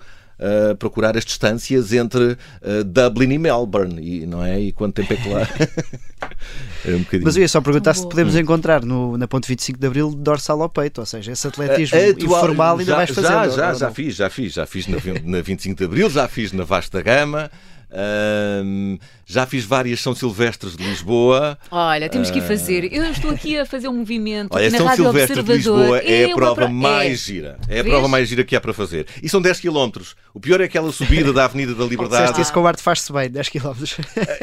a 0.72 0.76
procurar 0.76 1.16
as 1.18 1.24
distâncias 1.24 1.94
entre 1.94 2.34
uh, 2.34 2.84
Dublin 2.86 3.34
e 3.34 3.38
Melbourne, 3.38 4.02
e, 4.02 4.26
não 4.26 4.44
é? 4.44 4.60
E 4.60 4.72
quanto 4.72 4.96
tempo 4.96 5.14
é 5.14 5.16
que 5.16 5.30
lá? 5.30 5.48
um 6.86 7.00
bocadinho. 7.00 7.24
Mas 7.24 7.36
eu 7.36 7.42
ia 7.42 7.48
só 7.48 7.62
perguntar 7.62 7.94
se 7.94 8.08
podemos 8.08 8.36
encontrar 8.36 8.84
no, 8.84 9.18
na 9.18 9.28
ponte 9.28 9.48
25 9.48 9.80
de 9.80 9.88
Abril 9.88 10.12
dorsal 10.12 10.62
ao 10.62 10.70
peito, 10.70 11.00
ou 11.00 11.06
seja, 11.06 11.32
esse 11.32 11.48
atletismo 11.48 11.98
uh, 11.98 12.12
atual, 12.12 12.40
informal 12.40 12.78
ainda 12.80 12.92
já, 12.92 12.96
vais 12.98 13.10
fazer. 13.10 13.28
Já, 13.28 13.50
já, 13.50 13.74
já 13.74 13.92
fiz, 13.92 14.16
já 14.16 14.30
fiz, 14.30 14.54
já 14.54 14.66
fiz 14.66 14.88
na, 14.88 14.98
na 15.24 15.42
25 15.42 15.78
de 15.78 15.86
Abril, 15.86 16.10
já 16.10 16.28
fiz 16.28 16.52
na 16.52 16.64
Vasta 16.64 17.02
Gama. 17.02 17.50
Um, 17.94 18.98
já 19.26 19.46
fiz 19.46 19.64
várias 19.66 20.02
São 20.02 20.14
Silvestres 20.14 20.76
de 20.76 20.84
Lisboa. 20.84 21.58
Olha, 21.72 22.10
temos 22.10 22.30
que 22.30 22.40
ir 22.40 22.42
fazer. 22.42 22.94
Eu 22.94 23.06
estou 23.06 23.32
aqui 23.32 23.58
a 23.58 23.66
fazer 23.66 23.88
um 23.88 23.98
movimento. 23.98 24.50
Olha, 24.54 24.70
na 24.70 24.78
São 24.78 24.88
Rádio 24.88 25.06
Silvestre 25.06 25.44
de 25.44 25.54
Lisboa 25.54 26.00
é, 26.00 26.26
a 26.26 26.36
prova 26.36 26.68
mais 26.68 27.14
é. 27.14 27.16
gira. 27.16 27.58
É 27.68 27.80
a 27.80 27.84
prova 27.84 28.08
mais 28.08 28.28
gira 28.28 28.44
que 28.44 28.56
há 28.56 28.62
para 28.62 28.74
fazer. 28.74 29.08
E 29.22 29.30
são 29.30 29.42
10 29.42 29.60
km. 29.60 29.90
O 30.34 30.40
pior 30.40 30.60
é 30.62 30.66
aquela 30.66 30.92
subida 30.92 31.32
da 31.32 31.46
Avenida 31.46 31.74
da 31.74 31.86
Liberdade. 31.86 32.42
Isso 32.42 32.52
com 32.52 32.62
o 32.62 32.68
Arte 32.68 32.82
faz-se 32.82 33.12
bem, 33.14 33.30
10 33.30 33.50
km. 33.50 33.74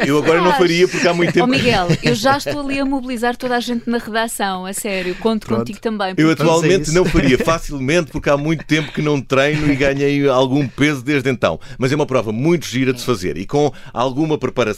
Eu 0.07 0.19
agora 0.19 0.41
não 0.41 0.53
faria 0.53 0.89
porque 0.89 1.07
há 1.07 1.13
muito 1.13 1.33
tempo. 1.33 1.45
Oh, 1.45 1.49
Miguel, 1.49 1.89
eu 2.03 2.15
já 2.15 2.39
estou 2.39 2.61
ali 2.61 2.79
a 2.81 2.85
mobilizar 2.85 3.37
toda 3.37 3.57
a 3.57 3.61
gente 3.61 3.89
na 3.89 3.99
redação, 3.99 4.67
a 4.67 4.73
sério. 4.73 5.15
Conto 5.17 5.47
Pronto. 5.47 5.61
contigo 5.61 5.81
também. 5.81 6.15
Eu 6.17 6.31
atualmente 6.31 6.91
não 6.93 7.05
faria 7.05 7.37
facilmente 7.45 8.11
porque 8.11 8.31
há 8.31 8.37
muito 8.37 8.65
tempo 8.65 8.93
que 8.93 9.03
não 9.03 9.21
treino 9.21 9.71
e 9.71 9.77
ganhei 9.77 10.29
algum 10.29 10.67
peso 10.67 11.03
desde 11.03 11.29
então. 11.29 11.61
Mas 11.79 11.93
é 11.93 11.97
uma 11.97 12.07
prova 12.07 12.33
muito 12.33 12.67
gira 12.67 12.93
de 12.93 13.01
se 13.01 13.07
fazer 13.07 13.37
e 13.37 13.45
com 13.45 13.73
alguma 13.93 14.39
preparação. 14.39 14.70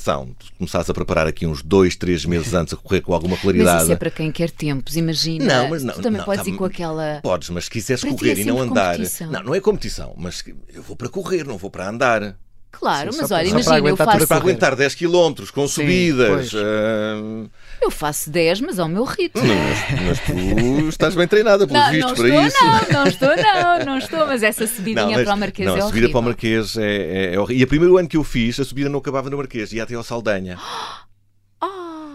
Começares 0.58 0.88
a 0.88 0.94
preparar 0.94 1.26
aqui 1.26 1.46
uns 1.46 1.62
dois, 1.62 1.96
três 1.96 2.24
meses 2.24 2.52
antes 2.54 2.74
a 2.74 2.76
correr 2.76 3.00
com 3.00 3.14
alguma 3.14 3.36
claridade. 3.36 3.74
Mas 3.74 3.82
isso 3.84 3.92
é 3.92 3.96
para 3.96 4.10
quem 4.10 4.30
quer 4.30 4.50
tempos, 4.50 4.96
imagina. 4.96 5.44
Não, 5.44 5.70
mas 5.70 5.82
não. 5.82 5.94
Tu 5.94 6.02
também 6.02 6.18
não, 6.18 6.24
podes 6.24 6.46
não, 6.46 6.54
ir 6.54 6.56
com 6.56 6.64
aquela. 6.64 7.20
Podes, 7.22 7.50
mas 7.50 7.64
se 7.64 7.70
quiseres 7.70 8.02
para 8.02 8.14
correr 8.14 8.38
é 8.38 8.40
e 8.40 8.44
não 8.44 8.58
andar. 8.58 8.96
Competição. 8.96 9.30
Não, 9.30 9.42
não 9.42 9.54
é 9.54 9.60
competição, 9.60 10.14
mas 10.16 10.44
eu 10.72 10.82
vou 10.82 10.96
para 10.96 11.08
correr, 11.08 11.44
não 11.44 11.58
vou 11.58 11.70
para 11.70 11.88
andar. 11.88 12.36
Claro, 12.72 13.12
Sim, 13.12 13.18
mas 13.20 13.30
olha, 13.30 13.46
imagina, 13.46 13.78
eu 13.88 13.96
faço. 13.96 14.26
Para 14.26 14.36
aguentar 14.38 14.74
10 14.74 14.94
km 14.94 15.44
com 15.54 15.68
Sim, 15.68 15.82
subidas. 15.82 16.52
Uh... 16.52 17.48
Eu 17.80 17.90
faço 17.90 18.30
10, 18.30 18.62
mas 18.62 18.78
ao 18.78 18.88
meu 18.88 19.04
ritmo. 19.04 19.42
Mas, 19.44 20.00
mas 20.06 20.20
tu 20.20 20.88
estás 20.88 21.14
bem 21.14 21.28
treinada, 21.28 21.66
pelos 21.66 21.90
vistos, 21.90 22.12
para 22.14 22.28
estou, 22.28 22.46
isso. 22.46 22.64
Não, 22.64 23.00
não 23.00 23.06
estou, 23.06 23.36
não, 23.36 23.84
não 23.84 23.98
estou, 23.98 24.26
mas 24.26 24.42
essa 24.42 24.66
subidinha 24.66 25.04
não, 25.04 25.12
mas, 25.12 25.24
para 25.24 25.34
o 25.34 25.38
Marquês 25.38 25.68
não, 25.68 25.76
é 25.76 25.80
a 25.80 25.86
subida 25.86 26.08
para 26.08 26.18
o 26.18 26.22
Marquês 26.22 26.76
é, 26.76 26.82
é, 26.82 27.34
é 27.34 27.38
horrível. 27.38 27.60
E 27.60 27.64
o 27.64 27.68
primeiro 27.68 27.96
ano 27.98 28.08
que 28.08 28.16
eu 28.16 28.24
fiz, 28.24 28.58
a 28.58 28.64
subida 28.64 28.88
não 28.88 28.98
acabava 28.98 29.28
no 29.28 29.36
Marquês, 29.36 29.72
ia 29.72 29.82
até 29.82 29.94
ao 29.94 30.02
Saldanha. 30.02 30.58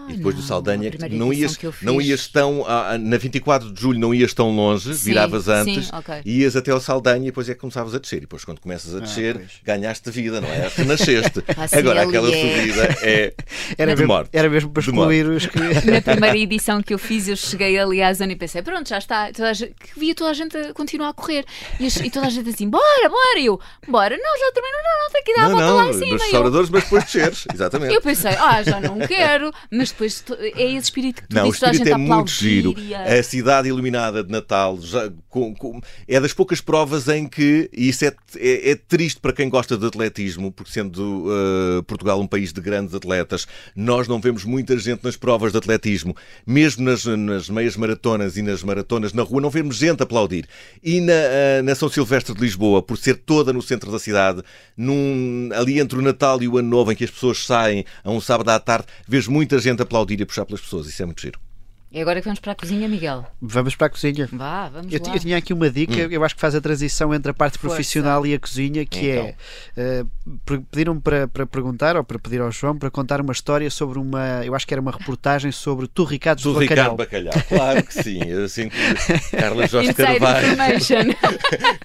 E 0.08 0.16
depois 0.16 0.34
não, 0.34 0.42
do 0.42 0.46
Saldanha, 0.46 0.90
não 1.10 1.32
ias, 1.32 1.58
não 1.82 2.00
ias 2.00 2.26
tão. 2.28 2.64
Ah, 2.66 2.92
ah, 2.92 2.98
na 2.98 3.16
24 3.16 3.72
de 3.72 3.80
julho 3.80 3.98
não 3.98 4.14
ias 4.14 4.32
tão 4.32 4.50
longe, 4.50 4.94
sim, 4.94 5.04
viravas 5.04 5.48
antes, 5.48 5.86
sim, 5.86 5.96
okay. 5.96 6.20
ias 6.24 6.56
até 6.56 6.70
ao 6.70 6.80
Saldanha 6.80 7.24
e 7.24 7.26
depois 7.26 7.48
é 7.48 7.54
que 7.54 7.60
começaças 7.60 7.94
a 7.94 7.98
descer. 7.98 8.18
E 8.18 8.20
depois, 8.20 8.44
quando 8.44 8.60
começas 8.60 8.94
a 8.94 8.98
ah, 8.98 9.00
descer, 9.00 9.36
ah, 9.36 9.60
ganhaste 9.64 10.10
vida, 10.10 10.40
não 10.40 10.48
é? 10.48 10.68
Renasceste. 10.74 11.42
assim, 11.56 11.76
Agora, 11.76 12.02
aquela 12.02 12.28
é... 12.28 12.40
subida 12.40 12.98
é. 13.02 13.34
Era, 13.76 13.94
de 13.94 14.06
mesmo, 14.06 14.28
era 14.32 14.48
mesmo 14.48 14.70
para 14.70 14.82
excluir 14.82 15.26
os 15.26 15.46
que. 15.46 15.58
Na 15.90 16.00
primeira 16.00 16.38
edição 16.38 16.82
que 16.82 16.94
eu 16.94 16.98
fiz, 16.98 17.28
eu 17.28 17.36
cheguei 17.36 17.78
ali 17.78 18.02
à 18.02 18.12
zona 18.12 18.32
e 18.32 18.36
pensei, 18.36 18.62
pronto, 18.62 18.88
já 18.88 18.98
está. 18.98 19.32
Toda 19.32 19.52
gente, 19.54 19.74
que 19.74 19.98
via 19.98 20.14
toda 20.14 20.30
a 20.30 20.34
gente 20.34 20.56
a 20.56 20.72
continuar 20.72 21.10
a 21.10 21.12
correr. 21.12 21.44
E, 21.78 21.86
e 21.86 22.10
toda 22.10 22.26
a 22.26 22.30
gente 22.30 22.48
assim, 22.48 22.68
bora, 22.68 23.08
bora. 23.08 23.38
E 23.38 23.46
eu, 23.46 23.60
bora, 23.86 24.16
não, 24.16 24.38
já 24.38 24.52
também 24.52 24.72
não, 24.72 24.82
não, 24.82 25.04
não, 25.04 25.10
tem 25.10 25.22
que 25.22 25.34
dar 25.34 25.44
a 25.44 25.48
volta 25.48 25.66
não, 25.66 25.76
lá 25.76 25.88
em 25.88 25.92
cima. 25.92 26.12
Nos 26.12 26.22
restauradores, 26.22 26.70
mas 26.70 26.82
depois 26.84 27.04
desceres, 27.04 27.44
exatamente. 27.52 27.94
Eu 27.94 28.00
pensei, 28.00 28.32
ah, 28.32 28.62
já 28.62 28.80
não 28.80 28.98
quero, 28.98 29.50
mas 29.70 29.92
depois 29.98 30.24
é 30.54 30.62
esse 30.70 30.84
espírito 30.84 31.22
que 31.22 31.28
tu 31.28 31.34
Não, 31.34 31.48
o 31.48 31.50
espírito 31.50 31.88
é 31.88 31.96
muito 31.96 32.30
giro. 32.30 32.74
A... 32.94 33.14
a 33.14 33.22
cidade 33.22 33.68
iluminada 33.68 34.22
de 34.22 34.30
Natal 34.30 34.78
já, 34.80 35.10
com, 35.28 35.52
com, 35.54 35.80
é 36.06 36.20
das 36.20 36.32
poucas 36.32 36.60
provas 36.60 37.08
em 37.08 37.26
que, 37.26 37.68
e 37.72 37.88
isso 37.88 38.04
é, 38.04 38.14
é, 38.36 38.70
é, 38.70 38.74
triste 38.76 39.20
para 39.20 39.32
quem 39.32 39.48
gosta 39.48 39.76
de 39.76 39.84
atletismo, 39.84 40.52
porque 40.52 40.70
sendo 40.70 41.26
uh, 41.26 41.82
Portugal 41.82 42.20
um 42.20 42.26
país 42.26 42.52
de 42.52 42.60
grandes 42.60 42.94
atletas, 42.94 43.46
nós 43.74 44.06
não 44.06 44.20
vemos 44.20 44.44
muita 44.44 44.78
gente 44.78 45.02
nas 45.02 45.16
provas 45.16 45.50
de 45.50 45.58
atletismo. 45.58 46.16
Mesmo 46.46 46.84
nas, 46.84 47.04
nas 47.04 47.48
meias 47.48 47.76
maratonas 47.76 48.36
e 48.36 48.42
nas 48.42 48.62
maratonas 48.62 49.12
na 49.12 49.24
rua, 49.24 49.40
não 49.40 49.50
vemos 49.50 49.76
gente 49.76 50.02
aplaudir. 50.02 50.46
E 50.82 51.00
na, 51.00 51.12
uh, 51.12 51.62
na 51.64 51.74
São 51.74 51.88
Silvestre 51.88 52.34
de 52.34 52.40
Lisboa, 52.40 52.80
por 52.82 52.96
ser 52.96 53.16
toda 53.16 53.52
no 53.52 53.60
centro 53.60 53.90
da 53.90 53.98
cidade, 53.98 54.42
num, 54.76 55.50
ali 55.54 55.80
entre 55.80 55.98
o 55.98 56.02
Natal 56.02 56.40
e 56.40 56.46
o 56.46 56.56
Ano 56.56 56.68
Novo, 56.68 56.92
em 56.92 56.94
que 56.94 57.04
as 57.04 57.10
pessoas 57.10 57.44
saem 57.44 57.84
a 58.04 58.10
um 58.10 58.20
sábado 58.20 58.50
à 58.50 58.60
tarde, 58.60 58.86
vês 59.08 59.26
muita 59.26 59.58
gente 59.58 59.82
aplaudir 59.82 59.87
e 60.22 60.26
puxar 60.26 60.44
pelas 60.44 60.60
pessoas. 60.60 60.86
Isso 60.86 61.02
é 61.02 61.06
muito 61.06 61.20
giro. 61.20 61.47
E 61.90 62.02
agora 62.02 62.20
que 62.20 62.26
vamos 62.26 62.38
para 62.38 62.52
a 62.52 62.54
cozinha, 62.54 62.86
Miguel? 62.86 63.24
Vamos 63.40 63.74
para 63.74 63.86
a 63.86 63.90
cozinha. 63.90 64.28
Vá, 64.30 64.68
vamos 64.68 64.92
eu, 64.92 65.00
lá. 65.02 65.14
Eu 65.14 65.20
tinha 65.20 65.38
aqui 65.38 65.54
uma 65.54 65.70
dica, 65.70 65.94
hum. 65.94 66.08
eu 66.10 66.22
acho 66.22 66.34
que 66.34 66.40
faz 66.40 66.54
a 66.54 66.60
transição 66.60 67.14
entre 67.14 67.30
a 67.30 67.34
parte 67.34 67.56
Força. 67.56 67.76
profissional 67.76 68.26
e 68.26 68.34
a 68.34 68.38
cozinha, 68.38 68.84
que 68.84 69.10
é, 69.10 69.14
então. 69.18 69.34
é 69.74 70.02
uh, 70.02 70.62
pediram 70.70 71.00
para, 71.00 71.26
para 71.26 71.46
perguntar, 71.46 71.96
ou 71.96 72.04
para 72.04 72.18
pedir 72.18 72.42
ao 72.42 72.52
João, 72.52 72.76
para 72.76 72.90
contar 72.90 73.22
uma 73.22 73.32
história 73.32 73.70
sobre 73.70 73.98
uma, 73.98 74.44
eu 74.44 74.54
acho 74.54 74.66
que 74.66 74.74
era 74.74 74.82
uma 74.82 74.90
reportagem 74.90 75.50
sobre 75.50 75.88
Turricados 75.88 76.44
do 76.44 76.52
Bacalhau. 76.52 76.94
Bacalhau, 76.94 77.32
claro 77.48 77.82
que 77.82 77.94
sim. 77.94 78.20
Assim, 78.44 78.68
Carla 79.30 79.66
Jorge 79.66 79.94
Carvalho. 79.94 80.46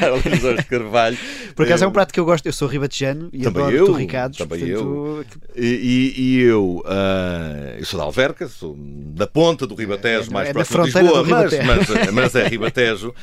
Carla 0.00 0.36
Jorge 0.40 0.64
Carvalho. 0.64 1.18
Por 1.54 1.64
acaso 1.64 1.84
é 1.84 1.86
um 1.86 1.92
prato 1.92 2.12
que 2.12 2.18
eu 2.18 2.24
gosto, 2.24 2.46
eu 2.46 2.52
sou 2.52 2.66
ribatejano 2.66 3.30
e 3.32 3.42
também 3.42 3.62
adoro 3.62 3.76
eu, 3.76 3.86
Turricados. 3.86 4.38
Também 4.38 4.58
portanto... 4.58 5.24
eu. 5.54 5.62
E, 5.62 6.14
e, 6.16 6.20
e 6.20 6.40
eu, 6.40 6.82
uh, 6.84 7.78
eu 7.78 7.84
sou 7.84 7.98
da 7.98 8.04
Alverca, 8.04 8.48
sou 8.48 8.76
da 8.76 9.28
ponta 9.36 9.66
do 9.66 9.74
Ribatejo, 9.74 10.30
é, 10.30 10.32
mais 10.32 10.48
é 10.48 10.52
próximo 10.52 10.82
de 10.82 10.98
Lisboa, 10.98 11.24
mas, 11.24 11.52
mas, 11.52 12.10
mas, 12.10 12.34
é 12.34 12.48
Ribatejo. 12.48 13.14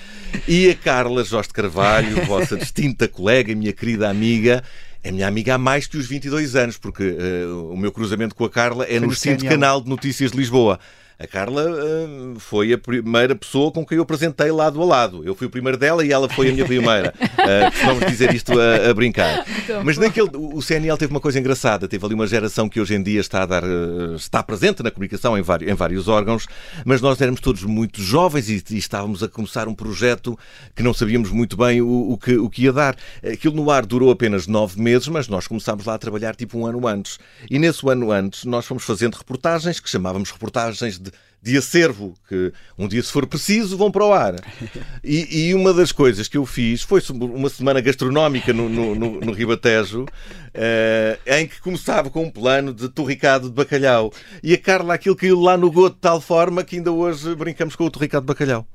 E 0.48 0.70
a 0.70 0.76
Carla 0.76 1.24
Jorge 1.24 1.50
Carvalho, 1.50 2.24
vossa 2.26 2.56
distinta 2.56 3.08
colega, 3.08 3.56
minha 3.56 3.74
querida 3.74 4.08
amiga, 4.08 4.64
é 5.04 5.12
minha 5.12 5.28
amiga 5.28 5.56
há 5.56 5.58
mais 5.58 5.88
que 5.88 5.98
os 5.98 6.06
22 6.06 6.56
anos, 6.56 6.78
porque 6.78 7.04
uh, 7.04 7.74
o 7.74 7.76
meu 7.76 7.92
cruzamento 7.92 8.36
com 8.36 8.46
a 8.46 8.50
Carla 8.50 8.86
é 8.86 9.00
no 9.00 9.12
extinto 9.12 9.44
canal 9.44 9.82
de 9.82 9.90
notícias 9.90 10.32
de 10.32 10.38
Lisboa. 10.38 10.80
A 11.20 11.28
Carla 11.28 11.66
uh, 11.70 12.40
foi 12.40 12.74
a 12.74 12.78
primeira 12.78 13.36
pessoa 13.36 13.72
com 13.72 13.86
quem 13.86 13.98
eu 13.98 14.04
apresentei 14.04 14.52
lado 14.52 14.82
a 14.82 14.86
lado. 14.86 15.24
Eu 15.24 15.36
fui 15.36 15.46
o 15.46 15.50
primeiro 15.50 15.78
dela 15.78 16.04
e 16.04 16.12
ela 16.12 16.28
foi 16.28 16.50
a 16.50 16.52
minha 16.52 16.66
primeira. 16.66 17.14
Uh, 17.22 17.70
costumamos 17.72 18.06
dizer 18.08 18.34
isto 18.34 18.52
a, 18.60 18.90
a 18.90 18.94
brincar. 18.94 19.46
Então, 19.64 19.84
Mas 19.84 19.98
naquele, 19.98 20.30
o 20.34 20.62
CNL 20.62 20.98
teve 20.98 21.14
uma 21.14 21.20
coisa 21.20 21.40
engraçada. 21.40 21.88
Teve 21.88 22.04
ali 22.04 22.16
uma 22.16 22.26
geração 22.26 22.68
que 22.68 22.82
hoje 22.82 22.96
em 22.96 23.04
dia 23.04 23.22
está 23.22 23.44
a 23.44 23.46
dar, 23.46 23.64
uh, 23.64 24.16
está 24.16 24.42
presente 24.42 24.82
na 24.82 24.90
comunicação 24.90 25.38
em 25.38 25.42
vários, 25.42 25.72
em 25.72 25.76
vários 25.76 26.08
órgãos, 26.08 26.48
mas 26.84 27.00
nós 27.00 27.22
éramos 27.22 27.42
todos 27.42 27.64
muito 27.64 28.02
jovens 28.02 28.50
e, 28.50 28.64
e, 28.72 28.78
estávamos 28.78 29.22
a 29.22 29.28
começar 29.28 29.68
um 29.68 29.76
projeto 29.76 30.38
que 30.76 30.82
não 30.82 30.94
sabíamos 30.94 31.30
muito 31.30 31.56
bem 31.56 31.80
o, 31.82 32.12
o, 32.12 32.18
que, 32.18 32.36
o 32.38 32.50
que 32.50 32.64
ia 32.64 32.74
dar. 32.74 32.96
Aquilo 33.24 33.56
no 33.56 33.70
ar 33.70 33.86
durou 33.86 34.10
apenas 34.10 34.48
nove 34.48 34.82
meses, 34.82 35.08
mas 35.08 35.28
nós 35.28 35.46
começámos 35.48 35.86
lá 35.86 35.94
a 35.94 35.98
trabalhar 36.00 36.36
tipo 36.36 36.58
um 36.58 36.66
ano 36.66 36.88
antes. 36.88 37.20
E 37.52 37.60
nesse 37.60 37.88
ano 37.88 38.12
antes 38.12 38.46
nós 38.46 38.66
fomos 38.66 38.84
fazendo 38.84 39.16
reportagens 39.16 39.80
que 39.80 39.90
chamávamos 39.90 40.32
reportagens 40.32 41.03
de 41.44 41.58
acervo, 41.58 42.14
que 42.30 42.54
um 42.78 42.88
dia, 42.88 43.04
se 43.04 43.12
for 43.12 43.28
preciso, 43.28 43.76
vão 43.76 43.92
para 43.92 44.06
o 44.06 44.14
ar. 44.14 44.36
E, 45.04 45.50
e 45.50 45.54
uma 45.54 45.74
das 45.74 45.92
coisas 45.92 46.30
que 46.30 46.38
eu 46.38 46.46
fiz 46.46 46.82
foi 46.82 47.02
uma 47.12 47.50
semana 47.50 47.82
gastronómica 47.82 48.54
no, 48.54 48.70
no, 48.70 48.96
no, 48.96 49.20
no 49.20 49.32
Ribatejo, 49.34 50.04
uh, 50.04 51.20
em 51.28 51.46
que 51.46 51.60
começava 51.60 52.10
com 52.10 52.24
um 52.24 52.32
plano 52.32 52.74
de 52.74 52.88
torricado 52.88 53.50
de 53.50 53.54
bacalhau. 53.54 54.14
E 54.42 54.54
a 54.54 54.58
Carla, 54.58 54.94
aquilo 54.94 55.18
caiu 55.18 55.42
lá 55.42 55.58
no 55.58 55.70
goto 55.70 55.96
de 55.96 56.00
tal 56.00 56.22
forma 56.22 56.64
que 56.64 56.78
ainda 56.78 56.94
hoje 56.94 57.36
brincamos 57.36 57.76
com 57.76 57.84
o 57.84 57.92
torricado 57.92 58.26
de 58.26 58.28
bacalhau. 58.28 58.66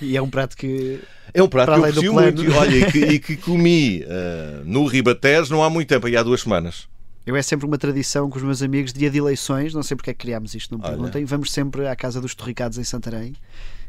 E 0.00 0.16
é 0.16 0.22
um 0.22 0.30
prato 0.30 0.56
que. 0.56 1.00
É 1.34 1.42
um 1.42 1.48
prato 1.48 1.70
que 1.70 1.78
eu 1.78 1.84
aprecio 1.84 2.12
muito. 2.14 2.50
Olha, 2.56 2.76
e 2.76 2.90
que, 2.90 2.98
e 2.98 3.18
que 3.18 3.36
comi 3.36 4.04
uh, 4.04 4.64
no 4.64 4.86
Ribatejo 4.86 5.52
não 5.52 5.62
há 5.62 5.68
muito 5.68 5.88
tempo, 5.88 6.06
aí 6.06 6.16
há 6.16 6.22
duas 6.22 6.40
semanas. 6.40 6.88
Eu 7.30 7.36
é 7.36 7.42
sempre 7.42 7.64
uma 7.64 7.78
tradição 7.78 8.28
com 8.28 8.36
os 8.36 8.42
meus 8.42 8.60
amigos, 8.60 8.92
dia 8.92 9.08
de 9.08 9.16
eleições, 9.18 9.72
não 9.72 9.84
sei 9.84 9.96
porque 9.96 10.10
é 10.10 10.12
que 10.12 10.18
criámos 10.18 10.52
isto, 10.52 10.72
não 10.72 10.78
me 10.78 10.84
Olha. 10.84 10.96
perguntem. 10.96 11.24
Vamos 11.24 11.52
sempre 11.52 11.86
à 11.86 11.94
casa 11.94 12.20
dos 12.20 12.34
torricados 12.34 12.76
em 12.76 12.82
Santarém, 12.82 13.34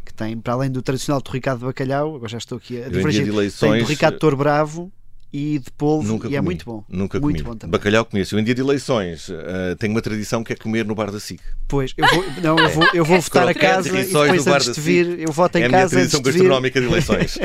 que 0.06 0.14
tem, 0.14 0.39
para 0.39 0.54
além 0.54 0.70
do 0.70 0.80
tradicional 0.84 1.20
torricado 1.20 1.60
de 1.60 1.66
bacalhau, 1.66 2.16
agora 2.16 2.30
já 2.30 2.38
estou 2.38 2.60
aqui 2.60 2.84
a 2.84 2.88
divergir, 2.88 3.24
de 3.24 3.30
tem 3.30 3.39
eleições, 3.39 3.82
torricado 3.82 4.14
de 4.14 4.20
touro 4.20 4.38
bravo 4.38 4.92
e 5.34 5.60
de 5.60 5.72
polvo, 5.72 6.08
Nunca 6.08 6.28
e 6.28 6.34
é 6.36 6.38
comi. 6.38 6.46
muito 6.46 6.66
bom. 6.66 6.84
Nunca 6.90 7.20
muito 7.20 7.38
comi. 7.44 7.50
bom 7.54 7.58
também. 7.58 7.72
Bacalhau 7.72 8.04
conheço. 8.04 8.36
Eu, 8.36 8.40
em 8.40 8.44
dia 8.44 8.54
de 8.54 8.60
eleições, 8.62 9.30
eh, 9.30 9.76
tenho 9.80 9.94
uma 9.94 10.02
tradição 10.02 10.44
que 10.44 10.52
é 10.52 10.56
comer 10.58 10.86
no 10.86 10.94
bar 10.94 11.10
da 11.10 11.20
SIC. 11.22 11.40
Pois, 11.70 11.94
eu 11.96 12.06
vou, 12.08 12.26
não, 12.44 12.60
eu 12.60 12.70
vou, 12.70 12.88
eu 12.94 13.06
vou 13.06 13.22
votar 13.22 13.44
a 13.44 13.54
Pronto, 13.54 13.58
é 13.58 13.68
casa 13.70 13.88
e 13.98 14.04
depois 14.06 14.46
antes 14.48 14.74
de 14.76 14.82
vir, 14.82 15.20
eu 15.20 15.32
voto 15.32 15.58
em 15.58 15.62
é 15.62 15.66
a 15.66 15.70
minha 15.70 15.82
casa 15.82 16.00
antes 16.00 16.12
tradição 16.12 16.22
de 16.22 16.32
vir. 16.32 16.38
gastronómica 16.40 16.82
de 16.82 16.88
eleições. 16.88 17.40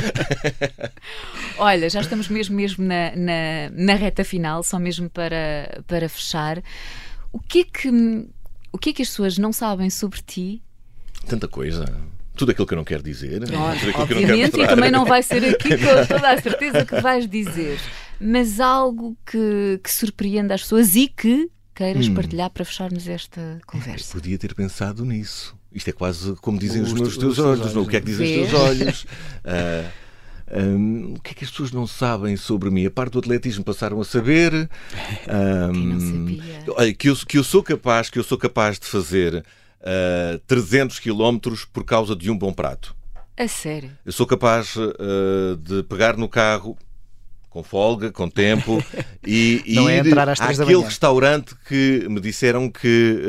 Olha, 1.58 1.88
já 1.88 2.00
estamos 2.00 2.28
mesmo, 2.28 2.56
mesmo 2.56 2.84
na, 2.84 3.14
na, 3.14 3.70
na 3.72 3.94
reta 3.94 4.24
final, 4.24 4.62
só 4.62 4.78
mesmo 4.78 5.08
para, 5.08 5.82
para 5.86 6.08
fechar. 6.08 6.62
O 7.32 7.38
que, 7.38 7.60
é 7.60 7.64
que, 7.64 7.88
o 8.72 8.78
que 8.78 8.90
é 8.90 8.92
que 8.92 9.02
as 9.02 9.08
pessoas 9.08 9.38
não 9.38 9.52
sabem 9.52 9.90
sobre 9.90 10.20
ti? 10.22 10.62
Tanta 11.26 11.46
coisa. 11.48 11.84
Tudo 12.36 12.50
aquilo 12.52 12.66
que 12.66 12.74
eu 12.74 12.76
não 12.76 12.84
quero 12.84 13.02
dizer. 13.02 13.40
tudo 13.40 13.54
aquilo 13.54 13.76
que 13.80 13.84
eu 13.84 13.86
não 13.88 14.06
quero 14.06 14.12
Obviamente, 14.20 14.54
e 14.54 14.58
mostrar. 14.58 14.66
também 14.68 14.90
não 14.90 15.04
vai 15.04 15.22
ser 15.22 15.44
aqui 15.44 15.70
com 15.78 16.06
toda 16.06 16.30
a 16.32 16.40
certeza 16.40 16.84
que 16.84 17.00
vais 17.00 17.28
dizer, 17.28 17.78
mas 18.20 18.60
algo 18.60 19.16
que, 19.24 19.80
que 19.82 19.90
surpreenda 19.92 20.54
as 20.54 20.62
pessoas 20.62 20.94
e 20.94 21.08
que 21.08 21.48
queiras 21.74 22.06
Hum. 22.08 22.14
partilhar 22.14 22.50
para 22.50 22.64
fecharmos 22.64 23.06
esta 23.08 23.58
conversa. 23.66 24.12
Podia 24.12 24.38
ter 24.38 24.54
pensado 24.54 25.04
nisso. 25.04 25.54
Isto 25.72 25.88
é 25.90 25.92
quase 25.92 26.34
como 26.36 26.58
dizem 26.58 26.80
os, 26.82 26.92
Os 26.92 26.98
meus 27.00 27.16
teus 27.18 27.32
os 27.38 27.44
olhos, 27.44 27.60
olhos, 27.60 27.74
não? 27.74 27.82
O 27.82 27.86
que 27.86 27.96
é 27.96 28.00
que 28.00 28.06
dizem 28.06 28.42
os 28.44 28.50
teus 28.50 28.60
olhos? 28.62 29.06
Ah, 29.44 30.58
hum, 30.60 31.14
o 31.16 31.20
que 31.20 31.32
é 31.32 31.34
que 31.34 31.44
as 31.44 31.50
pessoas 31.50 31.72
não 31.72 31.86
sabem 31.86 32.36
sobre 32.36 32.70
mim? 32.70 32.86
A 32.86 32.90
parte 32.90 33.12
do 33.14 33.18
atletismo 33.18 33.64
passaram 33.64 34.00
a 34.00 34.04
saber. 34.04 34.52
Quem 35.72 35.86
não 35.86 35.96
Hum, 35.98 36.28
sabia? 36.64 36.94
que, 36.94 37.08
eu, 37.08 37.16
que 37.16 37.38
eu 37.38 37.44
sou 37.44 37.62
capaz, 37.62 38.08
que 38.10 38.18
eu 38.18 38.24
sou 38.24 38.38
capaz 38.38 38.78
de 38.78 38.86
fazer 38.86 39.44
ah, 39.86 40.40
300 40.46 40.98
quilómetros 40.98 41.64
por 41.64 41.84
causa 41.84 42.16
de 42.16 42.30
um 42.30 42.36
bom 42.36 42.52
prato. 42.52 42.94
A 43.36 43.46
sério. 43.46 43.90
Eu 44.04 44.12
sou 44.12 44.26
capaz 44.26 44.74
ah, 44.76 45.56
de 45.58 45.84
pegar 45.84 46.16
no 46.16 46.28
carro 46.28 46.76
com 47.48 47.62
folga, 47.62 48.10
com 48.10 48.28
tempo 48.28 48.84
e, 49.26 49.62
e 49.64 49.78
é 49.78 50.04
ir 50.04 50.18
àquele 50.18 50.76
restaurante 50.82 51.54
que 51.66 52.06
me 52.10 52.20
disseram 52.20 52.68
que 52.68 53.22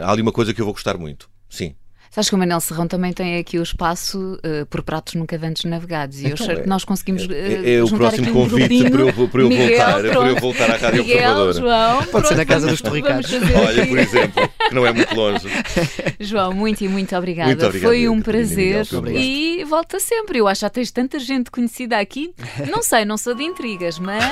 ah, 0.00 0.06
há 0.06 0.12
ali 0.12 0.22
uma 0.22 0.32
coisa 0.32 0.52
que 0.52 0.60
eu 0.60 0.64
vou 0.64 0.74
gostar 0.74 0.98
muito. 0.98 1.30
Sim. 1.48 1.74
Sabes 2.10 2.28
que 2.28 2.34
o 2.34 2.38
Manel 2.38 2.60
Serrão 2.60 2.86
também 2.88 3.12
tem 3.12 3.38
aqui 3.38 3.58
o 3.58 3.62
espaço 3.62 4.38
eh, 4.42 4.64
por 4.68 4.82
pratos 4.82 5.14
nunca 5.14 5.38
antes 5.42 5.64
navegados 5.64 6.20
e 6.20 6.24
eu 6.24 6.30
Então 6.30 6.40
espero 6.44 6.60
é- 6.60 6.62
que 6.62 6.68
nós 6.68 6.84
conseguimos 6.84 7.28
É, 7.30 7.74
é 7.76 7.82
o 7.82 7.88
próximo 7.88 8.22
aqui 8.28 8.30
um 8.30 8.34
convite 8.34 8.58
grupinho. 8.88 8.90
para 8.90 9.22
eu, 9.22 9.28
para 9.28 9.40
eu 9.42 9.48
Miguel, 9.48 9.68
voltar, 9.68 9.92
para 9.94 10.06
eu 10.06 10.12
pronto. 10.12 10.40
voltar 10.40 10.70
à 10.70 10.76
Rádio 10.76 11.04
Miguel, 11.04 11.30
Observador. 11.38 11.54
João, 11.54 12.04
Pode 12.06 12.28
ser 12.28 12.34
na 12.36 12.44
pronto, 12.44 12.46
casa 12.48 12.66
dos 12.68 12.80
torricados. 12.80 13.30
vamos 13.30 13.46
fazer 13.48 13.66
Olha, 13.66 13.86
por 13.86 13.98
exemplo, 13.98 14.50
que 14.68 14.74
não 14.74 14.86
é 14.86 14.92
muito 14.92 15.14
longe. 15.14 15.48
João, 16.20 16.52
muito 16.52 16.82
e 16.84 16.88
muito 16.88 17.14
obrigada. 17.16 17.48
Muito 17.48 17.64
obrigado, 17.66 17.88
Foi 17.90 18.08
um 18.08 18.20
prazer 18.20 18.86
Miguel, 18.92 19.16
e 19.20 19.64
volta 19.64 20.00
sempre. 20.00 20.38
Eu 20.38 20.48
acho 20.48 20.60
que 20.60 20.64
já 20.66 20.70
tens 20.70 20.90
tanta 20.90 21.18
gente 21.18 21.50
conhecida 21.50 21.98
aqui. 21.98 22.32
Não 22.70 22.82
sei, 22.82 23.04
não 23.04 23.16
sou 23.16 23.34
de 23.34 23.44
intrigas, 23.44 23.98
mas. 23.98 24.24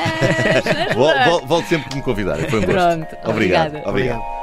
Vol- 0.94 1.14
vol- 1.24 1.46
Volto 1.46 1.68
sempre 1.68 1.88
que 1.90 1.96
me 1.96 2.02
convidarem. 2.02 2.48
Foi 2.48 2.58
um 2.60 2.62
gosto. 2.64 2.74
Pronto, 2.74 3.16
Obrigado. 3.30 3.66
obrigada. 3.76 3.88
Obrigado. 3.88 4.35